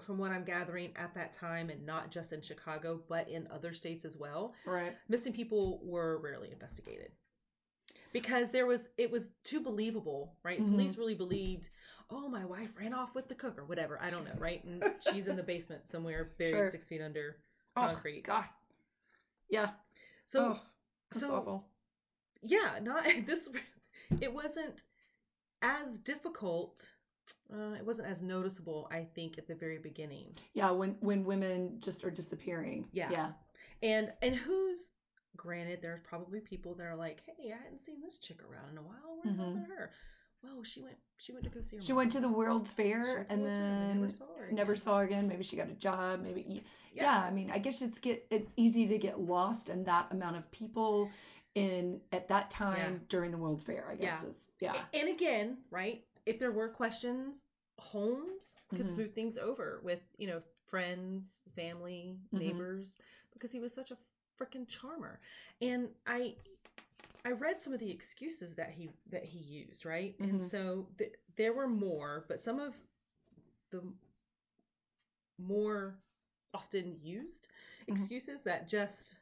from 0.01 0.17
what 0.17 0.31
I'm 0.31 0.43
gathering 0.43 0.91
at 0.97 1.13
that 1.13 1.33
time 1.33 1.69
and 1.69 1.85
not 1.85 2.09
just 2.09 2.33
in 2.33 2.41
Chicago 2.41 2.99
but 3.07 3.29
in 3.29 3.47
other 3.51 3.73
states 3.73 4.03
as 4.05 4.17
well 4.17 4.55
Right. 4.65 4.93
missing 5.07 5.31
people 5.31 5.79
were 5.83 6.17
rarely 6.17 6.51
investigated. 6.51 7.11
because 8.11 8.51
there 8.51 8.65
was 8.67 8.87
it 8.97 9.09
was 9.09 9.29
too 9.43 9.59
believable, 9.61 10.37
right? 10.43 10.59
Mhm. 10.59 10.69
Police 10.69 10.97
really 10.97 11.15
believed, 11.15 11.69
oh, 12.09 12.27
my 12.29 12.45
wife 12.45 12.69
ran 12.79 12.93
off 12.93 13.13
with 13.15 13.27
the 13.27 13.35
cook 13.35 13.57
or 13.57 13.65
whatever. 13.65 13.99
I 14.01 14.09
don't 14.09 14.25
know, 14.25 14.39
right? 14.39 14.63
And 14.63 14.83
she's 15.11 15.27
in 15.27 15.35
the 15.35 15.43
basement 15.43 15.89
somewhere, 15.89 16.31
buried 16.37 16.51
Sure. 16.51 16.71
six 16.71 16.85
feet 16.85 17.01
under 17.01 17.37
concrete. 17.75 17.91
Oh, 17.91 17.93
concrete. 17.93 18.23
God. 18.23 18.45
Yeah. 19.49 19.69
So 20.27 20.57
oh, 20.57 20.61
so 21.11 21.35
awful. 21.35 21.65
yeah, 22.41 22.79
not 22.81 23.05
this. 23.25 23.49
It 24.21 24.33
wasn't 24.33 24.81
as 25.61 25.97
difficult. 25.99 26.89
Uh, 27.53 27.73
it 27.77 27.85
wasn't 27.85 28.07
as 28.07 28.21
noticeable, 28.21 28.87
I 28.91 29.05
think, 29.15 29.37
at 29.37 29.47
the 29.47 29.55
very 29.55 29.77
beginning. 29.77 30.35
Yeah, 30.53 30.71
when 30.71 30.95
when 31.01 31.23
women 31.23 31.77
just 31.79 32.03
are 32.03 32.11
disappearing. 32.11 32.85
Yeah. 32.91 33.09
Yeah. 33.11 33.31
And 33.81 34.11
and 34.21 34.35
who's 34.35 34.89
granted, 35.35 35.79
there's 35.81 36.01
probably 36.03 36.39
people 36.39 36.73
that 36.75 36.83
are 36.83 36.95
like, 36.95 37.21
hey, 37.25 37.51
I 37.51 37.57
hadn't 37.63 37.83
seen 37.83 38.01
this 38.01 38.17
chick 38.17 38.39
around 38.43 38.71
in 38.71 38.77
a 38.77 38.81
while. 38.81 39.17
What 39.17 39.27
Mhm. 39.27 39.37
happened 39.37 39.65
to 39.67 39.71
her? 39.73 39.91
Well, 40.43 40.63
she 40.63 40.81
went. 40.81 40.97
She 41.17 41.31
went 41.31 41.45
to 41.45 41.49
go 41.49 41.61
see 41.61 41.77
her. 41.77 41.81
She 41.81 41.93
mom. 41.93 41.97
went 41.97 42.11
to 42.13 42.19
the 42.19 42.27
World's 42.29 42.73
Fair 42.73 43.25
and 43.29 43.41
World's 43.43 43.55
Fair 43.55 43.67
and 43.69 43.91
then 43.91 44.01
never 44.01 44.11
saw 44.11 44.25
her. 44.37 44.51
never 44.51 44.71
again. 44.73 44.81
saw 44.83 44.97
her 44.97 45.03
again. 45.05 45.27
Maybe 45.27 45.43
she 45.43 45.55
got 45.55 45.69
a 45.69 45.73
job. 45.75 46.21
Maybe 46.21 46.43
yeah. 46.47 47.03
Yeah. 47.03 47.23
I 47.25 47.31
mean, 47.31 47.49
I 47.51 47.59
guess 47.59 47.81
it's 47.81 47.99
get 47.99 48.25
it's 48.29 48.51
easy 48.57 48.87
to 48.87 48.97
get 48.97 49.19
lost 49.19 49.69
in 49.69 49.83
that 49.85 50.07
amount 50.11 50.35
of 50.35 50.49
people 50.51 51.09
in 51.55 52.01
at 52.11 52.27
that 52.29 52.49
time 52.49 52.93
Yeah. 52.93 53.05
during 53.09 53.31
the 53.31 53.37
World's 53.37 53.63
Fair. 53.63 53.87
I 53.89 53.95
guess 53.95 54.21
Yeah. 54.21 54.29
is 54.29 54.51
yeah. 54.59 54.81
And 54.93 55.09
again, 55.09 55.57
right? 55.71 56.03
If 56.25 56.39
there 56.39 56.51
were 56.51 56.69
questions, 56.69 57.41
Holmes 57.79 58.57
could 58.69 58.85
Mhm. 58.85 58.93
smooth 58.95 59.13
things 59.15 59.37
over 59.37 59.81
with, 59.83 59.99
you 60.17 60.27
know, 60.27 60.41
friends, 60.67 61.41
family, 61.55 62.17
Mhm. 62.33 62.39
neighbors, 62.39 62.99
because 63.33 63.51
he 63.51 63.59
was 63.59 63.73
such 63.73 63.91
a 63.91 63.97
freaking 64.39 64.67
charmer. 64.67 65.19
And 65.61 65.89
I 66.07 66.35
I 67.25 67.31
read 67.31 67.61
some 67.61 67.73
of 67.73 67.79
the 67.79 67.91
excuses 67.91 68.55
that 68.55 68.69
he 68.71 68.89
that 69.09 69.23
he 69.23 69.39
used, 69.39 69.85
right? 69.85 70.15
And 70.21 70.41
Mhm. 70.41 70.49
so 70.49 70.87
th- 70.97 71.13
there 71.37 71.53
were 71.53 71.67
more, 71.67 72.25
but 72.27 72.41
some 72.41 72.59
of 72.59 72.75
the 73.71 73.81
more 75.37 75.95
often 76.53 76.97
used 77.01 77.47
Mhm. 77.87 77.87
excuses 77.87 78.43
that 78.43 78.67
just 78.67 79.15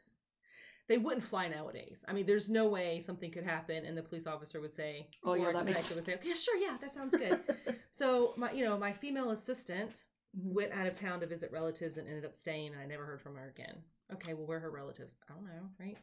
they 0.88 0.98
wouldn't 0.98 1.24
fly 1.24 1.48
nowadays. 1.48 2.04
I 2.08 2.14
mean, 2.14 2.26
there's 2.26 2.50
no 2.50 2.68
way 2.68 3.02
something 3.02 3.32
could 3.32 3.44
happen 3.44 3.86
and 3.86 3.98
the 3.98 4.02
police 4.04 4.28
officer 4.28 4.60
would 4.60 4.74
say, 4.74 5.08
Oh, 5.24 5.34
yeah, 5.36 5.46
or 5.48 5.54
that 5.54 5.66
makes 5.66 5.80
detective 5.80 5.96
would 5.96 6.06
say, 6.06 6.16
okay, 6.16 6.34
sure, 6.34 6.58
yeah, 6.58 6.78
that 6.82 6.92
sounds 6.92 7.16
good. 7.16 7.40
so 7.92 8.34
my, 8.38 8.52
you 8.52 8.64
know, 8.64 8.78
my 8.78 8.92
female 8.92 9.32
assistant 9.32 10.04
Mhm. 10.36 10.54
went 10.54 10.72
out 10.72 10.88
of 10.88 10.96
town 10.96 11.20
to 11.22 11.28
visit 11.28 11.52
relatives 11.52 11.98
and 11.98 12.08
ended 12.08 12.26
up 12.26 12.36
staying, 12.36 12.74
and 12.74 12.82
I 12.82 12.86
never 12.86 13.06
heard 13.06 13.22
from 13.22 13.36
her 13.36 13.48
again. 13.56 13.84
Okay, 14.14 14.34
well, 14.34 14.46
where 14.46 14.58
are 14.58 14.62
her 14.62 14.70
relatives? 14.72 15.16
I 15.30 15.34
don't 15.34 15.46
know, 15.46 15.70
right? 15.80 15.98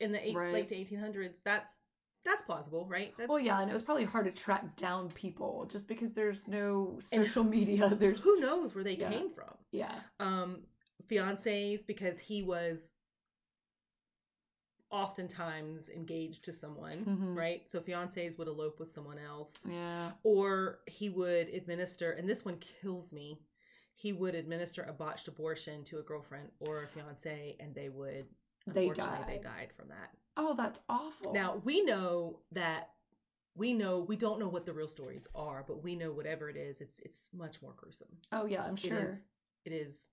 In 0.00 0.12
the 0.12 0.26
eight, 0.26 0.34
Right. 0.36 0.52
late 0.52 0.68
to 0.68 0.74
1800s, 0.76 1.40
that's 1.44 1.78
that's 2.24 2.42
plausible, 2.42 2.86
right? 2.86 3.12
That's, 3.18 3.28
Well, 3.28 3.38
yeah, 3.38 3.60
and 3.60 3.70
it 3.70 3.74
was 3.74 3.82
probably 3.82 4.04
hard 4.04 4.24
to 4.24 4.30
track 4.32 4.76
down 4.76 5.10
people 5.10 5.66
just 5.66 5.86
because 5.86 6.12
there's 6.14 6.48
no 6.48 6.98
social 7.00 7.44
media. 7.44 7.94
There's 7.98 8.22
Who 8.22 8.40
knows 8.40 8.74
where 8.74 8.82
they 8.84 8.94
Yeah. 8.96 9.10
came 9.10 9.30
from? 9.30 9.54
yeah. 9.72 10.00
Um, 10.20 10.62
fiancés 11.10 11.86
because 11.86 12.18
he 12.18 12.42
was 12.42 12.94
oftentimes 14.90 15.88
engaged 15.90 16.44
to 16.44 16.52
someone, 16.52 17.04
Mhm. 17.04 17.36
right? 17.36 17.70
So 17.70 17.80
fiancés 17.80 18.38
would 18.38 18.48
elope 18.48 18.78
with 18.78 18.90
someone 18.90 19.18
else. 19.18 19.64
Yeah. 19.66 20.12
or 20.22 20.80
he 20.86 21.10
would 21.10 21.48
administer 21.48 22.12
and 22.12 22.26
this 22.28 22.44
one 22.46 22.58
kills 22.58 23.12
me 23.12 23.38
he 23.96 24.12
would 24.12 24.34
administer 24.34 24.82
a 24.84 24.92
botched 24.92 25.28
abortion 25.28 25.84
to 25.84 25.98
a 25.98 26.02
girlfriend 26.02 26.50
or 26.60 26.82
a 26.84 26.88
fiance 26.88 27.56
and 27.60 27.74
they 27.74 27.88
would 27.90 28.26
They 28.66 28.86
unfortunately 28.86 29.24
they 29.26 29.42
died. 29.42 29.44
died 29.44 29.72
from 29.76 29.88
that 29.88 30.10
Oh, 30.36 30.54
that's 30.54 30.80
awful. 30.88 31.32
now 31.32 31.60
we 31.64 31.82
know 31.84 32.40
that 32.52 32.90
we 33.56 33.72
know 33.72 34.00
we 34.00 34.16
don't 34.16 34.40
know 34.40 34.48
what 34.48 34.66
the 34.66 34.72
real 34.72 34.88
stories 34.88 35.26
are 35.34 35.64
but 35.66 35.82
we 35.82 35.94
know 35.94 36.10
whatever 36.12 36.48
it 36.50 36.56
is 36.56 36.80
it's 36.80 36.98
it's 37.00 37.28
much 37.32 37.60
more 37.62 37.74
gruesome 37.76 38.08
Oh 38.32 38.46
yeah, 38.46 38.62
I'm 38.64 38.76
sure. 38.76 38.98
it 38.98 39.04
is 39.04 39.24
it 39.64 39.72
is 39.72 40.08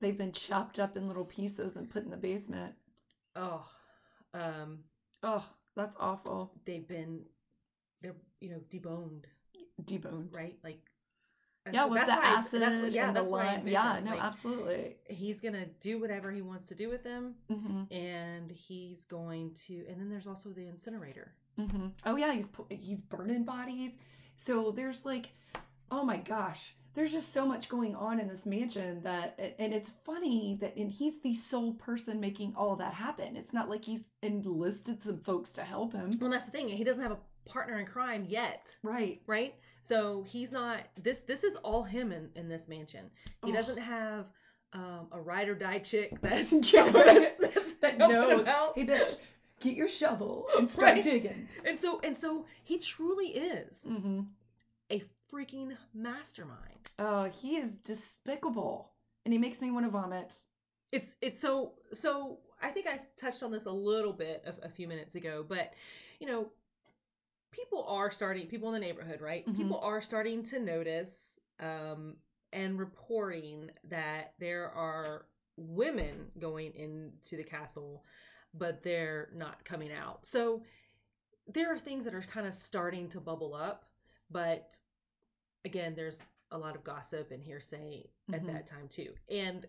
They've 0.00 0.16
been 0.18 0.32
chopped 0.32 0.78
up 0.78 0.96
in 0.96 1.08
little 1.08 1.24
pieces 1.24 1.74
and 1.76 1.90
put 1.90 2.04
in 2.04 2.10
the 2.10 2.16
basement. 2.16 2.74
oh 3.36 3.64
um 4.34 4.78
Oh, 5.22 5.44
that's 5.76 5.96
awful. 5.98 6.52
they've 6.66 6.86
been 6.86 7.22
they're 8.02 8.14
you 8.40 8.50
know 8.50 8.60
deboned 8.70 9.24
Deboned. 9.84 10.32
right 10.34 10.56
like 10.62 10.80
Yeah, 11.72 11.84
what- 11.84 11.98
with 12.00 12.06
the 12.06 12.14
I- 12.14 12.38
acid 12.38 12.60
what, 12.62 12.92
yeah, 12.92 13.08
and 13.08 13.16
the 13.16 13.22
lime. 13.22 13.66
Yeah, 13.66 14.00
no, 14.04 14.12
like, 14.12 14.22
absolutely. 14.22 14.96
he's 15.08 15.40
gonna 15.40 15.66
do 15.80 16.00
whatever 16.00 16.30
he 16.30 16.42
wants 16.42 16.66
to 16.68 16.74
do 16.74 16.88
with 16.88 17.02
them 17.04 17.34
hmm 17.48 17.82
and 17.90 18.50
he's 18.50 19.04
going 19.04 19.52
to 19.66 19.84
and 19.88 20.00
then 20.00 20.08
there's 20.08 20.26
also 20.26 20.50
the 20.50 20.66
incinerator 20.66 21.32
hmm 21.56 21.88
Oh 22.04 22.16
yeah, 22.16 22.32
he's 22.32 22.48
he's 22.70 23.00
burning 23.00 23.44
bodies. 23.44 23.92
So 24.36 24.70
there's 24.70 25.04
like, 25.04 25.30
oh 25.90 26.04
my 26.04 26.18
gosh, 26.18 26.74
there's 26.94 27.10
just 27.12 27.32
so 27.32 27.44
much 27.46 27.68
going 27.68 27.94
on 27.96 28.20
in 28.20 28.28
this 28.28 28.46
mansion 28.46 29.02
that, 29.02 29.38
and 29.58 29.72
it's 29.74 29.90
funny 30.04 30.56
that, 30.60 30.76
and 30.76 30.90
he's 30.90 31.20
the 31.20 31.34
sole 31.34 31.72
person 31.74 32.20
making 32.20 32.54
all 32.56 32.76
that 32.76 32.94
happen. 32.94 33.36
It's 33.36 33.52
not 33.52 33.68
like 33.68 33.84
he's 33.84 34.04
enlisted 34.22 35.02
some 35.02 35.18
folks 35.18 35.50
to 35.52 35.62
help 35.62 35.92
him. 35.92 36.10
well 36.20 36.30
that's 36.30 36.44
the 36.46 36.50
thing 36.52 36.68
he 36.68 36.84
doesn't 36.84 37.02
have 37.02 37.12
a 37.12 37.18
partner 37.48 37.78
in 37.78 37.86
crime 37.86 38.24
yet 38.28 38.74
Right. 38.82 39.20
right 39.26 39.54
so 39.82 40.24
he's 40.28 40.52
not 40.52 40.80
this 41.02 41.20
this 41.20 41.44
is 41.44 41.56
all 41.56 41.82
him 41.82 42.12
in, 42.12 42.28
in 42.34 42.48
this 42.48 42.68
mansion 42.68 43.10
he 43.44 43.50
Oh. 43.50 43.54
doesn't 43.54 43.78
have 43.78 44.26
um, 44.74 45.08
a 45.12 45.20
ride 45.20 45.48
or 45.48 45.54
die 45.54 45.78
chick 45.78 46.12
that's, 46.20 46.72
Yeah, 46.72 46.90
that's, 46.90 47.36
that's 47.36 47.72
That 47.80 47.96
knows. 47.98 48.46
out. 48.46 48.76
Hey, 48.76 48.84
bitch, 48.84 49.16
get 49.60 49.74
your 49.76 49.88
shovel 49.88 50.46
and 50.58 50.68
start 50.76 50.94
Right. 50.94 51.02
digging. 51.02 51.48
and 51.64 51.78
so 51.78 52.00
and 52.04 52.16
so 52.16 52.44
he 52.64 52.78
truly 52.78 53.28
is 53.28 53.82
mm-hmm. 53.88 54.20
a 54.90 55.02
freaking 55.32 55.76
mastermind 55.94 56.90
Oh, 57.00 57.24
he 57.24 57.56
is 57.56 57.74
despicable, 57.74 58.90
and 59.24 59.32
he 59.32 59.38
makes 59.38 59.60
me 59.60 59.70
want 59.70 59.86
to 59.86 59.90
vomit. 59.90 60.34
it's 60.92 61.16
it's 61.22 61.40
so 61.40 61.72
so 61.92 62.38
i 62.60 62.70
think 62.70 62.86
I 62.86 62.98
touched 63.16 63.42
on 63.42 63.50
this 63.52 63.66
a 63.66 63.70
little 63.70 64.12
bit 64.12 64.42
a, 64.46 64.66
a 64.66 64.68
few 64.68 64.88
minutes 64.88 65.14
ago 65.14 65.44
but 65.48 65.72
you 66.20 66.26
know 66.26 66.48
people 67.50 67.84
are 67.88 68.10
starting 68.10 68.46
people 68.46 68.68
in 68.68 68.74
the 68.74 68.86
neighborhood 68.86 69.20
right 69.20 69.46
Mhm. 69.46 69.56
people 69.56 69.78
are 69.80 70.00
starting 70.00 70.42
to 70.44 70.58
notice 70.58 71.34
um 71.60 72.16
and 72.52 72.78
reporting 72.78 73.70
that 73.84 74.34
there 74.38 74.70
are 74.70 75.26
women 75.56 76.30
going 76.38 76.72
into 76.74 77.36
the 77.36 77.44
castle 77.44 78.04
but 78.54 78.82
they're 78.82 79.30
not 79.34 79.64
coming 79.64 79.92
out 79.92 80.26
so 80.26 80.62
there 81.52 81.72
are 81.72 81.78
things 81.78 82.04
that 82.04 82.14
are 82.14 82.22
kind 82.22 82.46
of 82.46 82.54
starting 82.54 83.08
to 83.08 83.20
bubble 83.20 83.54
up 83.54 83.84
but 84.30 84.78
again 85.64 85.94
there's 85.94 86.20
a 86.52 86.58
lot 86.58 86.76
of 86.76 86.84
gossip 86.84 87.30
and 87.30 87.42
hearsay 87.42 88.08
at 88.32 88.42
Mhm. 88.42 88.46
that 88.46 88.66
time 88.66 88.88
too 88.88 89.14
and 89.28 89.66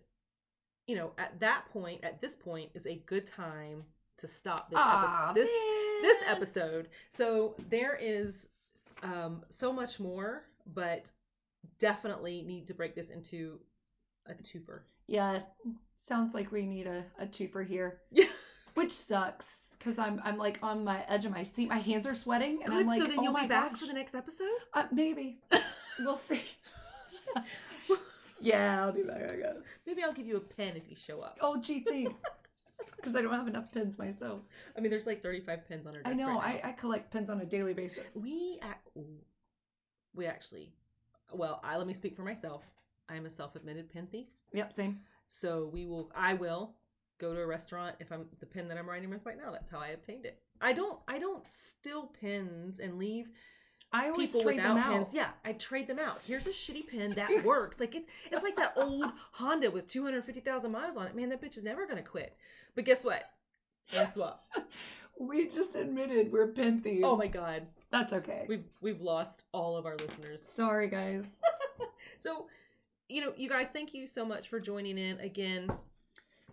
you 0.87 0.95
know 0.95 1.13
at 1.17 1.39
that 1.39 1.65
point 1.69 2.03
at 2.03 2.21
this 2.21 2.35
point 2.35 2.71
is 2.73 2.85
a 2.85 2.95
good 3.05 3.25
time 3.27 3.85
to 4.17 4.27
stop 4.27 4.69
this 4.69 4.79
episode 4.79 5.35
this 5.35 5.49
this 6.01 6.17
episode 6.27 6.87
so 7.11 7.55
there 7.69 7.97
is 7.99 8.47
um 9.03 9.41
so 9.49 9.71
much 9.73 9.99
more 9.99 10.43
but 10.73 11.11
definitely 11.79 12.41
need 12.43 12.67
to 12.67 12.73
break 12.73 12.95
this 12.95 13.09
into 13.09 13.59
a 14.27 14.33
twofer 14.33 14.81
Yeah, 15.07 15.39
sounds 15.95 16.33
like 16.33 16.51
we 16.51 16.65
need 16.65 16.87
a, 16.87 17.03
a 17.19 17.25
twofer 17.25 17.65
here, 17.65 17.99
yeah 18.11 18.25
which 18.75 18.91
sucks 18.91 19.75
because 19.77 19.97
I'm 19.97 20.21
I'm 20.23 20.37
like 20.37 20.59
on 20.61 20.83
my 20.83 21.03
edge 21.07 21.25
of 21.25 21.31
my 21.31 21.43
seat. 21.43 21.69
My 21.69 21.79
hands 21.79 22.05
are 22.05 22.13
sweating, 22.15 22.61
and 22.63 22.71
good 22.71 22.81
I'm 22.81 22.87
like, 22.87 22.99
so 23.01 23.07
then 23.07 23.19
oh 23.19 23.23
you'll 23.23 23.31
my 23.33 23.43
be 23.43 23.47
back 23.49 23.71
gosh. 23.71 23.79
for 23.79 23.87
the 23.87 23.93
next 23.93 24.13
episode 24.15 24.47
Uh, 24.73 24.85
maybe 24.91 25.39
we'll 25.99 26.15
see. 26.15 26.41
yeah, 28.41 28.83
I'll 28.83 28.91
be 28.91 29.03
back, 29.03 29.31
I 29.31 29.35
guess. 29.35 29.55
maybe 29.85 30.03
i'll 30.03 30.13
give 30.13 30.27
you 30.27 30.37
a 30.37 30.39
pen 30.39 30.73
if 30.77 30.83
you 30.89 30.95
show 30.95 31.21
up 31.21 31.37
Oh, 31.41 31.59
gee, 31.59 31.81
thanks. 31.81 32.13
Because 33.01 33.15
I 33.15 33.21
don't 33.21 33.33
have 33.33 33.47
enough 33.47 33.71
pins 33.71 33.97
myself. 33.97 34.41
i 34.77 34.81
mean 34.81 34.89
there's 34.91 35.05
like 35.05 35.21
35 35.23 35.67
pins 35.67 35.85
on 35.85 35.95
our 35.95 36.01
desk 36.01 36.13
I 36.13 36.17
know. 36.17 36.39
right. 36.39 36.61
I, 36.63 36.69
I 36.69 36.71
collect 36.73 37.11
pins 37.11 37.29
on 37.29 37.41
a 37.41 37.45
daily 37.45 37.73
basis. 37.73 38.15
We 38.15 38.59
ac- 38.61 39.05
we 40.15 40.25
actually, 40.25 40.73
well, 41.31 41.61
I 41.63 41.77
let 41.77 41.87
me 41.87 41.93
speak 41.93 42.15
for 42.15 42.23
myself. 42.23 42.63
I 43.09 43.15
am 43.15 43.25
a 43.25 43.29
self-admitted 43.29 43.91
pin 43.91 44.07
thief. 44.07 44.27
Yep, 44.53 44.73
same. 44.73 44.99
So 45.27 45.69
we 45.71 45.85
will, 45.85 46.11
I 46.15 46.33
will 46.33 46.73
go 47.19 47.33
to 47.33 47.41
a 47.41 47.45
restaurant 47.45 47.95
if 47.99 48.11
I'm 48.11 48.25
the 48.39 48.45
pin 48.45 48.67
that 48.67 48.77
I'm 48.77 48.89
writing 48.89 49.09
with 49.09 49.25
right 49.25 49.37
now. 49.37 49.51
That's 49.51 49.69
how 49.69 49.79
I 49.79 49.89
obtained 49.89 50.25
it. 50.25 50.39
I 50.61 50.73
don't, 50.73 50.99
I 51.07 51.19
don't 51.19 51.43
steal 51.49 52.11
pins 52.19 52.79
and 52.79 52.97
leave 52.97 53.29
I 53.91 54.09
always 54.09 54.29
people 54.31 54.43
trade 54.43 54.57
without 54.57 54.75
them 54.75 54.83
out. 54.83 54.93
pens. 54.93 55.13
Yeah, 55.13 55.29
I 55.45 55.53
trade 55.53 55.87
them 55.87 55.99
out. 55.99 56.21
Here's 56.25 56.45
a 56.47 56.51
shitty 56.51 56.87
pin 56.87 57.13
that 57.15 57.43
works. 57.45 57.79
Like 57.79 57.95
it's, 57.95 58.07
it's 58.31 58.43
like 58.43 58.55
that 58.57 58.73
old 58.75 59.05
Honda 59.31 59.71
with 59.71 59.87
250,000 59.87 60.71
miles 60.71 60.97
on 60.97 61.07
it. 61.07 61.15
Man, 61.15 61.29
that 61.29 61.41
bitch 61.41 61.57
is 61.57 61.63
never 61.63 61.87
gonna 61.87 62.03
quit. 62.03 62.35
But 62.75 62.85
guess 62.85 63.03
what? 63.03 63.23
Guess 63.91 64.15
what? 64.15 64.41
We 65.21 65.49
just 65.49 65.75
admitted 65.75 66.31
we're 66.31 66.47
pen. 66.47 66.81
Oh 67.03 67.17
my 67.17 67.27
god, 67.27 67.63
That's 67.91 68.13
okay. 68.13 68.45
we've 68.47 68.63
we've 68.79 69.01
lost 69.01 69.43
all 69.51 69.75
of 69.75 69.85
our 69.85 69.97
listeners. 69.97 70.41
Sorry, 70.41 70.87
guys. 70.87 71.25
So, 72.17 72.47
you 73.09 73.19
know, 73.21 73.33
you 73.35 73.49
guys, 73.49 73.69
thank 73.69 73.93
you 73.93 74.07
so 74.07 74.23
much 74.25 74.47
for 74.47 74.59
joining 74.61 74.97
in 74.97 75.19
again. 75.19 75.69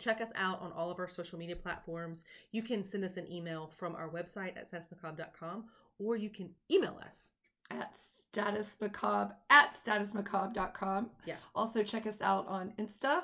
Check 0.00 0.20
us 0.20 0.30
out 0.34 0.60
on 0.62 0.72
all 0.72 0.90
of 0.90 0.98
our 0.98 1.08
social 1.08 1.38
media 1.38 1.54
platforms. 1.56 2.24
You 2.50 2.62
can 2.62 2.82
send 2.84 3.04
us 3.04 3.16
an 3.16 3.30
email 3.30 3.70
from 3.76 3.94
our 3.94 4.08
website 4.08 4.56
at 4.56 4.70
statusmacabre.com 4.70 5.64
or 6.00 6.16
you 6.16 6.28
can 6.30 6.50
email 6.70 6.98
us. 7.04 7.32
at 7.70 7.94
statusmacabre 7.94 9.32
at 9.50 9.74
statusmacabre.com. 9.74 11.10
Yeah. 11.24 11.36
Also 11.54 11.82
check 11.82 12.06
us 12.06 12.20
out 12.20 12.46
on 12.48 12.72
Insta 12.78 13.22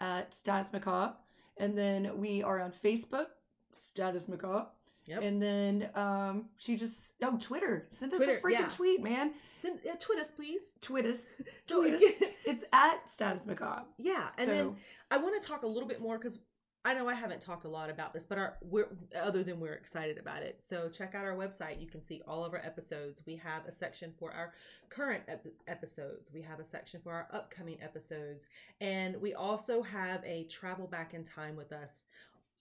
at 0.00 0.32
statusmacabre. 0.32 1.14
And 1.58 1.76
then 1.76 2.18
we 2.18 2.42
are 2.42 2.60
on 2.60 2.72
Facebook, 2.72 3.26
Status 3.72 4.28
Macabre. 4.28 4.66
Yep. 5.06 5.22
And 5.22 5.42
then 5.42 5.90
um, 5.94 6.44
she 6.56 6.76
just 6.76 7.14
oh 7.22 7.36
Twitter. 7.36 7.86
Send 7.88 8.12
us 8.12 8.18
Twitter, 8.18 8.38
a 8.38 8.40
freaking 8.40 8.60
yeah. 8.60 8.68
tweet, 8.68 9.02
man. 9.02 9.32
Send 9.60 9.80
uh, 9.90 9.96
tweet 9.98 10.20
us, 10.20 10.30
please. 10.30 10.60
Tweet 10.80 11.06
us. 11.06 11.22
So 11.68 11.80
Tweet 11.80 11.94
us. 11.94 12.02
It's 12.44 12.64
at 12.72 13.08
Status 13.08 13.46
Macabre. 13.46 13.84
yeah, 13.98 14.28
and 14.38 14.46
so, 14.46 14.54
then 14.54 14.76
I 15.10 15.16
want 15.16 15.40
to 15.40 15.48
talk 15.48 15.62
a 15.62 15.66
little 15.66 15.88
bit 15.88 16.00
more 16.00 16.18
because 16.18 16.38
I 16.84 16.94
know 16.94 17.08
I 17.08 17.14
haven't 17.14 17.40
talked 17.40 17.64
a 17.64 17.68
lot 17.68 17.90
about 17.90 18.12
this, 18.12 18.26
but 18.26 18.38
our 18.38 18.56
we're 18.60 18.88
other 19.14 19.44
than 19.44 19.60
we're 19.60 19.74
excited 19.74 20.18
about 20.18 20.42
it. 20.42 20.60
So 20.64 20.88
check 20.88 21.14
out 21.14 21.24
our 21.24 21.36
website. 21.36 21.80
You 21.80 21.86
can 21.88 22.02
see 22.02 22.22
all 22.26 22.44
of 22.44 22.52
our 22.54 22.60
episodes. 22.64 23.22
We 23.26 23.36
have 23.36 23.66
a 23.66 23.72
section 23.72 24.12
for 24.18 24.32
our 24.32 24.52
current 24.90 25.22
ep- 25.28 25.46
episodes. 25.68 26.30
We 26.32 26.42
have 26.42 26.58
a 26.60 26.64
section 26.64 27.00
for 27.02 27.12
our 27.12 27.28
upcoming 27.32 27.80
episodes, 27.82 28.46
and 28.80 29.16
we 29.20 29.34
also 29.34 29.82
have 29.82 30.24
a 30.24 30.44
travel 30.44 30.86
back 30.88 31.14
in 31.14 31.24
time 31.24 31.56
with 31.56 31.72
us. 31.72 32.04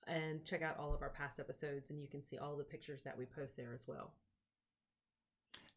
And 0.07 0.43
check 0.45 0.61
out 0.63 0.77
all 0.77 0.93
of 0.93 1.01
our 1.01 1.09
past 1.11 1.39
episodes, 1.39 1.89
and 1.91 2.01
you 2.01 2.07
can 2.07 2.21
see 2.23 2.37
all 2.37 2.57
the 2.57 2.63
pictures 2.63 3.03
that 3.03 3.17
we 3.17 3.25
post 3.25 3.55
there 3.57 3.73
as 3.73 3.87
well. 3.87 4.13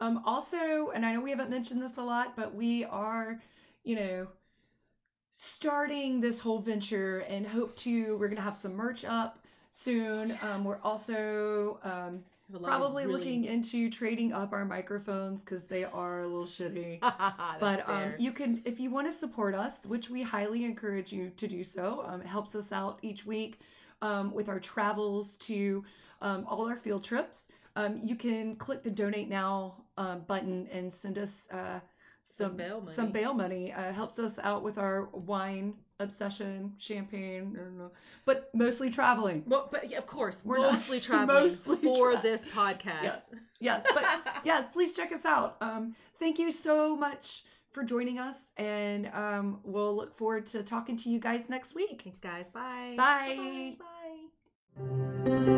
um, 0.00 0.22
also, 0.24 0.90
and 0.94 1.04
I 1.06 1.12
know 1.14 1.20
we 1.20 1.30
haven't 1.30 1.50
mentioned 1.50 1.80
this 1.82 1.96
a 1.98 2.02
lot, 2.02 2.36
but 2.36 2.54
we 2.54 2.84
are, 2.84 3.40
you 3.84 3.96
know, 3.96 4.28
starting 5.34 6.20
this 6.20 6.38
whole 6.38 6.60
venture 6.60 7.18
and 7.28 7.46
hope 7.46 7.74
to 7.76 8.16
we're 8.18 8.28
gonna 8.28 8.40
have 8.40 8.56
some 8.56 8.74
merch 8.74 9.04
up 9.04 9.38
soon. 9.70 10.38
Um, 10.42 10.64
we're 10.64 10.80
also 10.82 11.80
um, 11.82 12.22
We 12.48 12.54
have 12.54 12.60
a 12.60 12.64
lot 12.64 12.72
of 12.72 12.78
probably 12.80 13.06
really- 13.06 13.18
looking 13.18 13.44
into 13.44 13.90
trading 13.90 14.32
up 14.32 14.52
our 14.52 14.64
microphones 14.64 15.40
because 15.40 15.64
they 15.64 15.84
are 15.84 16.20
a 16.20 16.26
little 16.26 16.44
shitty. 16.46 17.00
But 17.60 17.88
um, 17.88 18.14
you 18.18 18.32
can 18.32 18.62
if 18.64 18.78
you 18.78 18.90
want 18.90 19.06
to 19.08 19.12
support 19.12 19.54
us 19.54 19.84
which 19.86 20.08
we 20.10 20.22
highly 20.22 20.64
encourage 20.64 21.12
you 21.12 21.30
to 21.36 21.48
do 21.48 21.64
so 21.64 22.04
um, 22.06 22.20
it 22.20 22.26
helps 22.26 22.54
us 22.54 22.70
out 22.72 22.98
each 23.02 23.26
week 23.26 23.58
um, 24.02 24.32
with 24.32 24.48
our 24.48 24.60
travels 24.60 25.36
to 25.36 25.84
um, 26.22 26.44
all 26.48 26.68
our 26.68 26.76
field 26.76 27.02
trips 27.02 27.48
um, 27.76 27.98
you 28.02 28.14
can 28.14 28.54
click 28.56 28.82
the 28.84 28.90
donate 28.90 29.28
now 29.28 29.82
um, 29.96 30.20
button 30.28 30.68
and 30.72 30.92
send 30.92 31.18
us 31.18 31.48
uh, 31.52 31.80
Some 32.36 32.56
bail 32.56 32.80
money. 32.80 32.94
some 32.96 33.10
bail 33.12 33.32
money 33.34 33.72
uh, 33.72 33.92
helps 33.92 34.18
us 34.18 34.38
out 34.42 34.62
with 34.62 34.76
our 34.78 35.04
wine 35.12 35.74
obsession 36.00 36.72
champagne 36.78 37.54
I 37.56 37.62
don't 37.62 37.78
know, 37.78 37.90
but 38.24 38.50
mostly 38.54 38.90
traveling 38.90 39.44
Well, 39.46 39.68
but 39.70 39.88
yeah, 39.90 39.98
of 39.98 40.06
course, 40.06 40.42
We're 40.44 40.58
mostly 40.58 40.98
traveling 41.08 41.44
mostly 41.44 41.76
for 41.76 42.12
tra- 42.12 42.22
this 42.22 42.44
podcast. 42.54 43.02
yes 43.02 43.22
yes 43.60 43.86
but 43.94 44.04
yes 44.44 44.68
please 44.68 44.94
check 44.96 45.12
us 45.12 45.24
out 45.24 45.56
um, 45.60 45.94
thank 46.18 46.38
you 46.38 46.50
so 46.50 46.96
much 46.96 47.44
for 47.70 47.84
joining 47.84 48.18
us 48.18 48.36
and 48.56 49.06
um, 49.14 49.60
we'll 49.62 49.94
look 49.94 50.16
forward 50.16 50.46
to 50.46 50.62
talking 50.62 50.96
to 50.96 51.10
you 51.10 51.18
guys 51.20 51.48
next 51.48 51.74
week 51.74 52.02
Thanks, 52.02 52.20
guys. 52.20 52.50
Bye. 52.50 52.94
Bye. 52.96 53.76
Bye. 53.78 55.44
Bye. 55.46 55.50